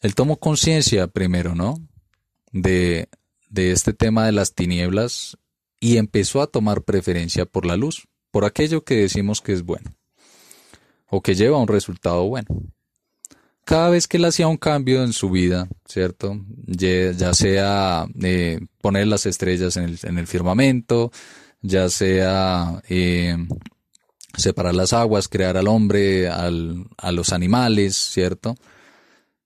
Él 0.00 0.14
tomó 0.14 0.36
conciencia 0.36 1.08
primero, 1.08 1.56
¿no? 1.56 1.74
De, 2.52 3.08
de 3.50 3.72
este 3.72 3.94
tema 3.94 4.26
de 4.26 4.32
las 4.32 4.54
tinieblas 4.54 5.38
y 5.80 5.96
empezó 5.96 6.40
a 6.40 6.46
tomar 6.46 6.82
preferencia 6.82 7.46
por 7.46 7.66
la 7.66 7.76
luz, 7.76 8.06
por 8.30 8.44
aquello 8.44 8.84
que 8.84 8.94
decimos 8.94 9.40
que 9.40 9.54
es 9.54 9.64
bueno, 9.64 9.90
o 11.08 11.20
que 11.20 11.34
lleva 11.34 11.56
a 11.56 11.62
un 11.62 11.66
resultado 11.66 12.22
bueno 12.28 12.46
cada 13.68 13.90
vez 13.90 14.08
que 14.08 14.16
él 14.16 14.24
hacía 14.24 14.48
un 14.48 14.56
cambio 14.56 15.04
en 15.04 15.12
su 15.12 15.28
vida, 15.28 15.68
¿cierto? 15.84 16.40
Ya, 16.64 17.34
sea 17.34 18.06
eh, 18.22 18.60
poner 18.80 19.06
las 19.06 19.26
estrellas 19.26 19.76
en 19.76 20.16
el, 20.16 20.26
firmamento, 20.26 21.12
ya 21.60 21.90
sea 21.90 22.82
eh, 22.88 23.36
separar 24.34 24.74
las 24.74 24.94
aguas, 24.94 25.28
crear 25.28 25.58
al 25.58 25.68
hombre, 25.68 26.30
a 26.30 27.12
los 27.12 27.32
animales, 27.34 27.94
¿cierto? 27.94 28.54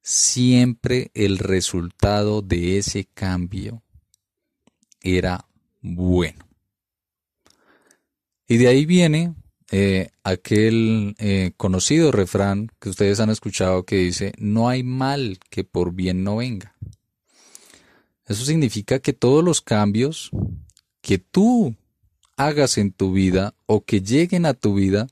Siempre 0.03 1.11
el 1.15 1.39
resultado 1.39 2.43
de 2.43 2.79
ese 2.79 3.09
cambio 3.13 3.83
era 5.01 5.47
bueno. 5.81 6.47
Y 8.47 8.57
de 8.59 8.69
ahí 8.69 8.87
viene 8.87 9.35
eh, 9.73 10.11
aquel 10.23 11.15
eh, 11.19 11.53
conocido 11.57 12.13
refrán 12.13 12.71
que 12.79 12.91
ustedes 12.91 13.21
han 13.21 13.31
escuchado 13.31 13.85
que 13.85 13.97
dice, 13.97 14.35
no 14.37 14.69
hay 14.69 14.83
mal 14.83 15.39
que 15.49 15.65
por 15.65 15.95
bien 15.95 16.23
no 16.23 16.37
venga. 16.37 16.77
Eso 18.27 18.45
significa 18.45 18.99
que 18.99 19.15
todos 19.15 19.43
los 19.43 19.63
cambios 19.63 20.31
que 21.01 21.19
tú 21.19 21.75
hagas 22.37 22.77
en 22.77 22.93
tu 22.93 23.13
vida 23.13 23.55
o 23.67 23.85
que 23.85 24.03
lleguen 24.03 24.45
a 24.47 24.55
tu 24.55 24.75
vida, 24.75 25.07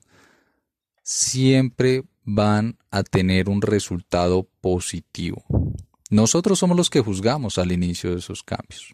siempre 1.03 2.03
van 2.23 2.77
a 2.91 3.03
tener 3.03 3.49
un 3.49 3.61
resultado 3.61 4.47
positivo. 4.61 5.43
Nosotros 6.11 6.59
somos 6.59 6.77
los 6.77 6.89
que 6.89 7.01
juzgamos 7.01 7.57
al 7.57 7.71
inicio 7.71 8.11
de 8.11 8.19
esos 8.19 8.43
cambios. 8.43 8.93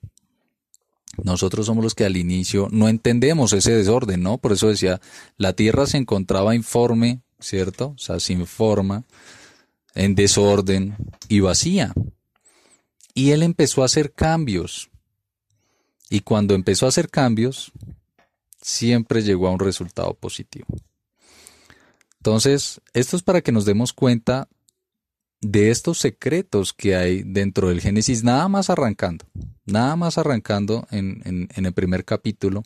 Nosotros 1.23 1.65
somos 1.65 1.83
los 1.83 1.95
que 1.95 2.05
al 2.05 2.17
inicio 2.17 2.67
no 2.71 2.89
entendemos 2.89 3.53
ese 3.53 3.71
desorden, 3.71 4.21
¿no? 4.21 4.37
Por 4.37 4.53
eso 4.53 4.67
decía, 4.67 5.01
la 5.37 5.53
tierra 5.53 5.87
se 5.87 5.97
encontraba 5.97 6.55
informe, 6.55 7.21
¿cierto? 7.39 7.93
O 7.95 7.97
sea, 7.97 8.19
sin 8.19 8.45
forma, 8.45 9.03
en 9.95 10.15
desorden 10.15 10.95
y 11.27 11.39
vacía. 11.39 11.93
Y 13.13 13.31
él 13.31 13.41
empezó 13.41 13.81
a 13.81 13.85
hacer 13.85 14.13
cambios. 14.13 14.89
Y 16.09 16.21
cuando 16.21 16.53
empezó 16.53 16.85
a 16.85 16.89
hacer 16.89 17.09
cambios, 17.09 17.71
siempre 18.61 19.23
llegó 19.23 19.47
a 19.47 19.51
un 19.51 19.59
resultado 19.59 20.13
positivo. 20.13 20.67
Entonces, 22.19 22.81
esto 22.93 23.15
es 23.15 23.23
para 23.23 23.41
que 23.41 23.51
nos 23.51 23.65
demos 23.65 23.93
cuenta 23.93 24.47
de 25.41 25.69
estos 25.69 25.99
secretos 25.99 26.73
que 26.73 26.95
hay 26.95 27.23
dentro 27.23 27.69
del 27.69 27.81
Génesis, 27.81 28.23
nada 28.23 28.47
más 28.47 28.69
arrancando, 28.69 29.25
nada 29.65 29.95
más 29.95 30.17
arrancando 30.17 30.87
en, 30.91 31.49
el 31.55 31.73
primer 31.73 32.05
capítulo, 32.05 32.63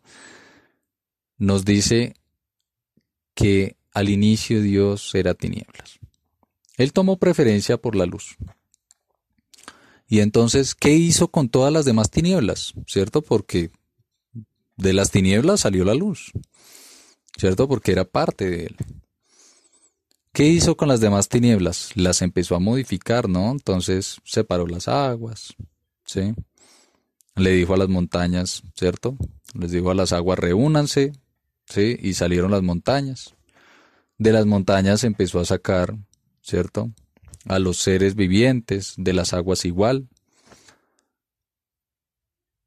nos 1.37 1.65
dice 1.65 2.13
que 3.33 3.75
al 3.93 4.09
inicio 4.09 4.61
Dios 4.61 5.13
era 5.15 5.33
tinieblas. 5.33 5.99
Él 6.77 6.93
tomó 6.93 7.17
preferencia 7.17 7.77
por 7.77 7.95
la 7.95 8.05
luz. 8.05 8.37
Y 10.07 10.19
entonces, 10.19 10.75
¿qué 10.75 10.93
hizo 10.93 11.29
con 11.29 11.49
todas 11.49 11.71
las 11.71 11.85
demás 11.85 12.09
tinieblas? 12.09 12.73
¿Cierto? 12.85 13.21
Porque 13.21 13.71
de 14.77 14.93
las 14.93 15.11
tinieblas 15.11 15.61
salió 15.61 15.85
la 15.85 15.93
luz. 15.93 16.31
¿Cierto? 17.37 17.67
Porque 17.67 17.91
era 17.91 18.05
parte 18.05 18.49
de 18.49 18.65
él. 18.65 18.77
¿Qué 20.33 20.45
hizo 20.45 20.77
con 20.77 20.87
las 20.87 21.01
demás 21.01 21.27
tinieblas? 21.27 21.91
Las 21.95 22.21
empezó 22.21 22.55
a 22.55 22.59
modificar, 22.59 23.27
¿no? 23.27 23.51
Entonces 23.51 24.17
separó 24.23 24.65
las 24.65 24.87
aguas, 24.87 25.53
¿sí? 26.05 26.33
Le 27.35 27.51
dijo 27.51 27.73
a 27.73 27.77
las 27.77 27.89
montañas, 27.89 28.63
¿cierto? 28.75 29.17
Les 29.53 29.71
dijo 29.71 29.91
a 29.91 29.95
las 29.95 30.13
aguas, 30.13 30.39
reúnanse, 30.39 31.11
¿sí? 31.65 31.97
Y 32.01 32.13
salieron 32.13 32.51
las 32.51 32.63
montañas. 32.63 33.35
De 34.17 34.31
las 34.31 34.45
montañas 34.45 35.03
empezó 35.03 35.39
a 35.39 35.45
sacar, 35.45 35.97
¿cierto? 36.41 36.91
A 37.45 37.59
los 37.59 37.77
seres 37.77 38.15
vivientes, 38.15 38.93
de 38.97 39.11
las 39.11 39.33
aguas 39.33 39.65
igual. 39.65 40.07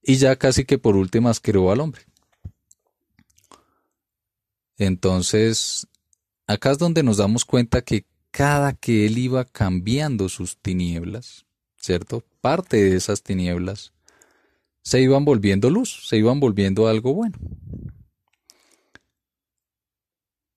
Y 0.03 0.17
ya 0.17 0.37
casi 0.37 0.67
que 0.67 0.79
por 0.79 0.97
últimas 0.97 1.41
creó 1.41 1.73
al 1.73 1.81
hombre. 1.81 2.03
Entonces, 4.77 5.87
acá 6.47 6.73
es 6.73 6.79
donde 6.79 7.03
nos 7.03 7.17
damos 7.17 7.45
cuenta 7.45 7.83
que 7.83 8.05
cada 8.31 8.73
que 8.73 9.07
él 9.07 9.19
iba 9.19 9.45
cambiando 9.45 10.29
sus 10.29 10.57
tinieblas, 10.59 11.47
¿cierto? 11.77 12.25
Parte 12.41 12.83
de 12.83 12.97
esas 12.97 13.23
tinieblas 13.23 13.93
se 14.83 15.01
iban 15.01 15.25
volviendo 15.25 15.71
luz, 15.71 16.07
se 16.09 16.17
iban 16.19 16.41
volviendo 16.41 16.89
algo 16.89 17.15
bueno. 17.15 17.39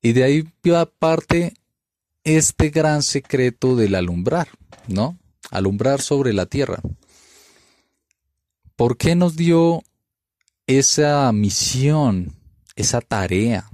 Y 0.01 0.13
de 0.13 0.23
ahí 0.23 0.43
va 0.69 0.85
parte 0.85 1.53
este 2.23 2.69
gran 2.69 3.03
secreto 3.03 3.75
del 3.75 3.95
alumbrar, 3.95 4.49
¿no? 4.87 5.17
Alumbrar 5.49 6.01
sobre 6.01 6.33
la 6.33 6.45
tierra. 6.45 6.81
¿Por 8.75 8.97
qué 8.97 9.15
nos 9.15 9.35
dio 9.35 9.83
esa 10.67 11.31
misión, 11.31 12.35
esa 12.75 13.01
tarea, 13.01 13.69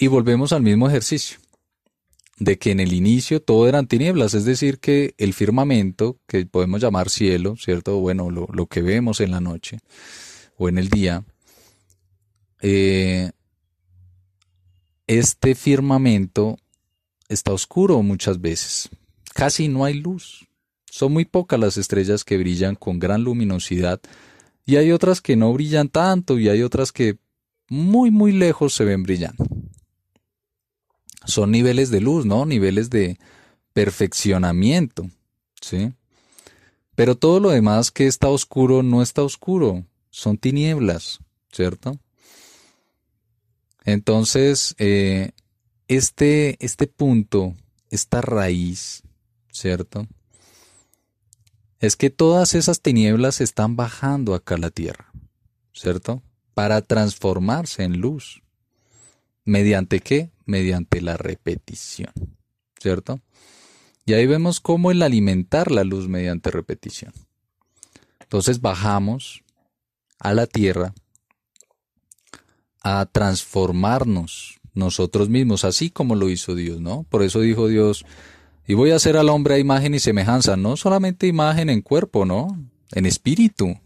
y 0.00 0.08
volvemos 0.08 0.52
al 0.52 0.62
mismo 0.62 0.88
ejercicio. 0.88 1.38
de 2.42 2.56
que 2.56 2.70
en 2.70 2.80
el 2.80 2.94
inicio 2.94 3.42
todo 3.42 3.68
eran 3.68 3.86
tinieblas, 3.86 4.32
es 4.32 4.46
decir, 4.46 4.78
que 4.78 5.14
el 5.18 5.34
firmamento, 5.34 6.16
que 6.26 6.46
podemos 6.46 6.80
llamar 6.80 7.10
cielo, 7.10 7.54
¿cierto? 7.58 7.98
Bueno, 7.98 8.30
lo, 8.30 8.48
lo 8.50 8.64
que 8.64 8.80
vemos 8.80 9.20
en 9.20 9.30
la 9.30 9.40
noche 9.40 9.80
o 10.56 10.70
en 10.70 10.78
el 10.78 10.88
día, 10.88 11.22
eh, 12.62 13.30
este 15.06 15.54
firmamento 15.54 16.56
está 17.28 17.52
oscuro 17.52 18.02
muchas 18.02 18.40
veces. 18.40 18.88
Casi 19.34 19.68
no 19.68 19.84
hay 19.84 19.92
luz. 19.92 20.48
Son 20.86 21.12
muy 21.12 21.26
pocas 21.26 21.60
las 21.60 21.76
estrellas 21.76 22.24
que 22.24 22.38
brillan 22.38 22.74
con 22.74 22.98
gran 22.98 23.22
luminosidad 23.22 24.00
y 24.64 24.76
hay 24.76 24.92
otras 24.92 25.20
que 25.20 25.36
no 25.36 25.52
brillan 25.52 25.90
tanto 25.90 26.38
y 26.38 26.48
hay 26.48 26.62
otras 26.62 26.90
que 26.90 27.18
muy 27.68 28.10
muy 28.10 28.32
lejos 28.32 28.72
se 28.72 28.84
ven 28.86 29.02
brillando. 29.02 29.44
Son 31.30 31.50
niveles 31.50 31.90
de 31.90 32.00
luz, 32.00 32.26
¿no? 32.26 32.44
Niveles 32.44 32.90
de 32.90 33.18
perfeccionamiento, 33.72 35.08
¿sí? 35.60 35.92
Pero 36.94 37.16
todo 37.16 37.40
lo 37.40 37.50
demás 37.50 37.90
que 37.90 38.06
está 38.06 38.28
oscuro 38.28 38.82
no 38.82 39.00
está 39.00 39.22
oscuro, 39.22 39.84
son 40.10 40.36
tinieblas, 40.36 41.20
¿cierto? 41.50 41.98
Entonces, 43.84 44.74
eh, 44.78 45.30
este, 45.88 46.56
este 46.64 46.86
punto, 46.86 47.54
esta 47.90 48.20
raíz, 48.20 49.02
¿cierto? 49.50 50.06
Es 51.78 51.96
que 51.96 52.10
todas 52.10 52.54
esas 52.54 52.82
tinieblas 52.82 53.40
están 53.40 53.76
bajando 53.76 54.34
acá 54.34 54.56
a 54.56 54.58
la 54.58 54.70
tierra, 54.70 55.10
¿cierto? 55.72 56.22
Para 56.52 56.82
transformarse 56.82 57.84
en 57.84 58.00
luz. 58.00 58.42
¿Mediante 59.44 60.00
qué? 60.00 60.30
Mediante 60.50 61.00
la 61.00 61.16
repetición, 61.16 62.12
¿cierto? 62.80 63.20
Y 64.04 64.14
ahí 64.14 64.26
vemos 64.26 64.58
cómo 64.58 64.90
el 64.90 65.02
alimentar 65.02 65.70
la 65.70 65.84
luz 65.84 66.08
mediante 66.08 66.50
repetición. 66.50 67.12
Entonces 68.18 68.60
bajamos 68.60 69.44
a 70.18 70.34
la 70.34 70.46
tierra 70.46 70.92
a 72.82 73.06
transformarnos 73.06 74.60
nosotros 74.74 75.28
mismos, 75.28 75.64
así 75.64 75.90
como 75.90 76.16
lo 76.16 76.28
hizo 76.28 76.54
Dios, 76.54 76.80
¿no? 76.80 77.04
Por 77.04 77.22
eso 77.22 77.40
dijo 77.40 77.68
Dios, 77.68 78.04
y 78.66 78.74
voy 78.74 78.90
a 78.90 78.96
hacer 78.96 79.16
al 79.16 79.28
hombre 79.28 79.54
a 79.54 79.58
imagen 79.58 79.94
y 79.94 80.00
semejanza, 80.00 80.56
no 80.56 80.76
solamente 80.76 81.26
imagen 81.26 81.70
en 81.70 81.82
cuerpo, 81.82 82.24
¿no? 82.24 82.48
En 82.92 83.06
espíritu, 83.06 83.78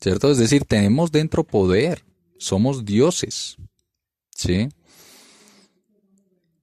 ¿cierto? 0.00 0.30
Es 0.30 0.38
decir, 0.38 0.64
tenemos 0.64 1.12
dentro 1.12 1.44
poder, 1.44 2.04
somos 2.38 2.84
dioses, 2.84 3.56
¿sí? 4.30 4.68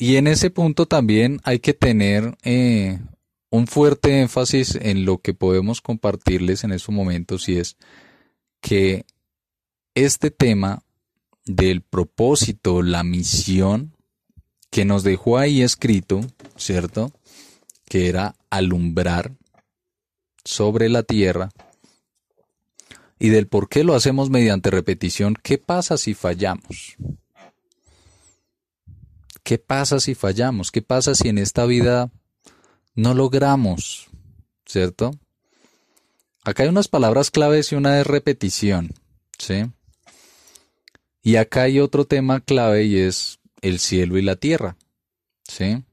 Y 0.02 0.16
en 0.16 0.26
ese 0.26 0.50
punto 0.50 0.88
también 0.88 1.40
hay 1.44 1.60
que 1.60 1.76
tener 1.76 2.36
eh, 2.42 3.00
un 3.52 3.68
fuerte 3.68 4.20
énfasis 4.20 4.74
en 4.82 5.06
lo 5.06 5.20
que 5.20 5.36
podemos 5.36 5.80
compartirles 5.80 6.64
en 6.64 6.72
estos 6.72 6.96
momentos 6.96 7.48
y 7.48 7.60
es 7.60 7.78
que 8.62 9.06
este 9.94 10.32
tema 10.32 10.82
del 11.46 11.84
propósito, 11.84 12.82
la 12.82 13.04
misión 13.04 13.96
que 14.72 14.86
nos 14.86 15.04
dejó 15.04 15.38
ahí 15.38 15.62
escrito, 15.62 16.22
¿cierto? 16.56 17.12
Que 17.86 18.10
era 18.10 18.34
alumbrar 18.50 19.36
sobre 20.44 20.90
la 20.90 21.04
tierra 21.04 21.52
y 23.20 23.30
del 23.30 23.46
por 23.48 23.70
qué 23.70 23.84
lo 23.84 23.94
hacemos 23.94 24.32
mediante 24.32 24.72
repetición. 24.72 25.36
¿Qué 25.44 25.60
pasa 25.60 25.96
si 25.96 26.16
fallamos? 26.16 26.98
¿Qué 29.44 29.58
pasa 29.58 30.00
si 30.00 30.16
fallamos? 30.16 30.72
¿Qué 30.72 30.82
pasa 30.82 31.16
si 31.16 31.30
en 31.30 31.38
esta 31.38 31.66
vida 31.66 32.12
no 32.96 33.14
logramos? 33.14 34.10
¿Cierto? 34.66 35.12
Acá 36.44 36.64
hay 36.64 36.70
unas 36.70 36.88
palabras 36.88 37.32
claves 37.32 37.72
y 37.72 37.76
una 37.76 37.96
de 37.96 38.04
repetición, 38.04 38.94
¿sí? 39.38 39.66
Y 41.22 41.36
acá 41.36 41.64
hay 41.64 41.80
otro 41.80 42.06
tema 42.06 42.40
clave 42.40 42.86
y 42.86 42.98
es 42.98 43.40
el 43.62 43.80
cielo 43.80 44.18
y 44.18 44.24
la 44.24 44.36
tierra. 44.36 44.76
¿Sí? 45.48 45.84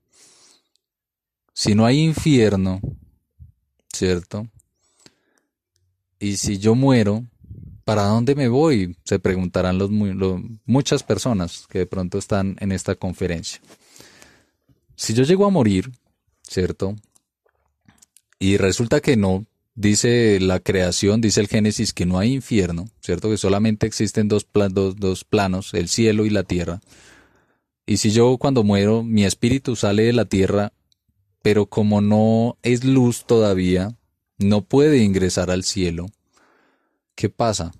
Si 1.53 1.75
no 1.75 1.85
hay 1.85 1.99
infierno, 2.01 2.81
¿cierto? 3.93 4.49
Y 6.21 6.37
si 6.37 6.59
yo 6.59 6.75
muero, 6.75 7.25
¿para 7.89 8.03
dónde 8.03 8.35
me 8.35 8.49
voy? 8.49 8.95
Se 9.03 9.19
preguntarán 9.19 9.79
muchas 10.67 11.03
personas 11.03 11.67
que 11.71 11.79
de 11.79 11.87
pronto 11.87 12.19
están 12.19 12.55
en 12.61 12.71
esta 12.71 12.97
conferencia. 12.97 13.63
Si 14.95 15.15
yo 15.15 15.23
llego 15.23 15.47
a 15.47 15.51
morir, 15.51 15.91
¿cierto? 16.43 16.97
Y 18.39 18.59
resulta 18.59 19.01
que 19.01 19.17
no 19.17 19.47
dice 19.75 20.39
la 20.39 20.61
creación, 20.61 21.23
dice 21.23 21.41
el 21.41 21.49
Génesis 21.49 21.95
que 21.95 22.05
no 22.05 22.19
hay 22.19 22.35
infierno, 22.35 22.91
¿cierto? 23.01 23.31
Que 23.31 23.39
solamente 23.39 23.87
existen 23.87 24.29
dos, 24.29 24.47
dos, 24.53 25.25
planos, 25.25 25.73
el 25.73 25.89
cielo 25.89 26.27
y 26.27 26.31
la 26.31 26.43
tierra. 26.43 26.83
Y 27.87 27.97
si 27.97 28.11
yo 28.11 28.37
cuando 28.37 28.65
muero, 28.65 29.03
mi 29.03 29.25
espíritu 29.25 29.77
sale 29.77 30.03
de 30.03 30.13
la 30.13 30.27
tierra, 30.27 30.75
pero 31.41 31.65
como 31.65 32.03
no 32.03 32.59
es 32.63 32.85
luz 32.85 33.25
todavía, 33.25 33.97
no 34.37 34.61
puede 34.61 34.99
ingresar 34.99 35.51
al 35.51 35.65
cielo, 35.65 36.11
¿qué 37.19 37.29
pasa? 37.29 37.73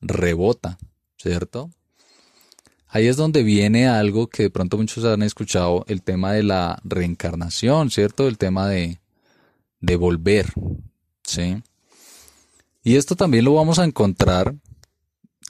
Rebota, 0.00 0.78
¿cierto? 1.18 1.70
Ahí 2.88 3.06
es 3.06 3.18
donde 3.18 3.42
viene 3.42 3.86
algo 3.86 4.28
que 4.28 4.44
de 4.44 4.50
pronto 4.50 4.78
muchos 4.78 5.04
han 5.04 5.22
escuchado, 5.22 5.84
el 5.88 6.02
tema 6.02 6.32
de 6.32 6.42
la 6.42 6.80
reencarnación, 6.82 7.90
¿cierto? 7.90 8.26
El 8.26 8.38
tema 8.38 8.66
de, 8.66 8.98
de 9.80 9.96
volver, 9.96 10.54
¿sí? 11.22 11.62
Y 12.82 12.96
esto 12.96 13.14
también 13.14 13.44
lo 13.44 13.52
vamos 13.52 13.78
a 13.78 13.84
encontrar 13.84 14.54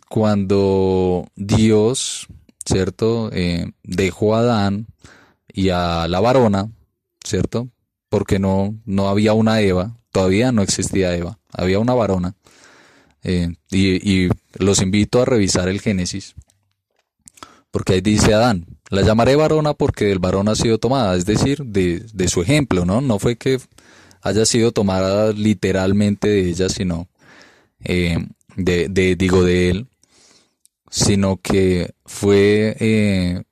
cuando 0.09 1.29
Dios, 1.37 2.27
¿cierto? 2.65 3.31
Eh, 3.33 3.71
dejó 3.85 4.35
a 4.35 4.41
Adán 4.41 4.89
y 5.47 5.69
a 5.69 6.09
la 6.09 6.19
varona, 6.19 6.73
¿cierto? 7.23 7.69
Porque 8.09 8.41
no, 8.41 8.75
no 8.85 9.09
había 9.09 9.33
una 9.33 9.61
Eva, 9.61 9.97
todavía 10.11 10.51
no 10.51 10.63
existía 10.63 11.15
Eva, 11.15 11.39
había 11.53 11.79
una 11.79 11.95
varona. 11.95 12.35
Eh, 13.29 13.57
y, 13.73 14.29
los 14.57 14.81
invito 14.81 15.21
a 15.21 15.25
revisar 15.25 15.69
el 15.69 15.81
Génesis, 15.81 16.37
porque 17.73 17.95
ahí 17.95 18.01
dice 18.01 18.33
Adán, 18.33 18.67
la 18.89 19.03
llamaré 19.03 19.35
varona 19.35 19.75
porque 19.75 20.13
el 20.13 20.21
varón 20.21 20.49
ha 20.49 20.55
sido 20.55 20.79
tomada, 20.79 21.17
es 21.17 21.27
decir, 21.27 21.65
de, 21.65 22.07
de 22.15 22.29
su 22.29 22.41
ejemplo, 22.41 22.85
¿no? 22.85 23.01
No 23.01 23.19
fue 23.19 23.37
que 23.37 23.59
haya 24.23 24.47
sido 24.47 24.71
tomada 24.71 25.33
literalmente 25.33 26.29
de 26.29 26.49
ella, 26.49 26.69
sino 26.69 27.09
eh, 27.83 28.25
de, 28.55 29.17
digo, 29.17 29.43
de 29.43 29.71
él, 29.71 29.89
sino 30.89 31.39
que 31.39 31.95
fue, 32.05 32.77
eh, 32.79 33.43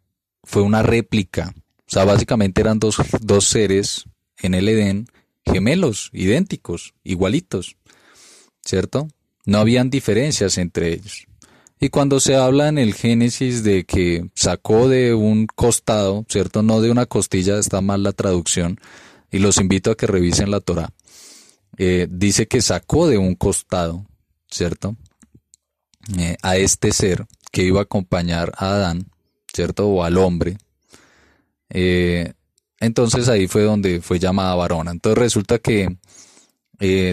fue 0.44 0.62
una 0.62 0.84
réplica. 0.84 1.52
O 1.80 1.90
sea, 1.90 2.04
básicamente 2.04 2.60
eran 2.60 2.78
dos, 2.78 2.98
dos 3.22 3.46
seres 3.46 4.04
en 4.38 4.54
el 4.54 4.68
Edén 4.68 5.08
gemelos, 5.44 6.10
idénticos, 6.12 6.94
igualitos, 7.02 7.76
¿cierto? 8.64 9.08
No 9.44 9.58
habían 9.58 9.90
diferencias 9.90 10.58
entre 10.58 10.92
ellos. 10.94 11.26
Y 11.80 11.90
cuando 11.90 12.20
se 12.20 12.36
habla 12.36 12.68
en 12.68 12.78
el 12.78 12.94
Génesis 12.94 13.62
de 13.62 13.84
que 13.84 14.30
sacó 14.34 14.88
de 14.88 15.12
un 15.12 15.46
costado, 15.46 16.24
¿cierto? 16.28 16.62
No 16.62 16.80
de 16.80 16.90
una 16.90 17.06
costilla, 17.06 17.58
está 17.58 17.80
mal 17.80 18.02
la 18.02 18.12
traducción, 18.12 18.80
y 19.30 19.38
los 19.38 19.58
invito 19.58 19.90
a 19.90 19.96
que 19.96 20.06
revisen 20.06 20.50
la 20.50 20.60
Torah. 20.60 20.90
Eh, 21.76 22.06
dice 22.10 22.46
que 22.46 22.62
sacó 22.62 23.08
de 23.08 23.18
un 23.18 23.34
costado, 23.34 24.06
¿cierto? 24.50 24.96
Eh, 26.18 26.36
a 26.42 26.56
este 26.56 26.92
ser 26.92 27.26
que 27.50 27.64
iba 27.64 27.80
a 27.80 27.84
acompañar 27.84 28.52
a 28.56 28.74
Adán, 28.74 29.10
¿cierto? 29.52 29.88
O 29.88 30.04
al 30.04 30.16
hombre. 30.18 30.56
Eh, 31.70 32.32
entonces 32.78 33.28
ahí 33.28 33.48
fue 33.48 33.62
donde 33.62 34.00
fue 34.00 34.18
llamada 34.18 34.54
varona. 34.54 34.90
Entonces 34.90 35.18
resulta 35.18 35.58
que 35.58 35.96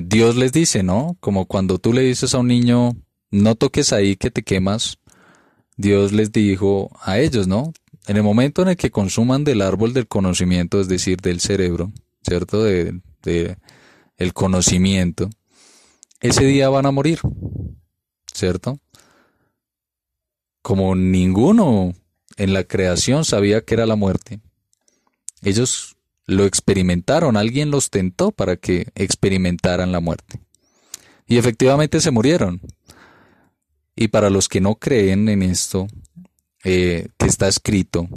Dios 0.04 0.36
les 0.36 0.52
dice, 0.52 0.84
¿no? 0.84 1.18
Como 1.20 1.46
cuando 1.46 1.78
tú 1.78 1.94
le 1.94 2.02
dices 2.02 2.34
a 2.34 2.40
un 2.40 2.48
niño, 2.48 2.96
no 3.30 3.56
toques 3.56 3.94
ahí 3.94 4.16
que 4.16 4.32
te 4.32 4.44
quemas, 4.44 4.98
Dios 5.78 6.12
les 6.12 6.32
dijo 6.32 6.92
a 7.02 7.20
ellos, 7.20 7.48
¿no? 7.48 7.74
En 8.08 8.18
el 8.18 8.24
momento 8.24 8.62
en 8.62 8.70
el 8.70 8.78
que 8.78 8.92
consuman 8.92 9.44
del 9.44 9.62
árbol 9.62 9.94
del 9.94 10.08
conocimiento, 10.08 10.82
es 10.82 10.88
decir, 10.88 11.22
del 11.22 11.40
cerebro, 11.40 11.92
¿cierto? 12.24 12.64
De, 12.64 13.00
el 14.18 14.34
conocimiento, 14.34 15.30
ese 16.20 16.44
día 16.46 16.70
van 16.70 16.86
a 16.86 16.92
morir, 16.92 17.20
¿cierto? 18.34 18.80
Como 20.62 20.96
ninguno 20.96 21.94
en 22.38 22.54
la 22.54 22.64
creación 22.64 23.26
sabía 23.26 23.62
que 23.62 23.74
era 23.74 23.86
la 23.86 23.96
muerte. 23.96 24.40
Ellos 25.42 25.91
lo 26.26 26.46
experimentaron, 26.46 27.38
alguien 27.38 27.72
los 27.72 27.90
tentó 27.90 28.32
para 28.32 28.58
que 28.58 28.88
experimentaran 28.96 29.92
la 29.92 30.00
muerte. 30.00 30.42
Y 31.28 31.38
efectivamente 31.38 32.02
se 32.02 32.12
murieron. 32.12 32.62
Y 33.96 34.10
para 34.10 34.30
los 34.30 34.48
que 34.48 34.62
no 34.62 34.76
creen 34.76 35.30
en 35.30 35.44
esto, 35.44 35.88
eh, 36.64 37.08
que 37.18 37.26
está 37.26 37.48
escrito, 37.48 38.08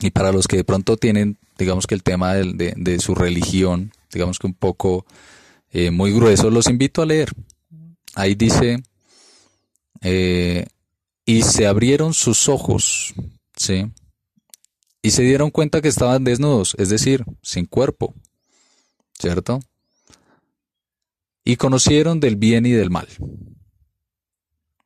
y 0.00 0.10
para 0.10 0.32
los 0.32 0.46
que 0.48 0.56
de 0.56 0.64
pronto 0.64 0.96
tienen, 0.96 1.38
digamos 1.58 1.86
que 1.86 1.94
el 1.94 2.02
tema 2.02 2.34
de, 2.34 2.98
su 3.00 3.14
religión, 3.14 3.92
digamos 4.12 4.38
que 4.38 4.46
un 4.46 4.54
poco 4.54 5.06
eh, 5.70 5.90
muy 5.90 6.12
grueso, 6.12 6.50
los 6.50 6.68
invito 6.68 7.02
a 7.02 7.06
leer. 7.06 7.32
Ahí 8.14 8.34
dice, 8.34 8.82
eh, 10.02 10.66
y 11.24 11.42
se 11.42 11.66
abrieron 11.66 12.12
sus 12.12 12.48
ojos, 12.48 13.14
¿sí? 13.56 13.86
Y 15.04 15.10
se 15.10 15.22
dieron 15.22 15.50
cuenta 15.50 15.82
que 15.82 15.88
estaban 15.88 16.24
desnudos, 16.24 16.74
es 16.78 16.88
decir, 16.88 17.26
sin 17.42 17.66
cuerpo, 17.66 18.14
¿cierto? 19.18 19.60
Y 21.44 21.56
conocieron 21.56 22.20
del 22.20 22.36
bien 22.36 22.64
y 22.64 22.70
del 22.70 22.88
mal. 22.88 23.06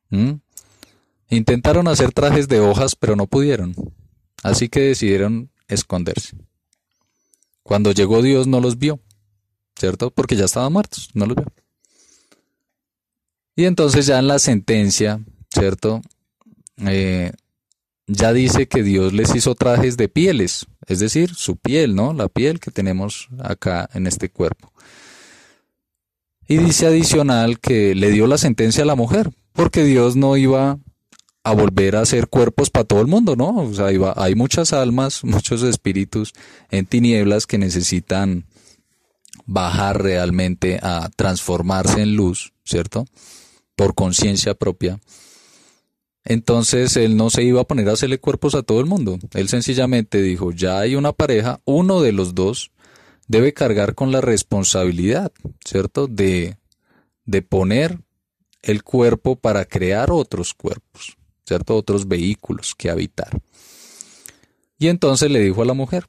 ¿Mm? 0.09 0.33
Intentaron 1.29 1.87
hacer 1.87 2.11
trajes 2.11 2.49
de 2.49 2.59
hojas, 2.59 2.97
pero 2.97 3.15
no 3.15 3.27
pudieron. 3.27 3.73
Así 4.43 4.67
que 4.67 4.81
decidieron 4.81 5.51
esconderse. 5.69 6.35
Cuando 7.63 7.93
llegó 7.93 8.21
Dios 8.21 8.45
no 8.45 8.59
los 8.59 8.77
vio, 8.77 8.99
¿cierto? 9.77 10.11
Porque 10.11 10.35
ya 10.35 10.43
estaban 10.43 10.73
muertos, 10.73 11.11
no 11.13 11.27
los 11.27 11.37
vio. 11.37 11.45
Y 13.55 13.63
entonces 13.63 14.05
ya 14.05 14.19
en 14.19 14.27
la 14.27 14.39
sentencia, 14.39 15.21
¿cierto? 15.49 16.01
Eh, 16.75 17.31
ya 18.09 18.33
dice 18.33 18.67
que 18.67 18.81
Dios 18.81 19.13
les 19.13 19.35
hizo 19.35 19.53
trajes 19.53 19.95
de 19.95 20.09
pieles, 20.09 20.65
es 20.87 20.99
decir, 20.99 21.35
su 21.35 21.57
piel, 21.57 21.95
¿no? 21.95 22.11
La 22.13 22.27
piel 22.27 22.59
que 22.59 22.71
tenemos 22.71 23.29
acá 23.39 23.87
en 23.93 24.07
este 24.07 24.29
cuerpo. 24.29 24.73
Y 26.47 26.57
dice 26.57 26.87
adicional 26.87 27.59
que 27.59 27.93
le 27.93 28.09
dio 28.09 28.25
la 28.25 28.39
sentencia 28.39 28.83
a 28.83 28.87
la 28.87 28.95
mujer, 28.95 29.29
porque 29.53 29.83
Dios 29.83 30.15
no 30.15 30.35
iba 30.37 30.79
a 31.43 31.53
volver 31.53 31.95
a 31.95 32.01
hacer 32.01 32.27
cuerpos 32.27 32.71
para 32.71 32.85
todo 32.85 33.01
el 33.01 33.07
mundo, 33.07 33.35
¿no? 33.35 33.55
O 33.57 33.73
sea, 33.73 33.87
hay 34.15 34.35
muchas 34.35 34.73
almas, 34.73 35.23
muchos 35.23 35.61
espíritus 35.61 36.33
en 36.71 36.87
tinieblas 36.87 37.45
que 37.45 37.59
necesitan 37.59 38.45
bajar 39.45 40.01
realmente 40.01 40.79
a 40.81 41.09
transformarse 41.15 42.01
en 42.01 42.15
luz, 42.15 42.53
¿cierto? 42.65 43.05
Por 43.75 43.93
conciencia 43.93 44.55
propia. 44.55 44.99
Entonces 46.25 46.95
él 46.97 47.15
no 47.15 47.29
se 47.29 47.43
iba 47.43 47.61
a 47.61 47.67
poner 47.67 47.89
a 47.89 47.93
hacerle 47.93 48.19
cuerpos 48.19 48.55
a 48.55 48.63
todo 48.63 48.79
el 48.79 48.85
mundo. 48.85 49.17
Él 49.33 49.47
sencillamente 49.47 50.21
dijo, 50.21 50.51
ya 50.51 50.79
hay 50.79 50.95
una 50.95 51.13
pareja, 51.13 51.61
uno 51.65 52.01
de 52.01 52.11
los 52.11 52.35
dos 52.35 52.71
debe 53.27 53.53
cargar 53.53 53.95
con 53.95 54.11
la 54.11 54.21
responsabilidad, 54.21 55.31
¿cierto? 55.63 56.07
De, 56.07 56.57
de 57.25 57.41
poner 57.41 57.99
el 58.61 58.83
cuerpo 58.83 59.35
para 59.35 59.65
crear 59.65 60.11
otros 60.11 60.53
cuerpos. 60.53 61.19
¿cierto? 61.49 61.75
Otros 61.75 62.07
vehículos 62.07 62.75
que 62.75 62.91
habitar. 62.91 63.41
Y 64.77 64.87
entonces 64.87 65.31
le 65.31 65.39
dijo 65.39 65.63
a 65.63 65.65
la 65.65 65.73
mujer, 65.73 66.05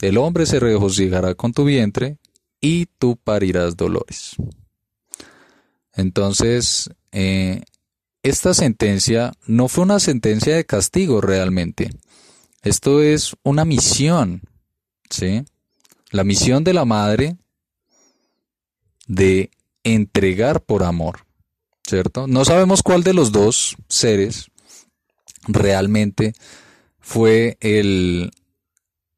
el 0.00 0.16
hombre 0.16 0.46
se 0.46 0.58
regocijará 0.58 1.34
con 1.34 1.52
tu 1.52 1.64
vientre 1.64 2.16
y 2.58 2.86
tú 2.98 3.18
parirás 3.22 3.76
dolores. 3.76 4.34
Entonces, 5.92 6.88
eh, 7.12 7.64
esta 8.28 8.54
sentencia 8.54 9.32
no 9.46 9.68
fue 9.68 9.84
una 9.84 10.00
sentencia 10.00 10.56
de 10.56 10.66
castigo 10.66 11.20
realmente. 11.20 11.90
Esto 12.62 13.02
es 13.02 13.34
una 13.42 13.64
misión, 13.64 14.42
¿sí? 15.10 15.44
La 16.10 16.24
misión 16.24 16.64
de 16.64 16.74
la 16.74 16.84
madre 16.84 17.36
de 19.06 19.50
entregar 19.84 20.62
por 20.62 20.82
amor, 20.82 21.26
¿cierto? 21.86 22.26
No 22.26 22.44
sabemos 22.44 22.82
cuál 22.82 23.02
de 23.02 23.14
los 23.14 23.32
dos 23.32 23.76
seres 23.88 24.50
realmente 25.46 26.34
fue 27.00 27.56
el, 27.60 28.30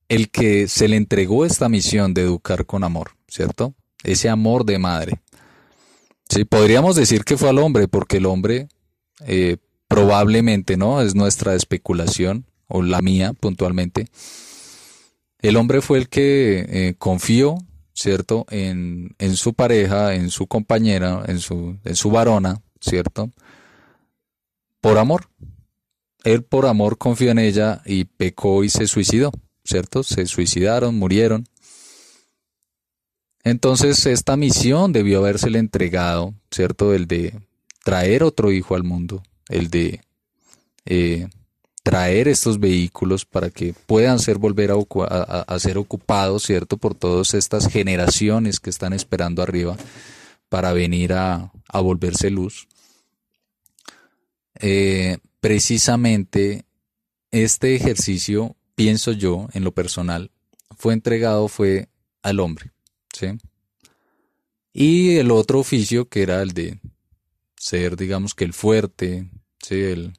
el 0.09 0.31
que 0.31 0.69
se 0.69 0.89
le 0.89 0.97
entregó 0.97 1.45
esta 1.45 1.69
misión 1.69 2.15
de 2.15 2.23
educar 2.23 2.67
con 2.67 2.85
amor, 2.85 3.13
¿cierto? 3.27 3.75
Ese 4.03 4.29
amor 4.29 4.65
de 4.65 4.79
madre. 4.79 5.21
Sí, 6.29 6.45
podríamos 6.45 6.95
decir 6.95 7.25
que 7.25 7.37
fue 7.37 7.49
al 7.49 7.59
hombre, 7.59 7.89
porque 7.89 8.19
el 8.19 8.27
hombre 8.27 8.69
eh, 9.27 9.57
probablemente, 9.89 10.77
¿no? 10.77 11.01
Es 11.01 11.15
nuestra 11.15 11.55
especulación, 11.55 12.47
o 12.69 12.83
la 12.83 13.03
mía 13.03 13.33
puntualmente. 13.33 14.07
El 15.41 15.57
hombre 15.57 15.81
fue 15.81 15.99
el 15.99 16.09
que 16.09 16.67
eh, 16.69 16.95
confió, 16.99 17.59
¿cierto? 17.93 18.47
En, 18.51 19.15
en, 19.19 19.37
su 19.37 19.55
pareja, 19.55 20.15
en 20.15 20.31
su 20.31 20.47
compañera, 20.47 21.25
en 21.27 21.41
su, 21.41 21.77
en 21.85 21.97
su 21.97 22.11
varona, 22.11 22.63
¿cierto? 22.81 23.31
Por 24.81 24.99
amor, 24.99 25.29
él 26.25 26.43
por 26.45 26.67
amor 26.67 26.99
confió 26.99 27.31
en 27.31 27.39
ella 27.39 27.83
y 27.85 28.05
pecó 28.05 28.65
y 28.65 28.69
se 28.69 28.87
suicidó, 28.87 29.33
¿cierto? 29.65 30.03
Se 30.03 30.27
suicidaron, 30.27 30.97
murieron. 30.97 31.47
Entonces 33.43 34.05
esta 34.07 34.37
misión 34.37 34.93
debió 34.93 35.19
habérsele 35.19 35.59
entregado, 35.59 36.35
¿cierto? 36.51 36.93
El 36.95 37.07
de 37.07 37.41
traer 37.85 38.23
otro 38.23 38.53
hijo 38.53 38.75
al 38.75 38.85
mundo, 38.85 39.23
el 39.49 39.71
de 39.71 40.01
eh, 40.87 41.29
traer 41.83 42.29
estos 42.29 42.61
vehículos 42.61 43.25
para 43.25 43.51
que 43.51 43.75
puedan 43.87 44.19
ser 44.19 44.39
volver 44.39 44.71
a, 44.71 45.59
ser 45.59 45.79
ocupados, 45.79 46.45
¿cierto? 46.45 46.77
Por 46.77 46.95
todas 46.95 47.35
estas 47.35 47.69
generaciones 47.69 48.61
que 48.61 48.71
están 48.71 48.93
esperando 48.93 49.43
arriba 49.43 49.77
para 50.49 50.73
venir 50.73 51.13
a, 51.15 51.53
volverse 51.73 52.31
luz. 52.31 52.69
Eh, 54.61 55.19
precisamente 55.41 56.65
este 57.31 57.75
ejercicio, 57.75 58.57
pienso 58.75 59.13
yo, 59.13 59.49
en 59.53 59.65
lo 59.65 59.73
personal, 59.73 60.31
fue 60.77 60.93
entregado 60.93 61.49
fue 61.49 61.89
al 62.23 62.41
hombre, 62.41 62.73
¿sí? 63.13 63.29
Y 64.73 65.17
el 65.17 65.31
otro 65.31 65.59
oficio 65.59 66.09
que 66.09 66.23
era 66.23 66.43
el 66.43 66.53
de 66.53 66.79
ser, 67.61 67.97
digamos 67.97 68.35
que 68.35 68.45
el 68.45 68.55
fuerte, 68.55 69.31
¿sí? 69.63 69.75
El, 69.75 70.15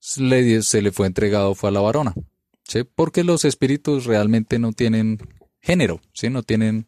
se 0.00 0.82
le 0.82 0.90
fue 0.90 1.06
entregado 1.06 1.54
fue 1.54 1.68
a 1.68 1.72
la 1.72 1.80
varona, 1.80 2.14
¿sí? 2.64 2.82
Porque 2.82 3.24
los 3.24 3.44
espíritus 3.44 4.06
realmente 4.06 4.58
no 4.58 4.72
tienen 4.72 5.18
género, 5.60 6.00
¿sí? 6.14 6.30
No 6.30 6.42
tienen 6.42 6.86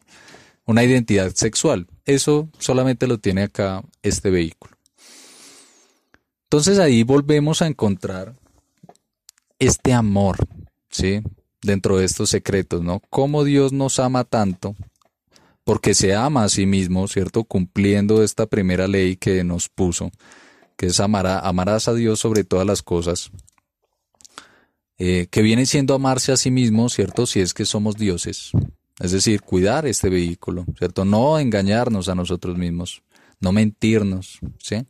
una 0.65 0.83
identidad 0.83 1.31
sexual. 1.35 1.87
Eso 2.03 2.49
solamente 2.57 3.05
lo 3.05 3.19
tiene 3.19 3.43
acá 3.43 3.83
este 4.01 4.31
vehículo. 4.31 4.75
Entonces 6.45 6.79
ahí 6.79 7.03
volvemos 7.03 7.61
a 7.61 7.67
encontrar 7.67 8.35
este 9.59 9.93
amor, 9.93 10.37
¿sí? 10.89 11.21
Dentro 11.61 11.97
de 11.97 12.05
estos 12.05 12.31
secretos, 12.31 12.81
¿no? 12.81 13.01
Cómo 13.11 13.43
Dios 13.43 13.71
nos 13.71 13.99
ama 13.99 14.23
tanto, 14.23 14.75
porque 15.65 15.93
se 15.93 16.15
ama 16.15 16.45
a 16.45 16.49
sí 16.49 16.65
mismo, 16.65 17.09
¿cierto? 17.09 17.43
Cumpliendo 17.43 18.23
esta 18.23 18.45
primera 18.45 18.87
ley 18.87 19.17
que 19.17 19.43
nos 19.43 19.67
puso, 19.67 20.11
que 20.77 20.85
es 20.85 20.99
amará, 21.01 21.39
amarás 21.39 21.89
a 21.89 21.93
Dios 21.93 22.19
sobre 22.21 22.45
todas 22.45 22.65
las 22.65 22.81
cosas, 22.81 23.31
eh, 24.97 25.27
que 25.29 25.41
viene 25.41 25.65
siendo 25.65 25.93
amarse 25.93 26.31
a 26.31 26.37
sí 26.37 26.51
mismo, 26.51 26.87
¿cierto? 26.87 27.25
Si 27.25 27.41
es 27.41 27.53
que 27.53 27.65
somos 27.65 27.97
dioses. 27.97 28.51
Es 28.99 29.11
decir, 29.11 29.41
cuidar 29.41 29.85
este 29.85 30.09
vehículo, 30.09 30.65
¿cierto? 30.77 31.03
No 31.03 31.37
engañarnos 31.37 32.07
a 32.07 32.15
nosotros 32.15 32.57
mismos, 32.57 33.03
no 33.41 33.51
mentirnos, 33.51 34.39
¿sí? 34.59 34.85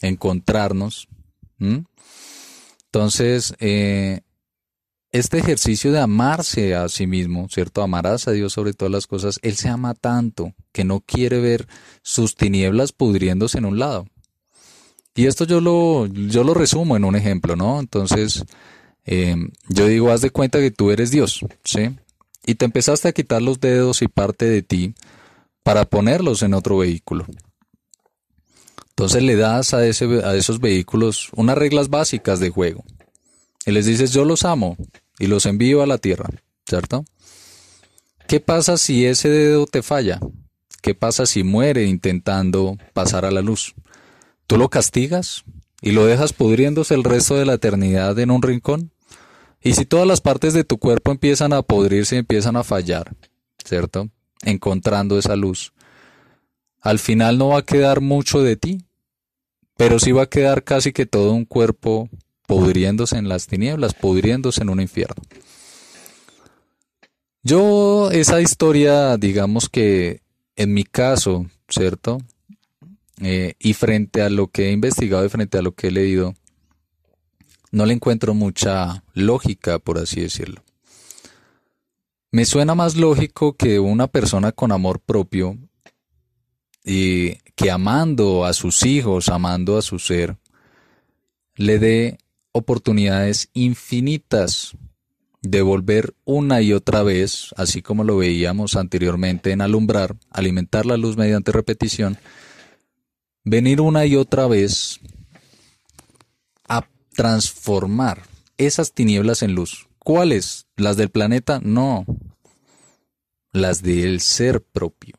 encontrarnos. 0.00 1.08
Entonces, 2.86 3.54
eh, 3.58 4.20
este 5.12 5.38
ejercicio 5.38 5.92
de 5.92 6.00
amarse 6.00 6.74
a 6.74 6.88
sí 6.88 7.06
mismo, 7.06 7.48
¿cierto? 7.48 7.82
Amarás 7.82 8.28
a 8.28 8.32
Dios 8.32 8.52
sobre 8.52 8.74
todas 8.74 8.92
las 8.92 9.06
cosas. 9.06 9.38
Él 9.42 9.56
se 9.56 9.68
ama 9.68 9.94
tanto 9.94 10.52
que 10.72 10.84
no 10.84 11.00
quiere 11.00 11.40
ver 11.40 11.66
sus 12.02 12.34
tinieblas 12.34 12.92
pudriéndose 12.92 13.58
en 13.58 13.64
un 13.64 13.78
lado. 13.78 14.06
Y 15.14 15.26
esto 15.26 15.44
yo 15.44 15.60
lo, 15.60 16.06
yo 16.06 16.44
lo 16.44 16.52
resumo 16.52 16.96
en 16.96 17.04
un 17.04 17.16
ejemplo, 17.16 17.56
¿no? 17.56 17.80
Entonces, 17.80 18.44
em, 19.04 19.50
yo 19.68 19.86
digo, 19.86 20.10
haz 20.10 20.20
de 20.20 20.30
cuenta 20.30 20.58
que 20.58 20.70
tú 20.70 20.90
eres 20.90 21.10
Dios, 21.10 21.40
¿sí? 21.64 21.96
Y 22.44 22.56
te 22.56 22.66
empezaste 22.66 23.08
a 23.08 23.12
quitar 23.12 23.40
los 23.40 23.58
dedos 23.58 24.02
y 24.02 24.08
parte 24.08 24.44
de 24.44 24.62
ti 24.62 24.94
para 25.62 25.86
ponerlos 25.86 26.42
en 26.42 26.52
otro 26.52 26.78
vehículo. 26.78 27.24
Entonces 28.90 29.22
le 29.22 29.36
das 29.36 29.74
a, 29.74 29.86
ese, 29.86 30.04
a 30.24 30.34
esos 30.34 30.60
vehículos 30.60 31.30
unas 31.34 31.56
reglas 31.56 31.88
básicas 31.88 32.38
de 32.38 32.50
juego. 32.50 32.84
Y 33.66 33.72
les 33.72 33.84
dices, 33.84 34.12
yo 34.12 34.24
los 34.24 34.44
amo 34.44 34.76
y 35.18 35.26
los 35.26 35.44
envío 35.44 35.82
a 35.82 35.86
la 35.86 35.98
tierra, 35.98 36.30
¿cierto? 36.64 37.04
¿Qué 38.28 38.40
pasa 38.40 38.76
si 38.76 39.04
ese 39.04 39.28
dedo 39.28 39.66
te 39.66 39.82
falla? 39.82 40.20
¿Qué 40.82 40.94
pasa 40.94 41.26
si 41.26 41.42
muere 41.42 41.84
intentando 41.84 42.76
pasar 42.92 43.24
a 43.24 43.32
la 43.32 43.42
luz? 43.42 43.74
¿Tú 44.46 44.56
lo 44.56 44.68
castigas 44.68 45.44
y 45.82 45.90
lo 45.90 46.06
dejas 46.06 46.32
pudriéndose 46.32 46.94
el 46.94 47.02
resto 47.02 47.34
de 47.34 47.44
la 47.44 47.54
eternidad 47.54 48.16
en 48.20 48.30
un 48.30 48.40
rincón? 48.40 48.92
Y 49.60 49.74
si 49.74 49.84
todas 49.84 50.06
las 50.06 50.20
partes 50.20 50.54
de 50.54 50.62
tu 50.62 50.78
cuerpo 50.78 51.10
empiezan 51.10 51.52
a 51.52 51.62
podrirse 51.62 52.14
y 52.14 52.18
empiezan 52.18 52.54
a 52.54 52.62
fallar, 52.62 53.16
¿cierto? 53.64 54.10
Encontrando 54.42 55.18
esa 55.18 55.34
luz. 55.34 55.72
Al 56.80 57.00
final 57.00 57.36
no 57.36 57.48
va 57.48 57.58
a 57.58 57.64
quedar 57.64 58.00
mucho 58.00 58.42
de 58.42 58.54
ti, 58.54 58.84
pero 59.76 59.98
sí 59.98 60.12
va 60.12 60.22
a 60.22 60.30
quedar 60.30 60.62
casi 60.62 60.92
que 60.92 61.04
todo 61.04 61.32
un 61.32 61.44
cuerpo 61.44 62.08
pudriéndose 62.46 63.16
en 63.16 63.28
las 63.28 63.46
tinieblas, 63.46 63.94
pudriéndose 63.94 64.62
en 64.62 64.70
un 64.70 64.80
infierno. 64.80 65.22
Yo, 67.42 68.10
esa 68.10 68.40
historia, 68.40 69.16
digamos 69.16 69.68
que 69.68 70.22
en 70.56 70.74
mi 70.74 70.84
caso, 70.84 71.46
¿cierto? 71.68 72.18
Eh, 73.20 73.54
y 73.58 73.74
frente 73.74 74.22
a 74.22 74.30
lo 74.30 74.48
que 74.48 74.68
he 74.68 74.72
investigado 74.72 75.24
y 75.24 75.28
frente 75.28 75.58
a 75.58 75.62
lo 75.62 75.72
que 75.72 75.88
he 75.88 75.90
leído, 75.90 76.34
no 77.70 77.86
le 77.86 77.94
encuentro 77.94 78.34
mucha 78.34 79.04
lógica, 79.14 79.78
por 79.78 79.98
así 79.98 80.20
decirlo. 80.20 80.62
Me 82.32 82.44
suena 82.44 82.74
más 82.74 82.96
lógico 82.96 83.56
que 83.56 83.78
una 83.78 84.08
persona 84.08 84.52
con 84.52 84.72
amor 84.72 85.00
propio 85.00 85.56
y 86.84 87.36
que 87.54 87.70
amando 87.70 88.44
a 88.44 88.52
sus 88.52 88.84
hijos, 88.84 89.28
amando 89.28 89.78
a 89.78 89.82
su 89.82 89.98
ser, 89.98 90.36
le 91.54 91.78
dé 91.78 92.18
oportunidades 92.56 93.50
infinitas 93.52 94.76
de 95.42 95.62
volver 95.62 96.14
una 96.24 96.62
y 96.62 96.72
otra 96.72 97.02
vez, 97.02 97.54
así 97.56 97.82
como 97.82 98.02
lo 98.02 98.16
veíamos 98.16 98.76
anteriormente 98.76 99.52
en 99.52 99.60
alumbrar, 99.60 100.16
alimentar 100.30 100.86
la 100.86 100.96
luz 100.96 101.16
mediante 101.16 101.52
repetición, 101.52 102.18
venir 103.44 103.80
una 103.80 104.06
y 104.06 104.16
otra 104.16 104.46
vez 104.46 105.00
a 106.66 106.88
transformar 107.14 108.22
esas 108.56 108.92
tinieblas 108.92 109.42
en 109.42 109.54
luz. 109.54 109.86
¿Cuáles? 109.98 110.66
¿Las 110.76 110.96
del 110.96 111.10
planeta? 111.10 111.60
No. 111.62 112.06
Las 113.52 113.82
del 113.82 114.20
ser 114.20 114.62
propio. 114.62 115.14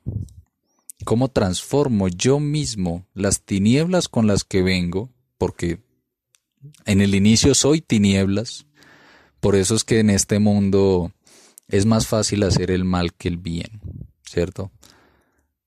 ¿Cómo 1.05 1.29
transformo 1.29 2.07
yo 2.07 2.39
mismo 2.39 3.05
las 3.13 3.41
tinieblas 3.43 4.07
con 4.07 4.27
las 4.27 4.43
que 4.43 4.63
vengo? 4.63 5.09
Porque 5.37 5.79
en 6.85 7.01
el 7.01 7.15
inicio 7.15 7.55
soy 7.55 7.81
tinieblas. 7.81 8.65
Por 9.39 9.55
eso 9.55 9.75
es 9.75 9.83
que 9.83 9.99
en 9.99 10.09
este 10.09 10.39
mundo 10.39 11.11
es 11.67 11.85
más 11.85 12.07
fácil 12.07 12.43
hacer 12.43 12.71
el 12.71 12.85
mal 12.85 13.13
que 13.13 13.27
el 13.27 13.37
bien, 13.37 13.81
¿cierto? 14.23 14.71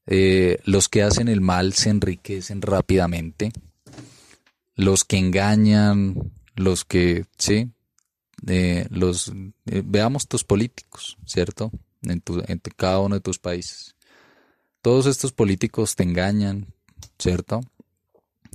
Eh, 0.06 0.58
los 0.64 0.88
que 0.88 1.02
hacen 1.02 1.28
el 1.28 1.40
mal 1.40 1.72
se 1.72 1.90
enriquecen 1.90 2.62
rápidamente. 2.62 3.52
Los 4.74 5.04
que 5.04 5.18
engañan, 5.18 6.32
los 6.56 6.84
que, 6.84 7.26
sí, 7.38 7.70
eh, 8.46 8.86
los, 8.90 9.32
eh, 9.66 9.82
veamos 9.84 10.26
tus 10.26 10.44
políticos, 10.44 11.18
¿cierto? 11.26 11.70
En, 12.02 12.20
tu, 12.20 12.42
en 12.46 12.60
cada 12.76 13.00
uno 13.00 13.16
de 13.16 13.20
tus 13.20 13.38
países. 13.38 13.94
Todos 14.82 15.06
estos 15.06 15.32
políticos 15.32 15.94
te 15.94 16.02
engañan, 16.02 16.66
¿cierto? 17.18 17.60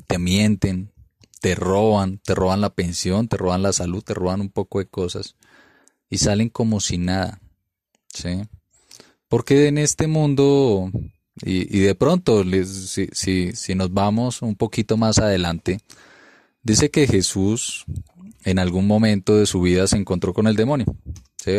Te 0.08 0.18
mienten, 0.18 0.92
te 1.42 1.56
roban, 1.56 2.20
te 2.20 2.36
roban 2.36 2.62
la 2.62 2.72
pensión, 2.72 3.28
te 3.28 3.38
roban 3.38 3.62
la 3.62 3.74
salud, 3.74 4.04
te 4.04 4.14
roban 4.14 4.42
un 4.42 4.50
poco 4.50 4.80
de 4.80 4.88
cosas 4.88 5.36
y 6.10 6.18
salen 6.18 6.50
como 6.50 6.80
si 6.80 6.98
nada, 6.98 7.40
¿sí? 8.14 8.44
Porque 9.28 9.68
en 9.68 9.78
este 9.78 10.08
mundo 10.08 10.92
y, 11.44 11.80
de 11.80 11.96
pronto, 11.96 12.44
si, 12.66 13.08
si, 13.12 13.52
si 13.54 13.76
nos 13.76 13.94
vamos 13.94 14.42
un 14.42 14.56
poquito 14.56 14.96
más 14.96 15.18
adelante, 15.18 15.80
dice 16.64 16.90
que 16.90 17.08
Jesús 17.08 17.84
en 18.46 18.60
algún 18.60 18.88
momento 18.88 19.36
de 19.36 19.46
su 19.46 19.60
vida 19.62 19.88
se 19.88 19.98
encontró 19.98 20.34
con 20.34 20.48
el 20.48 20.56
demonio, 20.56 20.86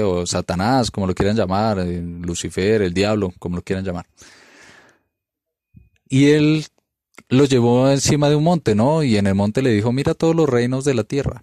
o 0.02 0.26
Satanás, 0.26 0.90
como 0.90 1.06
lo 1.06 1.14
quieran 1.14 1.36
llamar, 1.36 1.78
eh, 1.80 2.00
Lucifer, 2.00 2.82
el 2.82 2.94
diablo, 2.94 3.32
como 3.38 3.56
lo 3.56 3.62
quieran 3.62 3.84
llamar. 3.84 4.06
Y 6.08 6.30
él 6.30 6.66
lo 7.28 7.44
llevó 7.44 7.90
encima 7.90 8.28
de 8.28 8.36
un 8.36 8.44
monte, 8.44 8.74
¿no? 8.74 9.02
Y 9.02 9.16
en 9.16 9.26
el 9.26 9.34
monte 9.34 9.62
le 9.62 9.70
dijo, 9.70 9.92
mira 9.92 10.14
todos 10.14 10.34
los 10.34 10.48
reinos 10.48 10.84
de 10.84 10.94
la 10.94 11.04
tierra, 11.04 11.42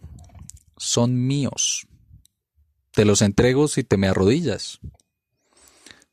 son 0.77 1.27
míos. 1.27 1.87
Te 2.91 3.05
los 3.05 3.21
entrego 3.21 3.67
si 3.67 3.83
te 3.83 3.97
me 3.97 4.07
arrodillas. 4.07 4.79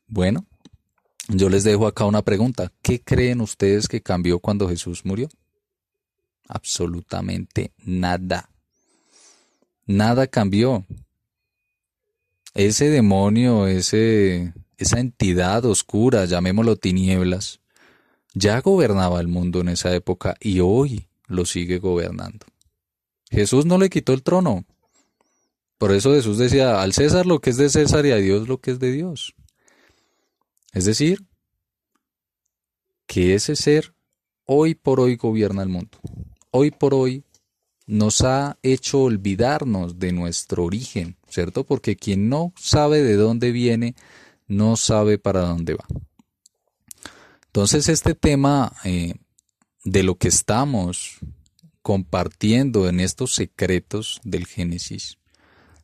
Bueno, 0.07 0.45
yo 1.27 1.49
les 1.49 1.63
dejo 1.63 1.87
acá 1.87 2.05
una 2.05 2.23
pregunta. 2.23 2.71
¿Qué 2.81 3.01
creen 3.01 3.39
ustedes 3.39 3.87
que 3.87 4.01
cambió 4.01 4.39
cuando 4.39 4.67
Jesús 4.67 5.05
murió? 5.05 5.29
Absolutamente 6.47 7.71
nada. 7.85 8.49
Nada 9.85 10.27
cambió. 10.27 10.85
Ese 12.53 12.89
demonio, 12.89 13.67
ese, 13.67 14.53
esa 14.77 14.99
entidad 14.99 15.63
oscura, 15.63 16.25
llamémoslo 16.25 16.75
tinieblas, 16.75 17.60
ya 18.33 18.61
gobernaba 18.61 19.19
el 19.19 19.27
mundo 19.27 19.61
en 19.61 19.69
esa 19.69 19.93
época 19.93 20.35
y 20.39 20.59
hoy 20.59 21.07
lo 21.27 21.45
sigue 21.45 21.79
gobernando. 21.79 22.45
Jesús 23.29 23.65
no 23.65 23.77
le 23.77 23.89
quitó 23.89 24.13
el 24.13 24.23
trono. 24.23 24.65
Por 25.77 25.91
eso 25.91 26.13
Jesús 26.13 26.37
decía, 26.37 26.81
al 26.81 26.93
César 26.93 27.25
lo 27.25 27.39
que 27.39 27.49
es 27.49 27.57
de 27.57 27.69
César 27.69 28.05
y 28.05 28.11
a 28.11 28.17
Dios 28.17 28.47
lo 28.47 28.59
que 28.59 28.71
es 28.71 28.79
de 28.79 28.91
Dios. 28.91 29.33
Es 30.73 30.85
decir, 30.85 31.25
que 33.07 33.33
ese 33.35 33.55
ser 33.55 33.93
hoy 34.45 34.75
por 34.75 34.99
hoy 34.99 35.15
gobierna 35.15 35.63
el 35.63 35.69
mundo. 35.69 35.97
Hoy 36.51 36.71
por 36.71 36.93
hoy 36.93 37.23
nos 37.87 38.21
ha 38.21 38.57
hecho 38.63 39.01
olvidarnos 39.01 39.99
de 39.99 40.13
nuestro 40.13 40.63
origen, 40.63 41.17
¿cierto? 41.27 41.65
Porque 41.65 41.95
quien 41.95 42.29
no 42.29 42.53
sabe 42.57 43.01
de 43.01 43.15
dónde 43.15 43.51
viene, 43.51 43.95
no 44.47 44.75
sabe 44.77 45.17
para 45.17 45.41
dónde 45.41 45.73
va. 45.73 45.85
Entonces 47.51 47.89
este 47.89 48.15
tema 48.15 48.73
eh, 48.85 49.15
de 49.83 50.03
lo 50.03 50.15
que 50.15 50.29
estamos 50.29 51.17
compartiendo 51.81 52.87
en 52.87 53.01
estos 53.01 53.35
secretos 53.35 54.21
del 54.23 54.47
Génesis, 54.47 55.17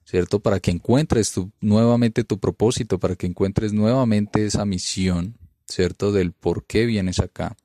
¿cierto? 0.06 0.40
Para 0.40 0.62
que 0.62 0.72
encuentres 0.72 1.34
nuevamente 1.60 2.24
tu 2.24 2.40
propósito, 2.40 3.00
para 3.00 3.18
que 3.18 3.28
encuentres 3.28 3.74
nuevamente 3.74 4.46
esa 4.46 4.64
misión, 4.64 5.38
¿cierto? 5.68 6.14
Del 6.14 6.32
por 6.32 6.66
qué 6.66 6.86
vienes 6.86 7.20
acá. 7.20 7.58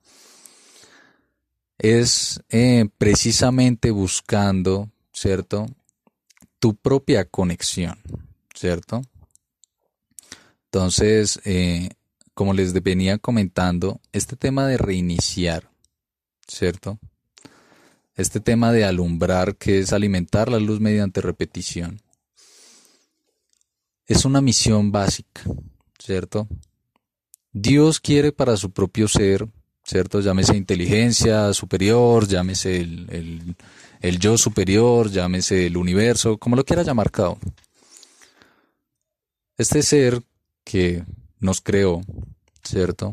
Es 1.79 2.43
eh, 2.49 2.89
precisamente 2.99 3.93
buscando, 3.93 4.91
¿cierto? 5.13 5.67
Tu 6.59 6.75
propia 6.75 7.25
conexión, 7.25 8.01
¿cierto? 8.53 9.03
Entonces, 10.65 11.41
eh, 11.45 11.91
como 12.35 12.55
les 12.55 12.73
venía 12.83 13.19
comentando, 13.19 14.01
este 14.13 14.37
tema 14.37 14.67
de 14.67 14.79
reiniciar, 14.79 15.71
¿cierto? 16.47 16.99
Este 18.15 18.41
tema 18.41 18.73
de 18.73 18.85
alumbrar, 18.85 19.57
que 19.57 19.79
es 19.79 19.93
alimentar 19.93 20.51
la 20.51 20.59
luz 20.59 20.81
mediante 20.81 21.21
repetición, 21.21 22.01
es 24.07 24.25
una 24.25 24.41
misión 24.41 24.93
básica, 24.93 25.43
¿cierto? 25.99 26.49
Dios 27.53 28.01
quiere 28.01 28.33
para 28.33 28.57
su 28.57 28.71
propio 28.71 29.09
ser, 29.09 29.47
¿cierto? 29.85 30.21
Llámese 30.21 30.57
inteligencia 30.57 31.53
superior, 31.53 32.27
llámese 32.27 32.81
el, 32.81 34.19
yo 34.19 34.39
superior, 34.39 35.11
llámese 35.11 35.67
el 35.67 35.77
universo, 35.77 36.39
como 36.39 36.57
lo 36.57 36.65
quiera 36.65 36.83
llamar 36.83 37.11
cada. 37.11 37.37
Este 39.59 39.83
ser 39.83 40.23
que 40.65 41.05
nos 41.43 41.61
creó, 41.61 42.01
¿cierto? 42.65 43.13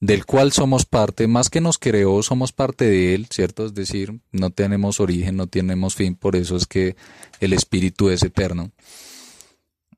Del 0.00 0.26
cual 0.26 0.52
somos 0.52 0.84
parte, 0.84 1.26
más 1.26 1.48
que 1.48 1.60
nos 1.60 1.78
creó, 1.78 2.22
somos 2.22 2.52
parte 2.52 2.84
de 2.84 3.14
él, 3.14 3.26
¿cierto? 3.30 3.66
Es 3.66 3.74
decir, 3.74 4.20
no 4.32 4.50
tenemos 4.50 5.00
origen, 5.00 5.36
no 5.36 5.46
tenemos 5.46 5.94
fin, 5.94 6.14
por 6.14 6.36
eso 6.36 6.56
es 6.56 6.66
que 6.66 6.96
el 7.40 7.52
espíritu 7.52 8.10
es 8.10 8.22
eterno. 8.22 8.70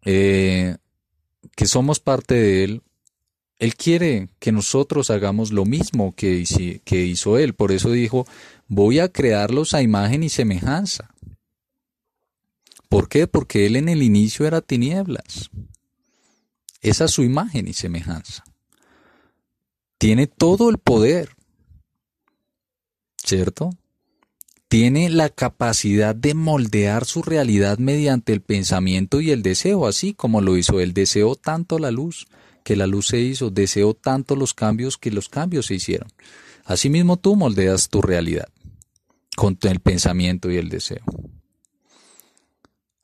Eh, 0.04 0.76
que 1.56 1.66
somos 1.66 2.00
parte 2.00 2.34
de 2.34 2.64
Él, 2.64 2.82
Él 3.58 3.76
quiere 3.76 4.28
que 4.38 4.52
nosotros 4.52 5.10
hagamos 5.10 5.52
lo 5.52 5.64
mismo 5.64 6.14
que, 6.14 6.44
que 6.84 7.04
hizo 7.04 7.38
Él. 7.38 7.54
Por 7.54 7.72
eso 7.72 7.90
dijo, 7.90 8.26
voy 8.68 8.98
a 8.98 9.08
crearlos 9.08 9.74
a 9.74 9.82
imagen 9.82 10.22
y 10.22 10.28
semejanza. 10.28 11.14
¿Por 12.88 13.08
qué? 13.08 13.26
Porque 13.26 13.66
Él 13.66 13.76
en 13.76 13.88
el 13.88 14.02
inicio 14.02 14.46
era 14.46 14.60
tinieblas. 14.60 15.50
Es 16.82 16.98
su 16.98 17.22
imagen 17.22 17.66
y 17.66 17.72
semejanza. 17.72 18.44
Tiene 19.96 20.26
todo 20.26 20.68
el 20.68 20.76
poder. 20.76 21.30
¿Cierto? 23.16 23.70
tiene 24.72 25.10
la 25.10 25.28
capacidad 25.28 26.14
de 26.14 26.32
moldear 26.32 27.04
su 27.04 27.20
realidad 27.20 27.76
mediante 27.76 28.32
el 28.32 28.40
pensamiento 28.40 29.20
y 29.20 29.30
el 29.30 29.42
deseo, 29.42 29.86
así 29.86 30.14
como 30.14 30.40
lo 30.40 30.56
hizo 30.56 30.80
él. 30.80 30.94
Deseó 30.94 31.34
tanto 31.34 31.78
la 31.78 31.90
luz 31.90 32.26
que 32.64 32.74
la 32.74 32.86
luz 32.86 33.08
se 33.08 33.20
hizo, 33.20 33.50
deseó 33.50 33.92
tanto 33.92 34.34
los 34.34 34.54
cambios 34.54 34.96
que 34.96 35.10
los 35.10 35.28
cambios 35.28 35.66
se 35.66 35.74
hicieron. 35.74 36.08
Asimismo 36.64 37.18
tú 37.18 37.36
moldeas 37.36 37.90
tu 37.90 38.00
realidad 38.00 38.48
con 39.36 39.58
el 39.60 39.80
pensamiento 39.80 40.50
y 40.50 40.56
el 40.56 40.70
deseo. 40.70 41.04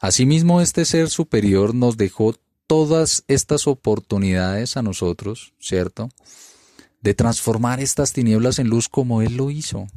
Asimismo 0.00 0.62
este 0.62 0.86
ser 0.86 1.10
superior 1.10 1.74
nos 1.74 1.98
dejó 1.98 2.34
todas 2.68 3.24
estas 3.26 3.66
oportunidades 3.66 4.76
a 4.76 4.82
nosotros, 4.82 5.54
¿cierto? 5.58 6.10
De 7.00 7.14
transformar 7.14 7.80
estas 7.80 8.12
tinieblas 8.12 8.60
en 8.60 8.68
luz 8.68 8.88
como 8.88 9.22
Él 9.22 9.36
lo 9.36 9.50
hizo. 9.50 9.88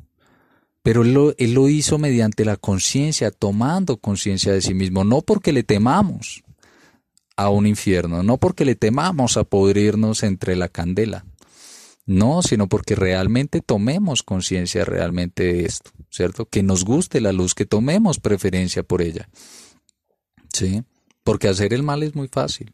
Pero 0.83 1.03
él 1.03 1.13
lo, 1.53 1.69
hizo 1.69 1.99
mediante 1.99 2.43
la 2.43 2.57
conciencia, 2.57 3.29
tomando 3.29 3.97
conciencia 3.97 4.51
de 4.51 4.63
sí 4.63 4.73
mismo, 4.73 5.03
no 5.03 5.21
porque 5.21 5.53
le 5.53 5.61
temamos 5.61 6.43
a 7.37 7.49
un 7.49 7.67
infierno, 7.67 8.23
no 8.23 8.37
porque 8.37 8.65
le 8.65 8.73
temamos 8.73 9.37
a 9.37 9.43
podrirnos 9.43 10.23
entre 10.23 10.55
la 10.55 10.69
candela, 10.69 11.23
no, 12.07 12.41
sino 12.41 12.67
porque 12.67 12.95
realmente 12.95 13.61
tomemos 13.61 14.23
conciencia 14.23 14.83
realmente 14.83 15.43
de 15.53 15.65
esto, 15.65 15.91
¿cierto? 16.09 16.45
Que 16.45 16.63
nos 16.63 16.83
guste 16.83 17.21
la 17.21 17.31
luz, 17.31 17.53
que 17.53 17.67
tomemos 17.67 18.19
preferencia 18.19 18.81
por 18.81 19.03
ella. 19.03 19.29
¿Sí? 20.51 20.81
Porque 21.23 21.47
hacer 21.47 21.73
el 21.73 21.83
mal 21.83 22.03
es 22.03 22.15
muy 22.15 22.27
fácil. 22.27 22.71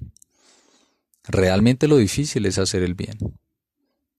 Realmente 1.24 1.88
lo 1.88 1.98
difícil 1.98 2.46
es 2.46 2.58
hacer 2.58 2.84
el 2.84 2.94
bien. 2.94 3.18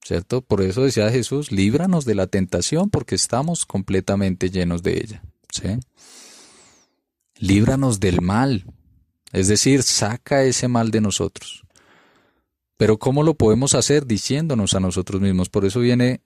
¿Cierto? 0.03 0.41
Por 0.41 0.61
eso 0.61 0.83
decía 0.83 1.09
Jesús, 1.09 1.51
líbranos 1.51 2.05
de 2.05 2.15
la 2.15 2.27
tentación 2.27 2.89
porque 2.89 3.15
estamos 3.15 3.65
completamente 3.65 4.49
llenos 4.49 4.81
de 4.83 4.97
ella. 4.97 5.23
¿Sí? 5.51 5.79
Líbranos 7.37 7.99
del 7.99 8.21
mal. 8.21 8.65
Es 9.31 9.47
decir, 9.47 9.83
saca 9.83 10.43
ese 10.43 10.67
mal 10.67 10.91
de 10.91 11.01
nosotros. 11.01 11.63
Pero 12.77 12.97
¿cómo 12.97 13.23
lo 13.23 13.33
podemos 13.35 13.75
hacer? 13.75 14.05
Diciéndonos 14.05 14.73
a 14.73 14.79
nosotros 14.79 15.21
mismos. 15.21 15.49
Por 15.49 15.65
eso 15.65 15.79
viene 15.81 16.21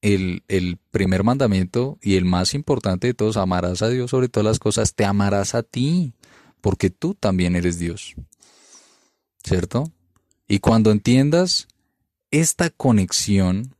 el, 0.00 0.42
el, 0.48 0.78
primer 0.90 1.22
mandamiento 1.22 1.98
y 2.02 2.16
el 2.16 2.24
más 2.24 2.54
importante 2.54 3.08
de 3.08 3.14
todos, 3.14 3.36
amarás 3.36 3.82
a 3.82 3.88
Dios 3.88 4.10
sobre 4.10 4.28
todas 4.28 4.44
las 4.44 4.58
cosas, 4.58 4.94
te 4.94 5.04
amarás 5.04 5.54
a 5.54 5.62
ti, 5.62 6.14
porque 6.62 6.88
tú 6.88 7.14
también 7.14 7.54
eres 7.54 7.78
Dios. 7.78 8.14
¿Cierto? 9.44 9.92
Y 10.48 10.60
cuando 10.60 10.90
entiendas 10.90 11.68
esta 12.30 12.70
conexión 12.70 13.74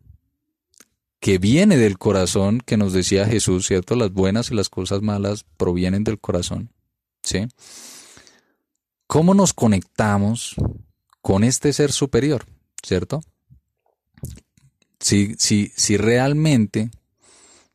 que 1.21 1.39
viene 1.39 1.77
del 1.77 1.99
corazón, 1.99 2.61
que 2.61 2.77
nos 2.77 2.93
decía 2.93 3.27
Jesús, 3.27 3.67
¿cierto? 3.67 3.95
Las 3.95 4.13
buenas 4.13 4.51
y 4.51 4.55
las 4.55 4.69
cosas 4.69 5.01
malas 5.01 5.47
provienen 5.57 6.05
del 6.05 6.19
corazón. 6.19 6.71
¿Sí? 7.23 7.47
¿Cómo 9.07 9.33
nos 9.33 9.53
conectamos 9.53 10.57
con 11.21 11.45
este 11.45 11.73
ser 11.73 11.93
superior, 11.93 12.47
¿cierto? 12.83 13.21
Si, 14.99 15.37
si, 15.39 15.71
si 15.77 15.97
realmente 15.97 16.91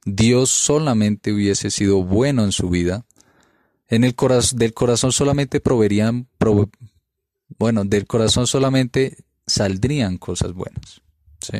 Dios 0.04 0.50
solamente 0.50 1.32
hubiese 1.32 1.72
sido 1.72 2.04
bueno 2.04 2.44
en 2.44 2.52
su 2.52 2.70
vida, 2.70 3.06
en 3.88 4.04
el 4.04 4.16
corazón, 4.16 4.60
del 4.60 4.74
corazón 4.74 5.12
solamente 5.12 5.60
proveerían, 5.60 6.28
bueno, 7.58 7.86
del 7.86 8.06
corazón 8.08 8.48
solamente 8.48 9.18
saldrían 9.46 10.18
cosas 10.18 10.54
buenas, 10.54 11.02
¿sí? 11.40 11.60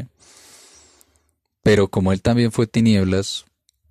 Pero 1.64 1.90
como 1.90 2.14
Él 2.14 2.22
también 2.22 2.52
fue 2.52 2.68
tinieblas, 2.68 3.46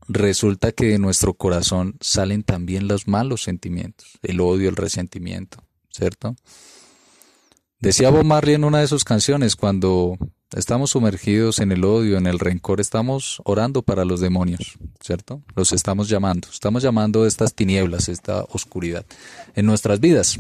resulta 0.09 0.73
que 0.73 0.87
de 0.87 0.99
nuestro 0.99 1.35
corazón 1.35 1.97
salen 2.01 2.43
también 2.43 2.89
los 2.89 3.09
malos 3.09 3.43
sentimientos, 3.43 4.19
el 4.23 4.41
odio, 4.41 4.69
el 4.69 4.77
resentimiento, 4.77 5.63
¿cierto? 5.91 6.37
Decía 7.81 8.11
Bob 8.11 8.25
Marley 8.25 8.55
en 8.55 8.65
una 8.65 8.81
de 8.81 8.89
sus 8.89 9.05
canciones, 9.05 9.57
cuando 9.57 10.17
estamos 10.55 10.91
sumergidos 10.91 11.59
en 11.59 11.73
el 11.73 11.85
odio, 11.85 12.19
en 12.19 12.27
el 12.27 12.39
rencor, 12.39 12.81
estamos 12.81 13.41
orando 13.45 13.83
para 13.83 14.05
los 14.05 14.21
demonios, 14.21 14.79
¿cierto? 15.01 15.43
Los 15.55 15.73
estamos 15.73 16.09
llamando, 16.09 16.49
estamos 16.53 16.83
llamando 16.83 17.27
estas 17.27 17.55
tinieblas, 17.55 18.09
esta 18.09 18.45
oscuridad 18.45 19.05
en 19.55 19.67
nuestras 19.67 20.01
vidas. 20.01 20.39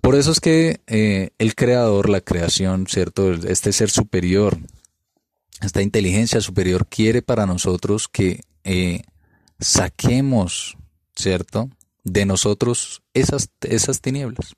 Por 0.00 0.14
eso 0.14 0.32
es 0.32 0.40
que 0.40 0.80
eh, 0.86 1.30
el 1.38 1.54
creador, 1.54 2.08
la 2.08 2.20
creación, 2.20 2.86
¿cierto? 2.88 3.32
Este 3.32 3.72
ser 3.72 3.90
superior, 3.90 4.58
esta 5.60 5.82
inteligencia 5.82 6.40
superior 6.40 6.86
quiere 6.86 7.22
para 7.22 7.46
nosotros 7.46 8.08
que 8.08 8.40
eh, 8.64 9.02
saquemos, 9.58 10.78
¿cierto? 11.14 11.68
De 12.02 12.24
nosotros 12.24 13.02
esas, 13.12 13.50
esas 13.60 14.00
tinieblas. 14.00 14.54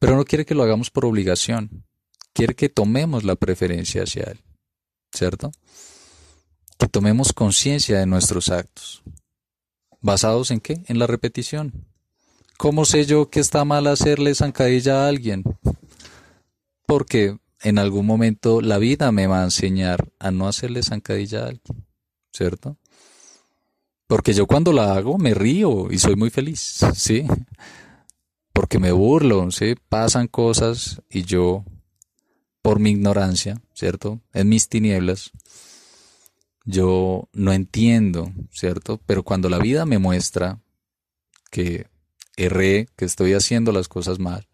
Pero 0.00 0.16
no 0.16 0.24
quiere 0.24 0.44
que 0.44 0.54
lo 0.54 0.64
hagamos 0.64 0.90
por 0.90 1.04
obligación. 1.04 1.84
Quiere 2.32 2.54
que 2.54 2.68
tomemos 2.68 3.24
la 3.24 3.36
preferencia 3.36 4.02
hacia 4.02 4.24
Él. 4.24 4.40
¿Cierto? 5.12 5.50
Que 6.78 6.86
tomemos 6.86 7.32
conciencia 7.32 7.98
de 7.98 8.06
nuestros 8.06 8.48
actos. 8.48 9.02
¿Basados 10.00 10.50
en 10.50 10.60
qué? 10.60 10.82
En 10.86 10.98
la 10.98 11.06
repetición. 11.06 11.86
¿Cómo 12.56 12.84
sé 12.84 13.04
yo 13.06 13.30
que 13.30 13.40
está 13.40 13.64
mal 13.64 13.86
hacerle 13.86 14.34
zancadilla 14.34 15.04
a 15.04 15.08
alguien? 15.08 15.44
Porque 16.86 17.38
en 17.62 17.78
algún 17.78 18.06
momento 18.06 18.60
la 18.60 18.78
vida 18.78 19.12
me 19.12 19.26
va 19.26 19.40
a 19.40 19.44
enseñar 19.44 20.08
a 20.18 20.30
no 20.30 20.46
hacerle 20.48 20.82
zancadilla 20.82 21.44
a 21.44 21.48
alguien. 21.48 21.86
¿Cierto? 22.32 22.76
Porque 24.06 24.32
yo 24.32 24.46
cuando 24.46 24.72
la 24.72 24.94
hago 24.94 25.18
me 25.18 25.34
río 25.34 25.90
y 25.90 25.98
soy 25.98 26.16
muy 26.16 26.30
feliz, 26.30 26.80
¿sí? 26.94 27.26
porque 28.60 28.78
me 28.78 28.92
burlo, 28.92 29.50
¿sí? 29.50 29.74
Pasan 29.88 30.28
cosas 30.28 31.00
y 31.08 31.22
yo, 31.22 31.64
por 32.62 32.78
mi 32.78 32.90
ignorancia, 32.90 33.60
¿cierto? 33.74 34.20
En 34.32 34.48
mis 34.48 34.68
tinieblas, 34.68 35.30
yo 36.64 37.28
no 37.32 37.52
entiendo, 37.52 38.32
¿cierto? 38.50 39.00
Pero 39.06 39.22
cuando 39.22 39.48
la 39.48 39.58
vida 39.58 39.86
me 39.86 39.98
muestra 39.98 40.60
que 41.50 41.86
erré, 42.36 42.88
que 42.96 43.04
estoy 43.04 43.32
haciendo 43.32 43.72
las 43.72 43.88
cosas 43.88 44.18
mal, 44.18 44.46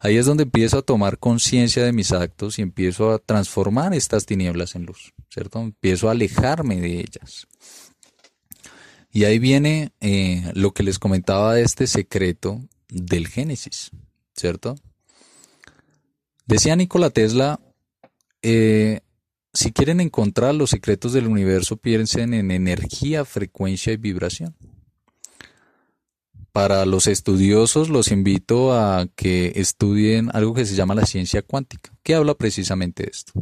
ahí 0.00 0.16
es 0.16 0.26
donde 0.26 0.44
empiezo 0.44 0.78
a 0.78 0.82
tomar 0.82 1.18
conciencia 1.18 1.84
de 1.84 1.92
mis 1.92 2.12
actos 2.12 2.58
y 2.58 2.62
empiezo 2.62 3.12
a 3.12 3.18
transformar 3.18 3.94
estas 3.94 4.26
tinieblas 4.26 4.74
en 4.74 4.86
luz, 4.86 5.12
¿cierto? 5.28 5.60
Empiezo 5.60 6.08
a 6.08 6.12
alejarme 6.12 6.80
de 6.80 7.00
ellas. 7.00 7.46
Y 9.10 9.24
ahí 9.24 9.38
viene 9.38 9.92
eh, 10.00 10.50
lo 10.54 10.72
que 10.72 10.82
les 10.82 10.98
comentaba 10.98 11.54
de 11.54 11.62
este 11.62 11.86
secreto 11.86 12.62
del 12.88 13.28
Génesis, 13.28 13.90
¿cierto? 14.34 14.74
Decía 16.52 16.76
Nikola 16.76 17.08
Tesla, 17.08 17.60
eh, 18.42 19.00
si 19.54 19.72
quieren 19.72 20.02
encontrar 20.02 20.54
los 20.54 20.68
secretos 20.68 21.14
del 21.14 21.26
universo, 21.26 21.78
piensen 21.78 22.34
en 22.34 22.50
energía, 22.50 23.24
frecuencia 23.24 23.94
y 23.94 23.96
vibración. 23.96 24.54
Para 26.52 26.84
los 26.84 27.06
estudiosos 27.06 27.88
los 27.88 28.12
invito 28.12 28.74
a 28.74 29.08
que 29.16 29.54
estudien 29.56 30.28
algo 30.34 30.52
que 30.52 30.66
se 30.66 30.74
llama 30.74 30.94
la 30.94 31.06
ciencia 31.06 31.40
cuántica, 31.40 31.90
que 32.02 32.14
habla 32.14 32.34
precisamente 32.34 33.04
de 33.04 33.10
esto. 33.10 33.32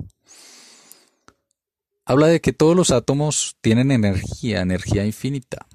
Habla 2.05 2.29
de 2.29 2.41
que 2.41 2.53
todos 2.53 2.77
los 2.77 2.93
átomos 2.93 3.57
tienen 3.61 3.91
energía, 3.91 4.61
energía 4.61 5.05
infinita, 5.05 5.67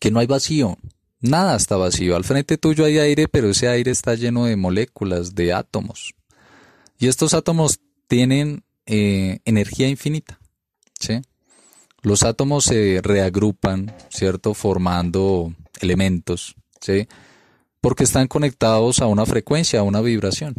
que 0.00 0.10
no 0.10 0.20
hay 0.20 0.26
vacío, 0.26 0.78
Nada 1.20 1.56
está 1.56 1.76
vacío. 1.76 2.16
Al 2.16 2.24
frente 2.24 2.58
tuyo 2.58 2.84
hay 2.84 2.98
aire, 2.98 3.28
pero 3.28 3.50
ese 3.50 3.68
aire 3.68 3.90
está 3.90 4.14
lleno 4.14 4.44
de 4.44 4.56
moléculas, 4.56 5.34
de 5.34 5.52
átomos. 5.52 6.14
Y 6.98 7.08
estos 7.08 7.34
átomos 7.34 7.80
tienen 8.06 8.64
eh, 8.86 9.40
energía 9.44 9.88
infinita. 9.88 10.38
¿sí? 10.98 11.20
Los 12.02 12.22
átomos 12.22 12.64
se 12.64 13.00
reagrupan, 13.02 13.94
¿cierto? 14.08 14.54
Formando 14.54 15.54
elementos, 15.80 16.54
¿sí? 16.80 17.08
Porque 17.80 18.04
están 18.04 18.28
conectados 18.28 19.00
a 19.00 19.06
una 19.06 19.26
frecuencia, 19.26 19.80
a 19.80 19.84
una 19.84 20.00
vibración. 20.00 20.54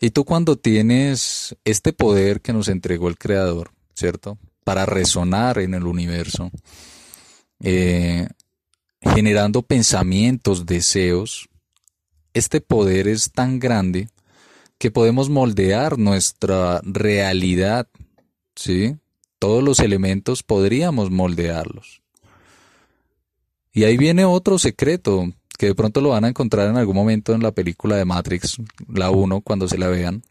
Y 0.00 0.10
tú 0.10 0.24
cuando 0.24 0.56
tienes 0.56 1.56
este 1.64 1.92
poder 1.92 2.40
que 2.40 2.52
nos 2.52 2.68
entregó 2.68 3.08
el 3.08 3.18
Creador, 3.18 3.72
¿cierto? 3.94 4.38
Para 4.62 4.86
resonar 4.86 5.58
en 5.58 5.74
el 5.74 5.86
universo, 5.86 6.50
eh, 7.60 8.28
generando 9.14 9.62
pensamientos, 9.62 10.66
deseos, 10.66 11.48
este 12.34 12.60
poder 12.60 13.08
es 13.08 13.32
tan 13.32 13.58
grande 13.58 14.08
que 14.78 14.90
podemos 14.90 15.30
moldear 15.30 15.98
nuestra 15.98 16.80
realidad, 16.82 17.88
¿sí? 18.54 18.96
Todos 19.38 19.62
los 19.62 19.80
elementos 19.80 20.42
podríamos 20.42 21.10
moldearlos. 21.10 22.02
Y 23.72 23.84
ahí 23.84 23.96
viene 23.96 24.24
otro 24.24 24.58
secreto, 24.58 25.32
que 25.58 25.66
de 25.66 25.74
pronto 25.74 26.00
lo 26.00 26.10
van 26.10 26.24
a 26.24 26.28
encontrar 26.28 26.68
en 26.68 26.76
algún 26.76 26.96
momento 26.96 27.32
en 27.32 27.42
la 27.42 27.52
película 27.52 27.96
de 27.96 28.04
Matrix, 28.04 28.58
la 28.88 29.10
1, 29.10 29.40
cuando 29.40 29.68
se 29.68 29.78
la 29.78 29.88
vean, 29.88 30.22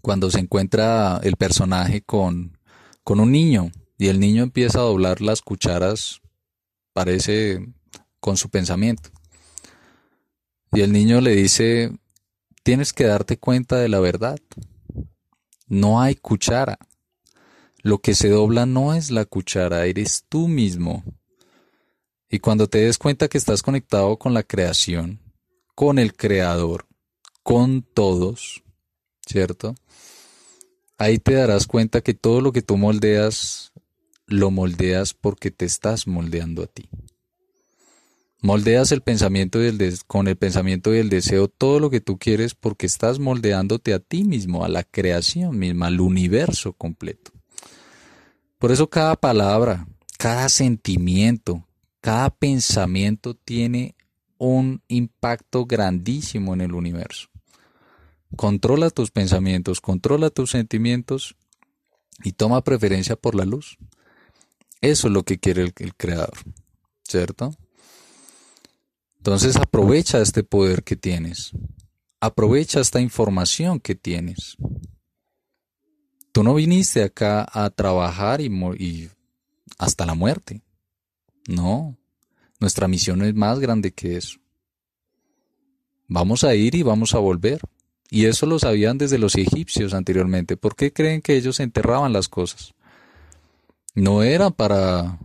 cuando 0.00 0.30
se 0.30 0.40
encuentra 0.40 1.20
el 1.22 1.36
personaje 1.36 2.02
con, 2.02 2.58
con 3.04 3.20
un 3.20 3.32
niño 3.32 3.70
y 3.98 4.08
el 4.08 4.20
niño 4.20 4.42
empieza 4.42 4.78
a 4.78 4.82
doblar 4.82 5.20
las 5.20 5.42
cucharas 5.42 6.19
parece 6.92 7.66
con 8.20 8.36
su 8.36 8.50
pensamiento. 8.50 9.10
Y 10.72 10.82
el 10.82 10.92
niño 10.92 11.20
le 11.20 11.34
dice, 11.34 11.90
tienes 12.62 12.92
que 12.92 13.04
darte 13.04 13.38
cuenta 13.38 13.76
de 13.76 13.88
la 13.88 14.00
verdad. 14.00 14.38
No 15.66 16.00
hay 16.00 16.14
cuchara. 16.14 16.78
Lo 17.82 17.98
que 17.98 18.14
se 18.14 18.28
dobla 18.28 18.66
no 18.66 18.94
es 18.94 19.10
la 19.10 19.24
cuchara, 19.24 19.86
eres 19.86 20.24
tú 20.28 20.48
mismo. 20.48 21.02
Y 22.28 22.38
cuando 22.38 22.68
te 22.68 22.78
des 22.78 22.98
cuenta 22.98 23.28
que 23.28 23.38
estás 23.38 23.62
conectado 23.62 24.16
con 24.18 24.34
la 24.34 24.42
creación, 24.42 25.20
con 25.74 25.98
el 25.98 26.14
creador, 26.14 26.86
con 27.42 27.82
todos, 27.82 28.62
¿cierto? 29.26 29.74
Ahí 30.98 31.18
te 31.18 31.32
darás 31.32 31.66
cuenta 31.66 32.02
que 32.02 32.14
todo 32.14 32.40
lo 32.40 32.52
que 32.52 32.62
tú 32.62 32.76
moldeas 32.76 33.69
lo 34.30 34.50
moldeas 34.50 35.12
porque 35.12 35.50
te 35.50 35.64
estás 35.64 36.06
moldeando 36.06 36.62
a 36.62 36.66
ti. 36.66 36.88
Moldeas 38.42 38.90
el 38.92 39.02
pensamiento 39.02 39.62
y 39.62 39.66
el 39.66 39.98
con 40.06 40.26
el 40.26 40.36
pensamiento 40.36 40.94
y 40.94 40.98
el 40.98 41.10
deseo 41.10 41.48
todo 41.48 41.78
lo 41.78 41.90
que 41.90 42.00
tú 42.00 42.18
quieres 42.18 42.54
porque 42.54 42.86
estás 42.86 43.18
moldeándote 43.18 43.92
a 43.92 43.98
ti 43.98 44.24
mismo, 44.24 44.64
a 44.64 44.68
la 44.68 44.82
creación 44.82 45.58
misma, 45.58 45.88
al 45.88 46.00
universo 46.00 46.72
completo. 46.72 47.32
Por 48.58 48.72
eso 48.72 48.88
cada 48.88 49.16
palabra, 49.16 49.86
cada 50.16 50.48
sentimiento, 50.48 51.66
cada 52.00 52.30
pensamiento 52.30 53.34
tiene 53.34 53.94
un 54.38 54.82
impacto 54.88 55.66
grandísimo 55.66 56.54
en 56.54 56.62
el 56.62 56.72
universo. 56.72 57.28
Controla 58.36 58.88
tus 58.90 59.10
pensamientos, 59.10 59.80
controla 59.80 60.30
tus 60.30 60.50
sentimientos 60.52 61.36
y 62.22 62.32
toma 62.32 62.62
preferencia 62.62 63.16
por 63.16 63.34
la 63.34 63.44
luz. 63.44 63.76
Eso 64.80 65.08
es 65.08 65.12
lo 65.12 65.24
que 65.24 65.38
quiere 65.38 65.62
el, 65.62 65.94
creador, 65.94 66.38
¿cierto? 67.02 67.54
Entonces 69.18 69.56
aprovecha 69.56 70.20
este 70.20 70.42
poder 70.42 70.82
que 70.82 70.96
tienes. 70.96 71.52
Aprovecha 72.20 72.80
esta 72.80 73.00
información 73.00 73.80
que 73.80 73.94
tienes. 73.94 74.56
Tú 76.32 76.42
no 76.42 76.54
viniste 76.54 77.02
acá 77.02 77.46
a 77.52 77.68
trabajar 77.70 78.40
y, 78.40 78.46
y 78.78 79.10
hasta 79.78 80.06
la 80.06 80.14
muerte. 80.14 80.62
No, 81.46 81.98
nuestra 82.58 82.88
misión 82.88 83.22
es 83.22 83.34
más 83.34 83.58
grande 83.58 83.92
que 83.92 84.16
eso. 84.16 84.38
Vamos 86.08 86.44
a 86.44 86.54
ir 86.54 86.74
y 86.74 86.82
vamos 86.82 87.14
a 87.14 87.18
volver. 87.18 87.60
Y 88.10 88.24
eso 88.24 88.46
lo 88.46 88.58
sabían 88.58 88.98
desde 88.98 89.18
los 89.18 89.36
egipcios 89.36 89.94
anteriormente. 89.94 90.56
¿Por 90.56 90.74
qué 90.74 90.92
creen 90.92 91.22
que 91.22 91.36
ellos 91.36 91.60
enterraban 91.60 92.12
las 92.12 92.28
cosas? 92.28 92.74
No 93.94 94.22
era 94.22 94.50
para 94.50 95.18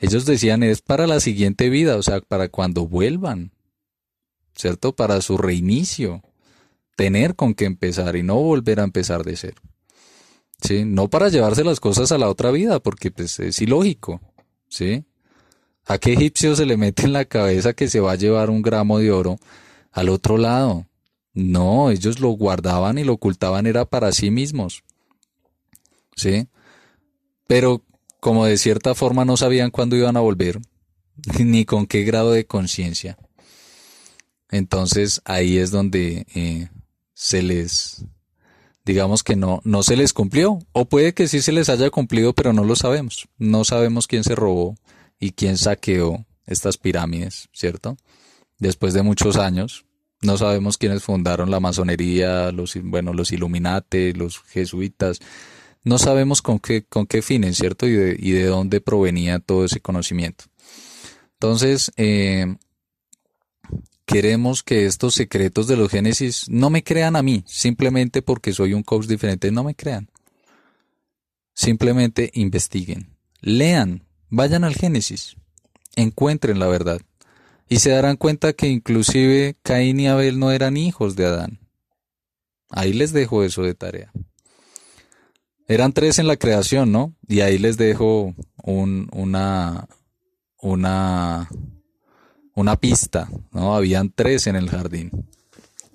ellos 0.00 0.24
decían 0.24 0.62
es 0.62 0.80
para 0.80 1.06
la 1.06 1.20
siguiente 1.20 1.68
vida, 1.68 1.96
o 1.96 2.02
sea, 2.02 2.22
para 2.22 2.48
cuando 2.48 2.86
vuelvan, 2.88 3.52
¿cierto? 4.56 4.96
Para 4.96 5.20
su 5.20 5.36
reinicio, 5.36 6.22
tener 6.96 7.36
con 7.36 7.52
qué 7.52 7.66
empezar 7.66 8.16
y 8.16 8.22
no 8.22 8.36
volver 8.36 8.80
a 8.80 8.84
empezar 8.84 9.24
de 9.24 9.36
cero. 9.36 9.60
¿Sí? 10.62 10.84
No 10.86 11.08
para 11.08 11.28
llevarse 11.28 11.64
las 11.64 11.80
cosas 11.80 12.12
a 12.12 12.18
la 12.18 12.28
otra 12.28 12.50
vida, 12.50 12.80
porque 12.80 13.10
pues 13.10 13.38
es 13.40 13.60
ilógico, 13.60 14.20
¿sí? 14.68 15.04
¿A 15.86 15.98
qué 15.98 16.14
egipcio 16.14 16.56
se 16.56 16.66
le 16.66 16.76
mete 16.76 17.04
en 17.04 17.12
la 17.12 17.26
cabeza 17.26 17.74
que 17.74 17.88
se 17.88 18.00
va 18.00 18.12
a 18.12 18.16
llevar 18.16 18.48
un 18.48 18.62
gramo 18.62 18.98
de 18.98 19.10
oro 19.10 19.38
al 19.92 20.08
otro 20.08 20.38
lado? 20.38 20.86
No, 21.34 21.90
ellos 21.90 22.20
lo 22.20 22.28
guardaban 22.30 22.98
y 22.98 23.04
lo 23.04 23.14
ocultaban 23.14 23.66
era 23.66 23.84
para 23.84 24.12
sí 24.12 24.30
mismos. 24.30 24.82
¿Sí? 26.16 26.46
Pero 27.46 27.82
como 28.20 28.44
de 28.44 28.58
cierta 28.58 28.94
forma 28.94 29.24
no 29.24 29.36
sabían 29.36 29.70
cuándo 29.70 29.96
iban 29.96 30.16
a 30.16 30.20
volver, 30.20 30.60
ni 31.38 31.64
con 31.64 31.86
qué 31.86 32.04
grado 32.04 32.32
de 32.32 32.46
conciencia. 32.46 33.18
Entonces 34.50 35.22
ahí 35.24 35.58
es 35.58 35.70
donde 35.70 36.26
eh, 36.34 36.68
se 37.14 37.42
les, 37.42 38.04
digamos 38.84 39.22
que 39.22 39.36
no, 39.36 39.60
no 39.64 39.82
se 39.82 39.96
les 39.96 40.12
cumplió, 40.12 40.58
o 40.72 40.84
puede 40.86 41.14
que 41.14 41.28
sí 41.28 41.40
se 41.40 41.52
les 41.52 41.68
haya 41.68 41.90
cumplido, 41.90 42.34
pero 42.34 42.52
no 42.52 42.64
lo 42.64 42.76
sabemos. 42.76 43.28
No 43.38 43.64
sabemos 43.64 44.06
quién 44.06 44.24
se 44.24 44.34
robó 44.34 44.76
y 45.18 45.32
quién 45.32 45.56
saqueó 45.56 46.26
estas 46.46 46.76
pirámides, 46.78 47.48
¿cierto? 47.52 47.96
Después 48.58 48.92
de 48.92 49.02
muchos 49.02 49.36
años, 49.36 49.84
no 50.22 50.36
sabemos 50.36 50.76
quiénes 50.76 51.02
fundaron 51.02 51.50
la 51.50 51.60
masonería, 51.60 52.52
los, 52.52 52.74
bueno, 52.82 53.14
los 53.14 53.32
Illuminati, 53.32 54.12
los 54.12 54.40
jesuitas, 54.42 55.20
no 55.84 55.98
sabemos 55.98 56.42
con 56.42 56.58
qué, 56.58 56.84
con 56.84 57.06
qué 57.06 57.22
fines, 57.22 57.56
¿cierto? 57.56 57.86
Y 57.86 57.92
de, 57.92 58.16
y 58.18 58.32
de 58.32 58.44
dónde 58.44 58.80
provenía 58.80 59.38
todo 59.38 59.64
ese 59.64 59.80
conocimiento. 59.80 60.44
Entonces, 61.34 61.90
eh, 61.96 62.56
queremos 64.04 64.62
que 64.62 64.86
estos 64.86 65.14
secretos 65.14 65.66
de 65.68 65.76
los 65.76 65.90
Génesis 65.90 66.48
no 66.48 66.68
me 66.68 66.82
crean 66.82 67.16
a 67.16 67.22
mí, 67.22 67.44
simplemente 67.46 68.22
porque 68.22 68.52
soy 68.52 68.74
un 68.74 68.82
coach 68.82 69.06
diferente, 69.06 69.50
no 69.50 69.64
me 69.64 69.74
crean. 69.74 70.10
Simplemente 71.54 72.30
investiguen, 72.34 73.16
lean, 73.40 74.04
vayan 74.28 74.64
al 74.64 74.74
Génesis, 74.74 75.36
encuentren 75.96 76.58
la 76.58 76.66
verdad. 76.66 77.00
Y 77.68 77.78
se 77.78 77.90
darán 77.90 78.16
cuenta 78.16 78.52
que 78.52 78.66
inclusive 78.66 79.56
Caín 79.62 80.00
y 80.00 80.08
Abel 80.08 80.40
no 80.40 80.50
eran 80.50 80.76
hijos 80.76 81.14
de 81.14 81.26
Adán. 81.26 81.60
Ahí 82.68 82.92
les 82.92 83.12
dejo 83.12 83.44
eso 83.44 83.62
de 83.62 83.74
tarea. 83.74 84.12
Eran 85.70 85.92
tres 85.92 86.18
en 86.18 86.26
la 86.26 86.36
creación, 86.36 86.90
¿no? 86.90 87.14
Y 87.28 87.42
ahí 87.42 87.56
les 87.56 87.76
dejo 87.76 88.34
un, 88.64 89.08
una, 89.12 89.86
una, 90.60 91.48
una 92.56 92.76
pista, 92.76 93.30
¿no? 93.52 93.76
Habían 93.76 94.10
tres 94.10 94.48
en 94.48 94.56
el 94.56 94.68
jardín. 94.68 95.12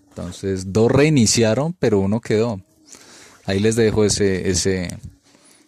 Entonces, 0.08 0.72
dos 0.72 0.90
reiniciaron, 0.90 1.74
pero 1.74 2.00
uno 2.00 2.22
quedó. 2.22 2.62
Ahí 3.44 3.60
les 3.60 3.76
dejo 3.76 4.06
ese, 4.06 4.50
ese, 4.50 4.98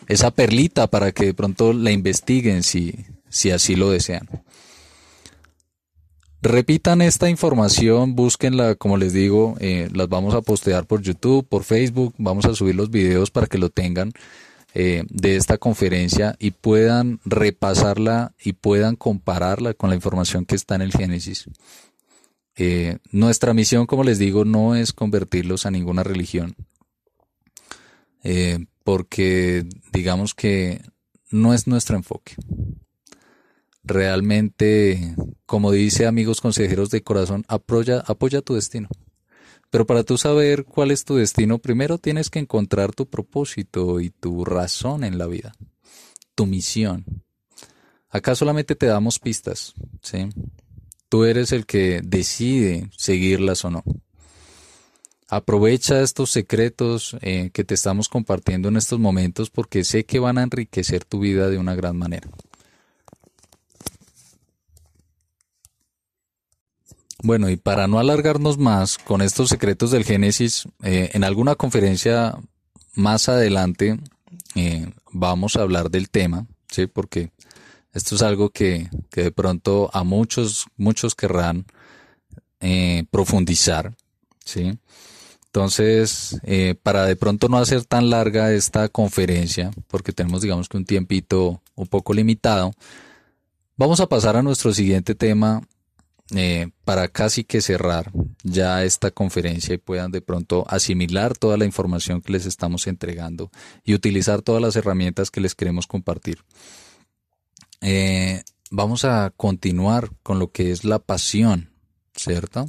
esa 0.07 0.31
perlita 0.31 0.87
para 0.87 1.11
que 1.11 1.25
de 1.25 1.33
pronto 1.33 1.73
la 1.73 1.91
investiguen 1.91 2.63
si, 2.63 2.95
si 3.27 3.51
así 3.51 3.75
lo 3.75 3.89
desean. 3.89 4.29
Repitan 6.41 7.01
esta 7.01 7.29
información, 7.29 8.15
búsquenla, 8.15 8.75
como 8.75 8.97
les 8.97 9.11
digo, 9.11 9.55
eh, 9.59 9.89
las 9.91 10.07
vamos 10.07 10.35
a 10.35 10.41
postear 10.41 10.85
por 10.85 11.01
YouTube, 11.01 11.47
por 11.47 11.63
Facebook, 11.63 12.13
vamos 12.19 12.45
a 12.45 12.53
subir 12.53 12.75
los 12.75 12.91
videos 12.91 13.31
para 13.31 13.47
que 13.47 13.57
lo 13.57 13.71
tengan 13.71 14.11
eh, 14.75 15.03
de 15.09 15.35
esta 15.35 15.57
conferencia 15.57 16.35
y 16.37 16.51
puedan 16.51 17.19
repasarla 17.25 18.33
y 18.39 18.53
puedan 18.53 18.95
compararla 18.95 19.73
con 19.73 19.89
la 19.89 19.95
información 19.95 20.45
que 20.45 20.55
está 20.55 20.75
en 20.75 20.83
el 20.83 20.91
Génesis. 20.91 21.45
Eh, 22.55 22.99
nuestra 23.11 23.55
misión, 23.55 23.87
como 23.87 24.03
les 24.03 24.19
digo, 24.19 24.45
no 24.45 24.75
es 24.75 24.93
convertirlos 24.93 25.65
a 25.65 25.71
ninguna 25.71 26.03
religión, 26.03 26.55
porque 28.83 29.65
digamos 29.91 30.35
que 30.35 30.81
no 31.31 31.53
es 31.53 31.65
nuestro 31.65 31.95
enfoque 31.95 32.35
realmente, 33.87 35.15
como 35.45 35.71
dice 35.71 36.05
amigos 36.05 36.41
consejeros 36.41 36.89
de 36.89 37.01
corazón, 37.01 37.45
apoya, 37.47 38.03
apoya 38.05 38.41
tu 38.41 38.53
destino. 38.53 38.89
Pero 39.69 39.85
para 39.85 40.03
tú 40.03 40.17
saber 40.17 40.65
cuál 40.65 40.91
es 40.91 41.03
tu 41.03 41.15
destino, 41.15 41.57
primero 41.57 41.97
tienes 41.97 42.29
que 42.29 42.39
encontrar 42.39 42.93
tu 42.93 43.07
propósito 43.07 43.99
y 43.99 44.09
tu 44.09 44.45
razón 44.45 45.03
en 45.03 45.17
la 45.17 45.27
vida, 45.27 45.53
tu 46.35 46.45
misión. 46.45 47.05
Acá 48.09 48.35
solamente 48.35 48.75
te 48.75 48.85
damos 48.85 49.19
pistas, 49.19 49.73
¿sí? 50.01 50.29
Tú 51.09 51.25
eres 51.25 51.51
el 51.51 51.65
que 51.65 52.01
decide 52.03 52.89
seguirlas 52.95 53.65
o 53.65 53.71
no. 53.71 53.83
Aprovecha 55.29 56.01
estos 56.01 56.31
secretos 56.31 57.17
eh, 57.21 57.49
que 57.51 57.65
te 57.65 57.73
estamos 57.73 58.07
compartiendo 58.07 58.69
en 58.69 58.77
estos 58.77 58.99
momentos 58.99 59.49
porque 59.49 59.83
sé 59.83 60.05
que 60.05 60.19
van 60.19 60.37
a 60.37 60.43
enriquecer 60.43 61.03
tu 61.03 61.19
vida 61.19 61.49
de 61.49 61.57
una 61.57 61.75
gran 61.75 61.97
manera. 61.97 62.29
Bueno, 67.23 67.49
y 67.49 67.57
para 67.57 67.87
no 67.87 67.99
alargarnos 67.99 68.57
más 68.57 68.97
con 68.97 69.21
estos 69.21 69.49
secretos 69.49 69.89
del 69.89 70.03
Génesis, 70.03 70.67
eh, 70.83 71.09
en 71.13 71.23
alguna 71.23 71.55
conferencia 71.55 72.37
más 72.93 73.27
adelante 73.27 73.99
eh, 74.55 74.91
vamos 75.11 75.55
a 75.55 75.61
hablar 75.61 75.89
del 75.89 76.09
tema, 76.09 76.45
¿sí? 76.69 76.85
Porque 76.85 77.31
esto 77.93 78.15
es 78.15 78.21
algo 78.21 78.51
que, 78.51 78.89
que 79.09 79.23
de 79.23 79.31
pronto 79.31 79.89
a 79.93 80.03
muchos, 80.03 80.67
muchos 80.77 81.15
querrán 81.15 81.65
eh, 82.59 83.05
profundizar, 83.09 83.95
¿sí? 84.45 84.77
Entonces, 85.47 86.39
para 86.83 87.05
de 87.05 87.15
pronto 87.15 87.49
no 87.49 87.57
hacer 87.57 87.83
tan 87.83 88.11
larga 88.11 88.53
esta 88.53 88.89
conferencia, 88.89 89.71
porque 89.87 90.13
tenemos 90.13 90.43
digamos 90.43 90.69
que 90.69 90.77
un 90.77 90.85
tiempito 90.85 91.63
un 91.73 91.87
poco 91.87 92.13
limitado, 92.13 92.73
vamos 93.75 93.99
a 93.99 94.07
pasar 94.07 94.35
a 94.35 94.43
nuestro 94.43 94.71
siguiente 94.71 95.15
tema 95.15 95.63
eh, 96.35 96.71
para 96.83 97.07
casi 97.07 97.45
que 97.45 97.61
cerrar 97.61 98.11
ya 98.43 98.83
esta 98.83 99.11
conferencia 99.11 99.75
y 99.75 99.77
puedan 99.77 100.11
de 100.11 100.21
pronto 100.21 100.65
asimilar 100.67 101.37
toda 101.37 101.55
la 101.55 101.63
información 101.63 102.21
que 102.21 102.33
les 102.33 102.45
estamos 102.45 102.87
entregando 102.87 103.49
y 103.85 103.93
utilizar 103.93 104.41
todas 104.41 104.61
las 104.61 104.75
herramientas 104.75 105.31
que 105.31 105.39
les 105.39 105.55
queremos 105.55 105.87
compartir. 105.87 106.39
Eh, 107.79 108.43
vamos 108.71 109.05
a 109.05 109.31
continuar 109.37 110.09
con 110.21 110.37
lo 110.39 110.51
que 110.51 110.71
es 110.71 110.83
la 110.83 110.99
pasión, 110.99 111.71
¿cierto? 112.13 112.65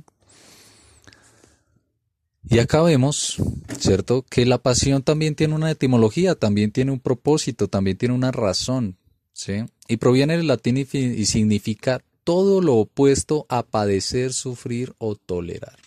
Y 2.48 2.61
acá 2.61 2.80
vemos, 2.82 3.42
¿cierto? 3.78 4.24
Que 4.30 4.46
la 4.46 4.59
pasión 4.59 5.02
también 5.02 5.34
tiene 5.34 5.54
una 5.54 5.70
etimología, 5.70 6.36
también 6.36 6.70
tiene 6.70 6.92
un 6.92 7.00
propósito, 7.00 7.68
también 7.68 7.96
tiene 7.96 8.14
una 8.14 8.30
razón, 8.30 8.98
¿sí? 9.32 9.64
Y 9.88 9.96
proviene 9.96 10.36
del 10.36 10.46
latín 10.46 10.78
y 10.78 11.26
significa 11.26 12.04
todo 12.29 12.61
lo 12.61 12.74
opuesto 12.74 13.47
a 13.49 13.62
padecer, 13.62 14.35
sufrir 14.35 14.95
o 14.99 15.16
tolerar. 15.16 15.79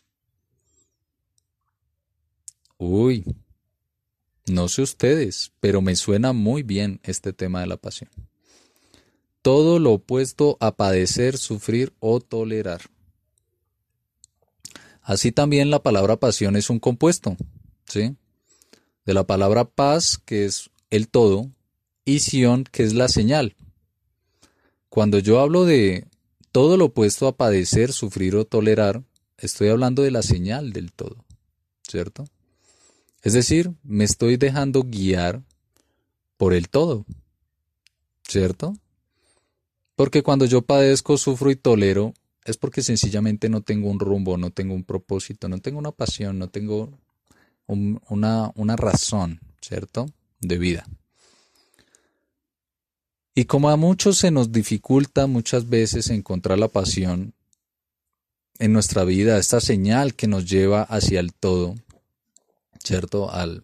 Uy, 2.80 3.24
no 4.48 4.68
sé 4.68 4.82
ustedes, 4.82 5.52
pero 5.60 5.82
me 5.82 5.96
suena 5.96 6.34
muy 6.34 6.64
bien 6.64 7.00
este 7.04 7.32
tema 7.32 7.62
de 7.62 7.68
la 7.68 7.78
pasión. 7.78 8.10
todo 9.44 9.78
lo 9.78 9.94
opuesto 9.94 10.58
a 10.60 10.76
padecer, 10.76 11.38
sufrir 11.38 11.94
o 12.00 12.20
tolerar. 12.20 12.82
Así 15.04 15.32
también 15.32 15.70
la 15.70 15.84
palabra 15.84 16.18
pasión 16.18 16.56
es 16.56 16.72
un 16.72 16.80
compuesto, 16.80 17.38
¿sí? 17.86 18.16
De 19.06 19.14
la 19.14 19.28
palabra 19.28 19.66
paz, 19.66 20.18
que 20.18 20.46
es 20.46 20.72
el 20.90 21.08
todo, 21.08 21.52
y 22.04 22.22
sion, 22.22 22.64
que 22.64 22.82
es 22.82 22.96
la 22.96 23.10
señal. 23.10 23.56
Cuando 24.90 25.20
yo 25.20 25.40
hablo 25.40 25.66
de 25.66 26.08
todo 26.52 26.78
lo 26.78 26.86
opuesto 26.86 27.28
a 27.28 27.36
padecer, 27.38 27.94
sufrir 27.94 28.36
o 28.36 28.46
tolerar, 28.46 29.04
estoy 29.38 29.70
hablando 29.70 30.04
de 30.04 30.12
la 30.12 30.22
señal 30.22 30.74
del 30.74 30.92
todo, 30.92 31.24
¿cierto? 31.88 32.26
Es 33.22 33.34
decir, 33.34 33.74
me 33.84 34.04
estoy 34.04 34.38
dejando 34.38 34.84
guiar 34.84 35.44
por 36.38 36.54
el 36.54 36.70
todo, 36.70 37.06
¿cierto? 38.28 38.76
Porque 39.96 40.24
cuando 40.24 40.46
yo 40.46 40.64
padezco, 40.64 41.18
sufro 41.18 41.52
y 41.52 41.56
tolero, 41.56 42.14
es 42.44 42.58
porque 42.58 42.82
sencillamente 42.82 43.50
no 43.50 43.62
tengo 43.62 43.90
un 43.90 44.00
rumbo, 44.00 44.38
no 44.38 44.50
tengo 44.50 44.74
un 44.74 44.84
propósito, 44.84 45.48
no 45.48 45.60
tengo 45.60 45.78
una 45.78 45.92
pasión, 45.92 46.40
no 46.40 46.50
tengo 46.50 46.98
una, 47.68 48.52
una 48.56 48.76
razón, 48.76 49.40
¿cierto? 49.62 50.08
De 50.40 50.58
vida. 50.58 50.86
Y 53.34 53.46
como 53.46 53.70
a 53.70 53.78
muchos 53.78 54.18
se 54.18 54.32
nos 54.32 54.52
dificulta 54.52 55.28
muchas 55.28 55.70
veces 55.70 56.10
encontrar 56.10 56.60
la 56.60 56.68
pasión 56.68 57.34
en 58.60 58.74
nuestra 58.74 59.06
vida, 59.06 59.38
esta 59.38 59.62
señal 59.62 60.16
que 60.16 60.28
nos 60.28 60.50
lleva 60.50 60.84
hacia 60.84 61.20
el 61.20 61.34
todo, 61.34 61.76
¿cierto? 62.84 63.32
Al 63.32 63.64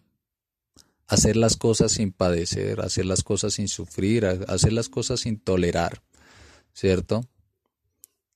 hacer 1.06 1.36
las 1.36 1.56
cosas 1.56 1.92
sin 1.92 2.12
padecer, 2.12 2.80
hacer 2.80 3.06
las 3.06 3.22
cosas 3.22 3.54
sin 3.54 3.68
sufrir, 3.68 4.26
hacer 4.26 4.72
las 4.72 4.88
cosas 4.88 5.20
sin 5.20 5.38
tolerar, 5.38 6.02
¿cierto? 6.72 7.24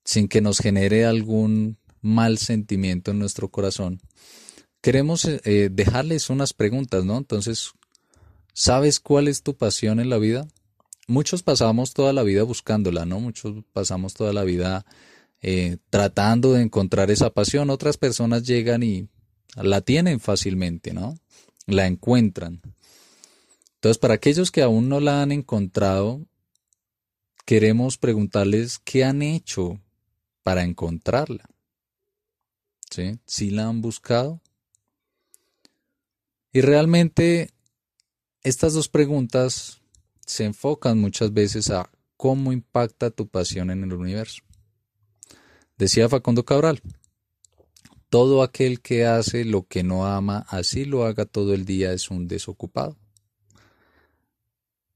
Sin 0.05 0.29
que 0.29 0.41
nos 0.41 0.59
genere 0.59 1.05
algún 1.05 1.79
mal 2.01 2.39
sentimiento 2.39 3.11
en 3.11 3.19
nuestro 3.19 3.49
corazón. 3.49 4.01
Queremos 4.81 5.25
eh, 5.25 5.69
dejarles 5.73 6.29
unas 6.29 6.53
preguntas, 6.53 7.05
¿no? 7.05 7.17
Entonces, 7.17 7.73
¿sabes 8.53 9.01
cuál 9.01 9.29
es 9.29 9.43
tu 9.43 9.57
pasión 9.57 10.01
en 10.01 10.11
la 10.11 10.19
vida? 10.19 10.47
Muchos 11.13 11.43
pasamos 11.43 11.93
toda 11.93 12.15
la 12.15 12.23
vida 12.23 12.43
buscándola, 12.43 13.05
¿no? 13.05 13.21
Muchos 13.21 13.63
pasamos 13.75 14.15
toda 14.15 14.33
la 14.33 14.45
vida 14.45 14.87
eh, 15.43 15.77
tratando 15.91 16.55
de 16.55 16.63
encontrar 16.63 17.11
esa 17.11 17.29
pasión. 17.29 17.69
Otras 17.69 17.99
personas 17.99 18.45
llegan 18.45 18.83
y 18.83 19.09
la 19.57 19.83
tienen 19.83 20.21
fácilmente, 20.21 20.95
¿no? 20.95 21.19
La 21.67 21.87
encuentran. 21.87 22.63
Entonces, 23.75 23.99
para 23.99 24.15
aquellos 24.15 24.51
que 24.51 24.63
aún 24.63 24.89
no 24.89 25.01
la 25.01 25.21
han 25.21 25.33
encontrado, 25.33 26.25
queremos 27.45 27.99
preguntarles 27.99 28.79
qué 28.79 29.05
han 29.05 29.21
hecho 29.21 29.83
para 30.43 30.63
encontrarla. 30.63 31.45
¿Sí? 32.91 33.19
¿Sí 33.27 33.51
la 33.51 33.69
han 33.69 33.83
buscado? 33.83 34.41
Y 36.55 36.63
realmente 36.63 37.51
estas 38.43 38.73
dos 38.73 38.89
preguntas 38.89 39.82
se 40.27 40.45
enfocan 40.45 41.01
muchas 41.01 41.33
veces 41.33 41.71
a 41.71 41.91
cómo 42.17 42.53
impacta 42.53 43.11
tu 43.11 43.29
pasión 43.29 43.71
en 43.71 43.83
el 43.83 43.93
universo. 43.93 44.43
Decía 45.77 46.09
Facundo 46.09 46.45
Cabral, 46.45 46.81
todo 48.09 48.43
aquel 48.43 48.81
que 48.81 49.07
hace 49.07 49.45
lo 49.45 49.67
que 49.67 49.83
no 49.83 50.07
ama, 50.07 50.45
así 50.49 50.85
lo 50.85 51.05
haga 51.05 51.25
todo 51.25 51.55
el 51.55 51.65
día, 51.65 51.93
es 51.93 52.11
un 52.11 52.29
desocupado. 52.29 52.97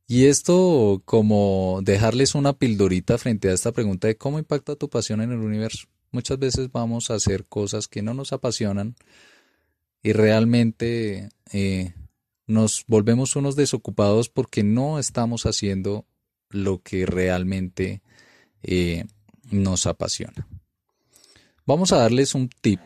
Y 0.06 0.26
esto 0.26 1.02
como 1.04 1.80
dejarles 1.82 2.34
una 2.36 2.52
pildorita 2.52 3.18
frente 3.18 3.48
a 3.48 3.54
esta 3.54 3.72
pregunta 3.72 4.06
de 4.06 4.16
cómo 4.16 4.38
impacta 4.38 4.76
tu 4.76 4.88
pasión 4.88 5.20
en 5.20 5.32
el 5.32 5.38
universo. 5.38 5.88
Muchas 6.12 6.38
veces 6.38 6.70
vamos 6.70 7.10
a 7.10 7.14
hacer 7.14 7.46
cosas 7.46 7.88
que 7.88 8.02
no 8.02 8.14
nos 8.14 8.32
apasionan 8.32 8.94
y 10.02 10.12
realmente 10.12 11.30
eh, 11.52 11.94
nos 12.46 12.84
volvemos 12.86 13.36
unos 13.36 13.56
desocupados 13.56 14.28
porque 14.28 14.62
no 14.62 14.98
estamos 14.98 15.46
haciendo 15.46 16.06
lo 16.50 16.80
que 16.82 17.06
realmente 17.06 18.02
eh, 18.62 19.04
nos 19.50 19.86
apasiona. 19.86 20.46
Vamos 21.66 21.92
a 21.92 21.98
darles 21.98 22.34
un 22.34 22.48
tip, 22.48 22.80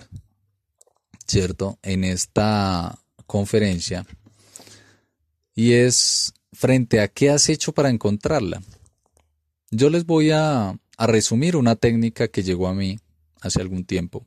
¿cierto? 1.26 1.78
En 1.82 2.04
esta 2.04 2.98
conferencia. 3.26 4.06
Y 5.54 5.72
es 5.72 6.32
frente 6.52 7.00
a 7.00 7.08
qué 7.08 7.30
has 7.30 7.48
hecho 7.48 7.72
para 7.72 7.90
encontrarla. 7.90 8.62
Yo 9.70 9.90
les 9.90 10.06
voy 10.06 10.30
a, 10.30 10.78
resumir 10.98 11.56
una 11.56 11.76
técnica 11.76 12.28
que 12.28 12.42
llegó 12.42 12.68
a 12.68 12.74
mí 12.74 12.98
hace 13.40 13.62
algún 13.62 13.86
tiempo 13.86 14.26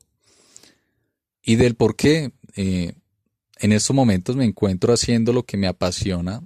y 1.44 1.56
del 1.56 1.76
por 1.76 1.96
qué 1.96 2.32
eh, 2.56 2.94
en 3.64 3.72
estos 3.72 3.96
momentos 3.96 4.36
me 4.36 4.44
encuentro 4.44 4.92
haciendo 4.92 5.32
lo 5.32 5.44
que 5.44 5.56
me 5.56 5.68
apasiona 5.68 6.44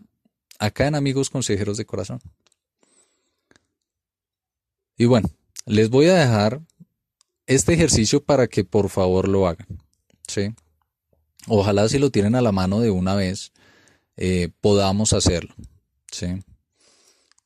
acá 0.59 0.85
en 0.85 0.93
Amigos 0.93 1.31
Consejeros 1.31 1.75
de 1.75 1.85
Corazón. 1.85 2.19
Y 4.95 5.05
bueno, 5.05 5.27
les 5.65 5.89
voy 5.89 6.05
a 6.05 6.13
dejar 6.13 6.61
este 7.47 7.73
ejercicio 7.73 8.23
para 8.23 8.45
que 8.45 8.63
por 8.63 8.89
favor 8.89 9.27
lo 9.27 9.47
hagan. 9.47 9.65
¿sí? 10.27 10.53
Ojalá 11.47 11.89
si 11.89 11.97
lo 11.97 12.11
tienen 12.11 12.35
a 12.35 12.41
la 12.41 12.51
mano 12.51 12.81
de 12.81 12.91
una 12.91 13.15
vez, 13.15 13.51
eh, 14.15 14.49
podamos 14.61 15.11
hacerlo. 15.13 15.55
¿sí? 16.11 16.27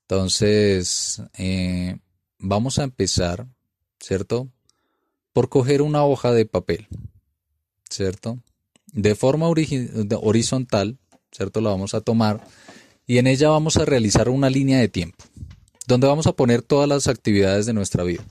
Entonces, 0.02 1.22
eh, 1.38 1.98
vamos 2.40 2.78
a 2.78 2.84
empezar, 2.84 3.48
¿cierto? 4.02 4.50
Por 5.32 5.48
coger 5.48 5.82
una 5.82 6.04
hoja 6.04 6.34
de 6.34 6.46
papel, 6.46 6.90
¿cierto? 7.90 8.38
De 8.94 9.16
forma 9.16 9.48
horizontal, 9.48 10.98
¿cierto? 11.32 11.62
La 11.62 11.70
vamos 11.70 11.94
a 11.94 12.02
tomar 12.02 12.46
y 13.08 13.18
en 13.18 13.28
ella 13.28 13.50
vamos 13.50 13.78
a 13.78 13.86
realizar 13.86 14.30
una 14.30 14.50
línea 14.50 14.80
de 14.80 14.88
tiempo, 14.88 15.24
donde 15.88 16.08
vamos 16.08 16.28
a 16.28 16.34
poner 16.34 16.62
todas 16.62 16.88
las 16.88 17.08
actividades 17.08 17.66
de 17.66 17.74
nuestra 17.74 18.04
vida 18.04 18.24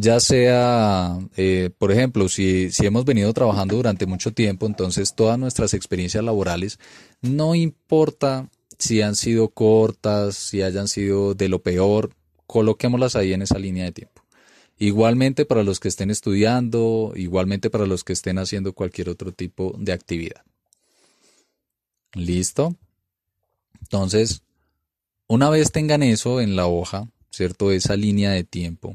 ya 0.00 0.20
sea, 0.20 1.18
eh, 1.36 1.70
por 1.76 1.90
ejemplo, 1.90 2.28
si, 2.28 2.70
si 2.70 2.86
hemos 2.86 3.04
venido 3.04 3.32
trabajando 3.32 3.74
durante 3.74 4.06
mucho 4.06 4.32
tiempo, 4.32 4.66
entonces 4.66 5.16
todas 5.16 5.40
nuestras 5.40 5.74
experiencias 5.74 6.22
laborales, 6.22 6.78
no 7.20 7.56
importa 7.56 8.48
si 8.78 9.02
han 9.02 9.16
sido 9.16 9.48
cortas, 9.48 10.36
si 10.36 10.62
hayan 10.62 10.86
sido 10.86 11.34
de 11.34 11.48
lo 11.48 11.62
peor, 11.62 12.10
coloquémoslas 12.46 13.16
ahí 13.16 13.32
en 13.32 13.42
esa 13.42 13.58
línea 13.58 13.86
de 13.86 13.92
tiempo. 13.92 14.22
Igualmente 14.78 15.44
para 15.44 15.64
los 15.64 15.80
que 15.80 15.88
estén 15.88 16.10
estudiando, 16.10 17.12
igualmente 17.16 17.68
para 17.68 17.86
los 17.86 18.04
que 18.04 18.12
estén 18.12 18.38
haciendo 18.38 18.72
cualquier 18.72 19.08
otro 19.08 19.32
tipo 19.32 19.74
de 19.78 19.92
actividad. 19.92 20.42
¿Listo? 22.14 22.76
Entonces, 23.80 24.42
una 25.26 25.50
vez 25.50 25.72
tengan 25.72 26.02
eso 26.02 26.40
en 26.40 26.56
la 26.56 26.66
hoja, 26.66 27.08
¿cierto? 27.30 27.72
Esa 27.72 27.96
línea 27.96 28.30
de 28.30 28.44
tiempo, 28.44 28.94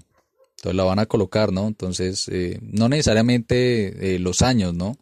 entonces 0.58 0.78
la 0.78 0.84
van 0.86 1.00
a 1.00 1.06
colocar, 1.06 1.52
¿no? 1.52 1.68
Entonces, 1.68 2.30
eh, 2.30 2.60
no 2.62 2.88
necesariamente 2.88 4.16
eh, 4.16 4.20
los 4.20 4.42
años, 4.42 4.74
¿no? 4.74 4.98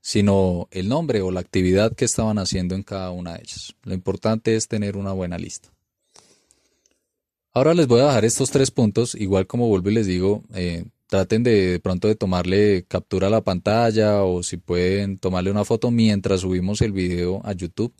Sino 0.00 0.66
el 0.72 0.88
nombre 0.88 1.22
o 1.22 1.30
la 1.30 1.40
actividad 1.40 1.94
que 1.94 2.04
estaban 2.04 2.38
haciendo 2.38 2.74
en 2.74 2.82
cada 2.82 3.12
una 3.12 3.34
de 3.34 3.42
ellas. 3.42 3.74
Lo 3.84 3.94
importante 3.94 4.56
es 4.56 4.66
tener 4.66 4.96
una 4.96 5.12
buena 5.12 5.38
lista. 5.38 5.73
Ahora 7.54 7.72
les 7.72 7.86
voy 7.86 8.00
a 8.00 8.06
dejar 8.06 8.24
estos 8.24 8.50
tres 8.50 8.70
puntos, 8.70 9.14
igual 9.14 9.46
como 9.46 9.68
vuelvo 9.68 9.90
y 9.90 9.94
les 9.94 10.06
digo, 10.06 10.42
eh, 10.54 10.84
traten 11.06 11.42
de, 11.42 11.72
de, 11.72 11.80
pronto 11.80 12.08
de 12.08 12.16
tomarle 12.16 12.84
captura 12.88 13.28
a 13.28 13.30
la 13.30 13.42
pantalla 13.42 14.24
o 14.24 14.42
si 14.42 14.56
pueden 14.56 15.18
tomarle 15.18 15.50
una 15.50 15.64
foto 15.64 15.90
mientras 15.90 16.40
subimos 16.40 16.82
el 16.82 16.92
video 16.92 17.40
a 17.44 17.52
YouTube 17.52 17.94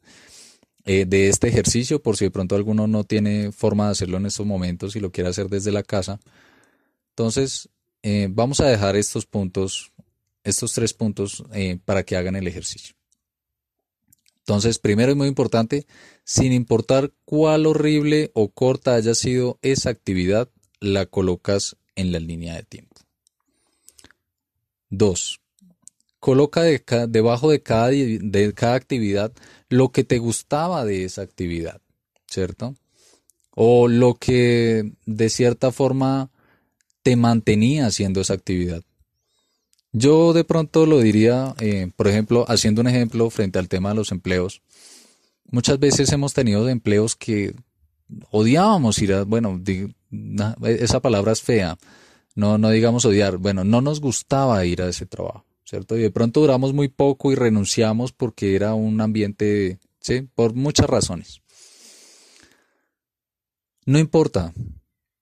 de 0.84 1.28
este 1.30 1.48
ejercicio, 1.48 2.02
por 2.02 2.18
si 2.18 2.26
de 2.26 2.30
pronto 2.30 2.56
alguno 2.56 2.86
no 2.86 3.04
tiene 3.04 3.52
forma 3.52 3.86
de 3.86 3.92
hacerlo 3.92 4.18
en 4.18 4.26
estos 4.26 4.44
momentos 4.44 4.94
y 4.94 5.00
lo 5.00 5.10
quiere 5.10 5.30
hacer 5.30 5.48
desde 5.48 5.72
la 5.72 5.82
casa 5.82 6.20
entonces, 7.14 7.68
eh, 8.02 8.26
vamos 8.28 8.58
a 8.58 8.66
dejar 8.66 8.96
estos 8.96 9.24
puntos, 9.24 9.92
estos 10.42 10.72
tres 10.72 10.92
puntos 10.92 11.44
eh, 11.52 11.78
para 11.84 12.02
que 12.02 12.16
hagan 12.16 12.34
el 12.34 12.48
ejercicio. 12.48 12.96
Entonces, 14.38 14.80
primero 14.80 15.12
y 15.12 15.14
muy 15.14 15.28
importante, 15.28 15.86
sin 16.24 16.52
importar 16.52 17.12
cuál 17.24 17.66
horrible 17.66 18.30
o 18.34 18.50
corta 18.50 18.94
haya 18.94 19.14
sido 19.14 19.58
esa 19.62 19.90
actividad, 19.90 20.48
la 20.80 21.06
colocas 21.06 21.76
en 21.96 22.12
la 22.12 22.18
línea 22.18 22.54
de 22.54 22.62
tiempo. 22.62 22.96
Dos, 24.90 25.40
coloca 26.18 26.62
debajo 26.62 27.50
de 27.50 27.62
cada, 27.62 27.88
de 27.90 28.52
cada 28.54 28.74
actividad 28.74 29.32
lo 29.68 29.90
que 29.90 30.04
te 30.04 30.18
gustaba 30.18 30.84
de 30.84 31.04
esa 31.04 31.22
actividad, 31.22 31.80
¿cierto? 32.26 32.74
O 33.50 33.88
lo 33.88 34.14
que 34.14 34.92
de 35.04 35.28
cierta 35.28 35.70
forma 35.70 36.30
te 37.02 37.16
mantenía 37.16 37.86
haciendo 37.86 38.22
esa 38.22 38.34
actividad. 38.34 38.82
Yo 39.92 40.32
de 40.32 40.44
pronto 40.44 40.86
lo 40.86 40.98
diría, 40.98 41.54
eh, 41.60 41.90
por 41.94 42.08
ejemplo, 42.08 42.44
haciendo 42.48 42.80
un 42.80 42.88
ejemplo 42.88 43.30
frente 43.30 43.58
al 43.58 43.68
tema 43.68 43.90
de 43.90 43.94
los 43.94 44.10
empleos. 44.10 44.62
Muchas 45.50 45.78
veces 45.78 46.10
hemos 46.12 46.34
tenido 46.34 46.68
empleos 46.68 47.16
que 47.16 47.54
odiábamos 48.30 48.98
ir 49.00 49.12
a, 49.14 49.24
bueno, 49.24 49.60
esa 50.62 51.00
palabra 51.00 51.32
es 51.32 51.42
fea, 51.42 51.78
no, 52.34 52.58
no 52.58 52.70
digamos 52.70 53.04
odiar, 53.04 53.36
bueno, 53.38 53.64
no 53.64 53.80
nos 53.80 54.00
gustaba 54.00 54.64
ir 54.64 54.82
a 54.82 54.88
ese 54.88 55.06
trabajo, 55.06 55.44
¿cierto? 55.64 55.96
Y 55.96 56.02
de 56.02 56.10
pronto 56.10 56.40
duramos 56.40 56.72
muy 56.72 56.88
poco 56.88 57.32
y 57.32 57.34
renunciamos 57.34 58.12
porque 58.12 58.56
era 58.56 58.74
un 58.74 59.00
ambiente, 59.00 59.78
¿sí? 60.00 60.28
Por 60.34 60.54
muchas 60.54 60.86
razones. 60.86 61.42
No 63.86 63.98
importa, 63.98 64.52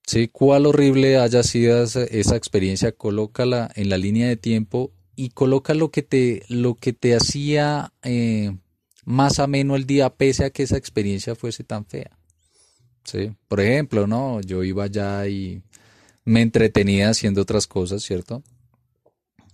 ¿sí? 0.07 0.29
Cuál 0.29 0.67
horrible 0.67 1.19
haya 1.19 1.43
sido 1.43 1.83
esa, 1.83 2.37
experiencia, 2.37 2.93
colócala 2.93 3.71
en 3.75 3.89
la 3.89 3.99
línea 3.99 4.29
de 4.29 4.37
tiempo 4.37 4.93
y 5.17 5.31
coloca 5.31 5.75
lo 5.75 5.91
que 5.91 6.03
te, 6.03 6.45
lo 6.49 6.75
que 6.77 6.93
te 6.93 7.15
hacía 7.15 7.93
eh, 8.03 8.57
más 9.05 9.39
ameno 9.39 9.77
el 9.77 9.87
día, 9.87 10.11
pese 10.11 10.45
a 10.45 10.51
que 10.51 10.63
esa 10.63 10.77
experiencia 10.77 11.35
fuese 11.35 11.65
tan 11.65 11.85
fea. 11.85 12.19
¿sí? 13.05 13.33
Por 13.49 13.61
ejemplo, 13.61 14.07
¿no? 14.07 14.41
Yo 14.41 14.63
iba 14.63 14.85
allá 14.85 15.27
y 15.27 15.63
me 16.25 16.43
entretenía 16.43 17.11
haciendo 17.11 17.43
otras 17.43 17.67
cosas, 17.67 18.03
¿cierto? 18.03 18.43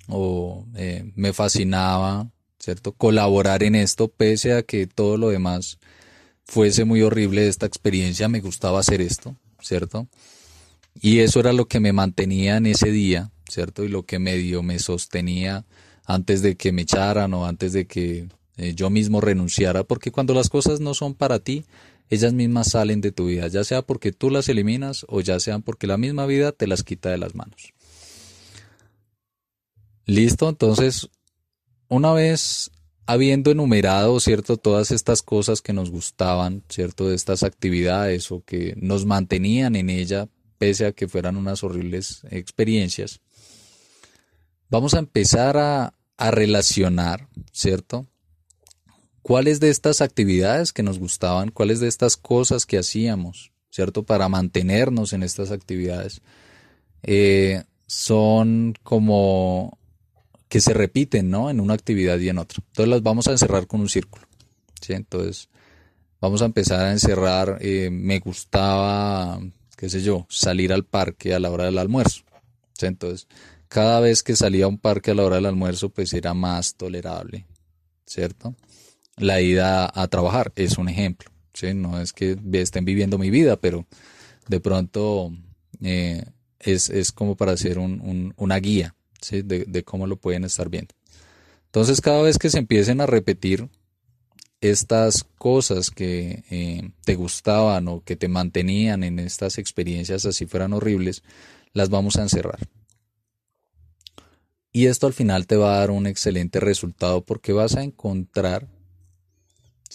O 0.08 0.66
eh, 0.76 1.10
me 1.14 1.32
fascinaba, 1.32 2.30
¿cierto? 2.58 2.92
Colaborar 2.92 3.62
en 3.62 3.74
esto, 3.74 4.08
pese 4.08 4.54
a 4.54 4.62
que 4.62 4.86
todo 4.86 5.16
lo 5.16 5.30
demás 5.30 5.78
fuese 6.44 6.84
muy 6.84 7.02
horrible 7.02 7.46
esta 7.46 7.66
experiencia, 7.66 8.28
me 8.28 8.40
gustaba 8.40 8.80
hacer 8.80 9.00
esto, 9.00 9.36
¿cierto? 9.60 10.08
Y 11.00 11.20
eso 11.20 11.40
era 11.40 11.52
lo 11.52 11.68
que 11.68 11.80
me 11.80 11.92
mantenía 11.92 12.56
en 12.56 12.66
ese 12.66 12.90
día, 12.90 13.30
¿cierto? 13.48 13.84
Y 13.84 13.88
lo 13.88 14.04
que 14.04 14.18
medio 14.18 14.62
me 14.62 14.78
sostenía 14.78 15.64
antes 16.04 16.42
de 16.42 16.56
que 16.56 16.72
me 16.72 16.82
echaran 16.82 17.34
o 17.34 17.46
antes 17.46 17.72
de 17.74 17.86
que 17.86 18.28
eh, 18.58 18.74
yo 18.74 18.90
mismo 18.90 19.20
renunciara, 19.20 19.84
porque 19.84 20.10
cuando 20.10 20.34
las 20.34 20.50
cosas 20.50 20.80
no 20.80 20.92
son 20.92 21.14
para 21.14 21.38
ti, 21.38 21.64
ellas 22.10 22.32
mismas 22.32 22.72
salen 22.72 23.00
de 23.00 23.12
tu 23.12 23.26
vida, 23.26 23.48
ya 23.48 23.64
sea 23.64 23.82
porque 23.82 24.12
tú 24.12 24.30
las 24.30 24.48
eliminas 24.48 25.06
o 25.08 25.20
ya 25.20 25.38
sea 25.40 25.60
porque 25.60 25.86
la 25.86 25.96
misma 25.96 26.26
vida 26.26 26.52
te 26.52 26.66
las 26.66 26.82
quita 26.82 27.10
de 27.10 27.18
las 27.18 27.34
manos. 27.34 27.72
Listo, 30.06 30.48
entonces, 30.48 31.08
una 31.88 32.12
vez 32.12 32.70
habiendo 33.06 33.50
enumerado, 33.50 34.18
¿cierto? 34.20 34.56
Todas 34.56 34.90
estas 34.90 35.22
cosas 35.22 35.62
que 35.62 35.72
nos 35.72 35.90
gustaban, 35.90 36.62
¿cierto? 36.68 37.08
De 37.08 37.14
estas 37.14 37.42
actividades 37.42 38.32
o 38.32 38.42
que 38.44 38.74
nos 38.76 39.06
mantenían 39.06 39.76
en 39.76 39.88
ella, 39.88 40.28
pese 40.58 40.86
a 40.86 40.92
que 40.92 41.08
fueran 41.08 41.36
unas 41.36 41.62
horribles 41.62 42.22
experiencias, 42.30 43.20
vamos 44.68 44.94
a 44.94 44.98
empezar 44.98 45.56
a, 45.56 45.94
a 46.16 46.30
relacionar, 46.30 47.28
¿cierto? 47.52 48.06
Cuáles 49.22 49.60
de 49.60 49.70
estas 49.70 50.00
actividades 50.00 50.72
que 50.72 50.82
nos 50.82 50.98
gustaban, 50.98 51.50
cuáles 51.50 51.80
de 51.80 51.88
estas 51.88 52.16
cosas 52.16 52.66
que 52.66 52.78
hacíamos, 52.78 53.52
¿cierto? 53.70 54.04
Para 54.04 54.28
mantenernos 54.28 55.12
en 55.12 55.22
estas 55.22 55.50
actividades, 55.50 56.22
eh, 57.02 57.64
son 57.86 58.74
como 58.82 59.78
que 60.48 60.60
se 60.60 60.72
repiten, 60.72 61.30
¿no? 61.30 61.50
En 61.50 61.60
una 61.60 61.74
actividad 61.74 62.18
y 62.18 62.28
en 62.28 62.38
otra. 62.38 62.62
Entonces 62.68 62.88
las 62.88 63.02
vamos 63.02 63.28
a 63.28 63.32
encerrar 63.32 63.66
con 63.66 63.80
un 63.80 63.88
círculo, 63.88 64.26
¿sí? 64.80 64.94
Entonces 64.94 65.48
vamos 66.20 66.42
a 66.42 66.46
empezar 66.46 66.80
a 66.80 66.92
encerrar, 66.92 67.58
eh, 67.60 67.90
me 67.90 68.18
gustaba, 68.18 69.40
qué 69.76 69.88
sé 69.88 70.02
yo, 70.02 70.26
salir 70.28 70.72
al 70.72 70.84
parque 70.84 71.34
a 71.34 71.40
la 71.40 71.50
hora 71.50 71.64
del 71.64 71.78
almuerzo, 71.78 72.22
¿sí? 72.72 72.86
Entonces 72.86 73.28
cada 73.68 74.00
vez 74.00 74.22
que 74.22 74.34
salía 74.34 74.64
a 74.64 74.68
un 74.68 74.78
parque 74.78 75.10
a 75.10 75.14
la 75.14 75.24
hora 75.24 75.36
del 75.36 75.46
almuerzo, 75.46 75.90
pues 75.90 76.14
era 76.14 76.32
más 76.32 76.74
tolerable, 76.74 77.46
¿cierto? 78.06 78.54
La 79.18 79.40
ida 79.40 79.90
a 79.94 80.08
trabajar, 80.08 80.52
es 80.56 80.78
un 80.78 80.88
ejemplo. 80.88 81.30
¿sí? 81.52 81.74
No 81.74 82.00
es 82.00 82.12
que 82.12 82.36
estén 82.52 82.84
viviendo 82.84 83.18
mi 83.18 83.30
vida, 83.30 83.56
pero 83.56 83.86
de 84.48 84.60
pronto 84.60 85.32
eh, 85.82 86.24
es, 86.60 87.12
como 87.12 87.36
para 87.36 87.52
hacer 87.52 87.78
una 87.78 88.56
guía 88.58 88.94
¿sí? 89.20 89.42
de, 89.42 89.84
cómo 89.84 90.06
lo 90.06 90.16
pueden 90.16 90.44
estar 90.44 90.68
viendo. 90.68 90.94
Entonces, 91.66 92.00
cada 92.00 92.22
vez 92.22 92.38
que 92.38 92.50
se 92.50 92.58
empiecen 92.58 93.00
a 93.00 93.06
repetir 93.06 93.68
estas 94.60 95.24
cosas 95.36 95.90
que 95.90 96.42
eh, 96.50 96.90
te 97.04 97.14
gustaban 97.14 97.86
o 97.88 98.02
que 98.02 98.16
te 98.16 98.28
mantenían 98.28 99.04
en 99.04 99.18
estas 99.18 99.58
experiencias 99.58 100.26
así 100.26 100.46
fueran 100.46 100.72
horribles, 100.72 101.22
las 101.74 101.90
vamos 101.90 102.16
a 102.16 102.22
encerrar. 102.22 102.58
Y 104.72 104.86
esto 104.86 105.06
al 105.06 105.12
final 105.12 105.46
te 105.46 105.56
va 105.56 105.74
a 105.74 105.78
dar 105.80 105.90
un 105.90 106.06
excelente 106.06 106.60
resultado 106.60 107.24
porque 107.24 107.52
vas 107.52 107.76
a 107.76 107.82
encontrar 107.82 108.68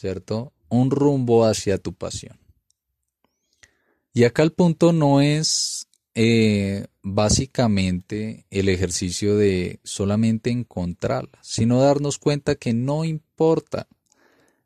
¿cierto? 0.04 0.52
Un 0.68 0.92
rumbo 0.92 1.46
hacia 1.46 1.78
tu 1.78 1.94
pasión. 1.94 2.38
Y 4.14 4.26
acá 4.26 4.44
el 4.44 4.52
punto 4.52 4.92
no 4.92 5.22
es 5.22 5.88
eh, 6.14 6.88
básicamente 7.02 8.46
el 8.50 8.68
ejercicio 8.68 9.38
de 9.38 9.80
solamente 9.86 10.50
encontrarla, 10.50 11.40
sino 11.42 11.80
darnos 11.80 12.18
cuenta 12.18 12.56
que 12.56 12.74
no 12.74 13.06
importa 13.06 13.88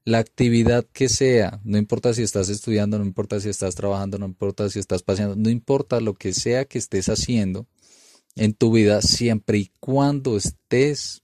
la 0.06 0.18
actividad 0.18 0.88
que 0.92 1.08
sea, 1.08 1.62
no 1.64 1.78
importa 1.78 2.16
si 2.16 2.24
estás 2.24 2.50
estudiando, 2.50 2.98
no 2.98 3.06
importa 3.06 3.40
si 3.40 3.50
estás 3.50 3.76
trabajando, 3.76 4.18
no 4.18 4.26
importa 4.26 4.72
si 4.72 4.80
estás 4.80 5.04
paseando, 5.04 5.36
no 5.36 5.52
importa 5.52 6.02
lo 6.02 6.16
que 6.16 6.34
sea 6.34 6.66
que 6.66 6.80
estés 6.80 7.10
haciendo 7.10 7.68
en 8.36 8.56
tu 8.56 8.72
vida, 8.72 9.04
siempre 9.04 9.60
y 9.60 9.72
cuando 9.80 10.36
estés 10.36 11.22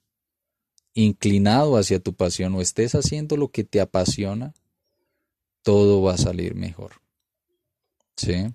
inclinado 0.94 1.78
hacia 1.78 2.00
tu 2.00 2.14
pasión 2.14 2.54
o 2.56 2.62
estés 2.62 2.96
haciendo 2.96 3.38
lo 3.38 3.50
que 3.50 3.64
te 3.64 3.82
apasiona, 3.82 4.54
todo 5.64 6.02
va 6.02 6.14
a 6.14 6.18
salir 6.18 6.56
mejor. 6.56 6.94
¿Sí? 8.16 8.54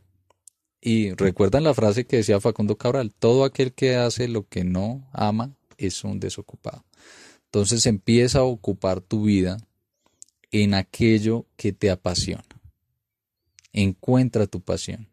Y 0.81 1.13
recuerdan 1.13 1.65
la 1.65 1.75
frase 1.75 2.05
que 2.05 2.19
decía 2.19 2.41
Facundo 2.41 2.77
Cabral, 2.77 3.13
todo 3.13 3.45
aquel 3.45 3.73
que 3.73 3.97
hace 3.97 4.29
lo 4.29 4.47
que 4.47 4.63
no 4.63 5.09
ama 5.13 5.57
es 5.77 6.05
un 6.05 6.21
desocupado. 6.21 6.85
Entonces 7.47 7.87
empieza 7.87 8.41
a 8.41 8.45
ocupar 8.45 9.01
tu 9.01 9.25
vida 9.25 9.59
en 10.51 10.75
aquello 10.75 11.47
que 11.57 11.73
te 11.73 11.91
apasiona. 11.91 12.45
Encuentra 13.73 14.47
tu 14.47 14.61
pasión. 14.61 15.09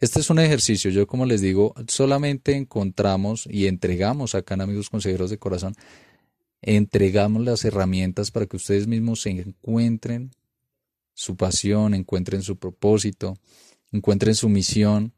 Este 0.00 0.20
es 0.20 0.28
un 0.28 0.38
ejercicio, 0.38 0.90
yo 0.90 1.06
como 1.06 1.24
les 1.24 1.40
digo, 1.40 1.74
solamente 1.88 2.56
encontramos 2.56 3.48
y 3.50 3.66
entregamos 3.66 4.34
acá 4.34 4.54
en 4.54 4.60
Amigos 4.62 4.90
Consejeros 4.90 5.30
de 5.30 5.38
Corazón 5.38 5.74
entregamos 6.66 7.44
las 7.44 7.64
herramientas 7.64 8.30
para 8.30 8.46
que 8.46 8.56
ustedes 8.56 8.86
mismos 8.86 9.22
se 9.22 9.30
encuentren 9.30 10.30
su 11.12 11.36
pasión, 11.36 11.94
encuentren 11.94 12.42
su 12.42 12.56
propósito, 12.56 13.36
encuentren 13.92 14.34
su 14.34 14.48
misión. 14.48 15.12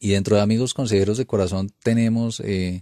Y 0.00 0.10
dentro 0.10 0.36
de 0.36 0.42
Amigos 0.42 0.74
Consejeros 0.74 1.18
de 1.18 1.26
Corazón 1.26 1.70
tenemos 1.82 2.40
eh, 2.40 2.80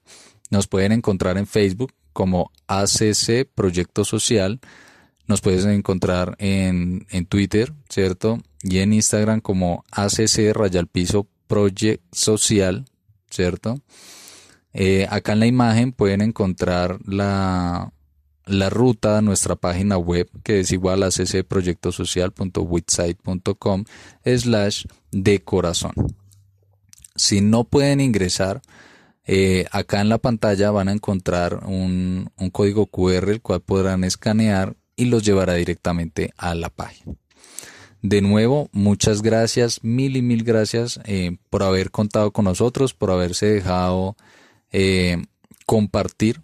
Nos 0.50 0.66
pueden 0.66 0.92
encontrar 0.92 1.38
en 1.38 1.46
Facebook 1.46 1.92
como 2.16 2.50
ACC 2.66 3.46
Proyecto 3.54 4.04
Social. 4.06 4.58
Nos 5.26 5.42
puedes 5.42 5.66
encontrar 5.66 6.34
en, 6.38 7.06
en 7.10 7.26
Twitter, 7.26 7.74
¿cierto? 7.90 8.38
Y 8.62 8.78
en 8.78 8.94
Instagram 8.94 9.42
como 9.42 9.84
ACC 9.90 10.54
Rayal 10.54 10.86
Piso 10.86 11.28
Project 11.46 12.02
Social, 12.14 12.86
¿cierto? 13.30 13.82
Eh, 14.72 15.06
acá 15.10 15.34
en 15.34 15.40
la 15.40 15.46
imagen 15.46 15.92
pueden 15.92 16.22
encontrar 16.22 17.00
la, 17.04 17.92
la 18.46 18.70
ruta 18.70 19.18
a 19.18 19.22
nuestra 19.22 19.56
página 19.56 19.98
web 19.98 20.30
que 20.42 20.60
es 20.60 20.72
igual 20.72 21.02
a 21.02 21.10
ccproyectosocial.witsite.com 21.10 23.84
slash 24.24 24.86
de 25.12 25.44
corazón. 25.44 25.92
Si 27.14 27.42
no 27.42 27.64
pueden 27.64 28.00
ingresar, 28.00 28.62
eh, 29.26 29.66
acá 29.72 30.00
en 30.00 30.08
la 30.08 30.18
pantalla 30.18 30.70
van 30.70 30.88
a 30.88 30.92
encontrar 30.92 31.64
un, 31.66 32.30
código 32.52 32.86
QR 32.86 33.30
el 33.30 33.42
cual 33.42 33.60
podrán 33.60 34.04
escanear 34.04 34.76
y 34.94 35.06
los 35.06 35.24
llevará 35.24 35.54
directamente 35.54 36.32
a 36.36 36.54
la 36.54 36.70
página. 36.70 37.16
De 38.02 38.22
nuevo, 38.22 38.68
muchas 38.72 39.22
gracias, 39.22 39.82
mil 39.82 40.16
y 40.16 40.22
mil 40.22 40.44
gracias 40.44 41.00
eh, 41.04 41.38
por 41.50 41.64
haber 41.64 41.90
contado 41.90 42.30
con 42.30 42.44
nosotros, 42.44 42.94
por 42.94 43.10
haberse 43.10 43.46
dejado 43.46 44.16
eh, 44.70 45.24
compartir 45.66 46.40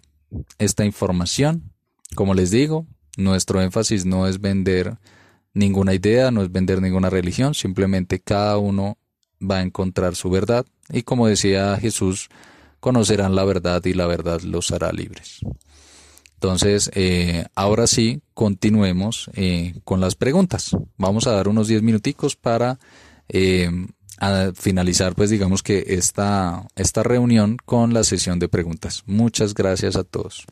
esta 0.57 0.83
información. 0.83 1.71
Como 2.15 2.33
les 2.33 2.51
digo, 2.51 2.85
nuestro 3.15 3.61
énfasis 3.61 4.05
no 4.05 4.27
es 4.27 4.41
vender 4.41 4.97
ninguna 5.53 5.93
idea, 5.93 6.31
no 6.31 6.41
es 6.41 6.51
vender 6.51 6.81
ninguna 6.81 7.09
religión, 7.09 7.53
simplemente 7.53 8.19
cada 8.19 8.57
uno 8.57 8.97
va 9.41 9.59
a 9.59 9.61
encontrar 9.61 10.15
su 10.15 10.29
verdad 10.29 10.65
y 10.89 11.03
como 11.03 11.27
decía 11.27 11.77
Jesús, 11.79 12.29
conocerán 12.83 13.33
la 13.33 13.45
verdad 13.45 13.81
y 13.85 13.93
la 13.93 14.07
verdad 14.07 14.41
los 14.41 14.71
hará 14.71 14.91
libres. 14.91 15.39
Entonces, 16.33 16.91
eh, 16.95 17.45
ahora 17.55 17.87
sí, 17.87 18.19
continuemos 18.33 19.29
eh, 19.35 19.75
con 19.85 20.01
las 20.01 20.15
preguntas. 20.15 20.75
Vamos 20.97 21.25
a 21.25 21.31
dar 21.31 21.47
unos 21.47 21.69
10 21.69 21.81
minuticos 21.81 22.35
para 22.35 22.79
eh, 23.29 23.69
finalizar, 24.55 25.15
pues 25.15 25.29
digamos 25.29 25.63
que 25.63 25.85
esta, 25.87 26.67
esta 26.75 27.03
reunión 27.03 27.55
con 27.63 27.93
la 27.93 28.03
sesión 28.03 28.37
de 28.37 28.49
preguntas. 28.49 29.03
Muchas 29.05 29.53
gracias 29.53 29.95
a 29.95 30.03
todos. 30.03 30.45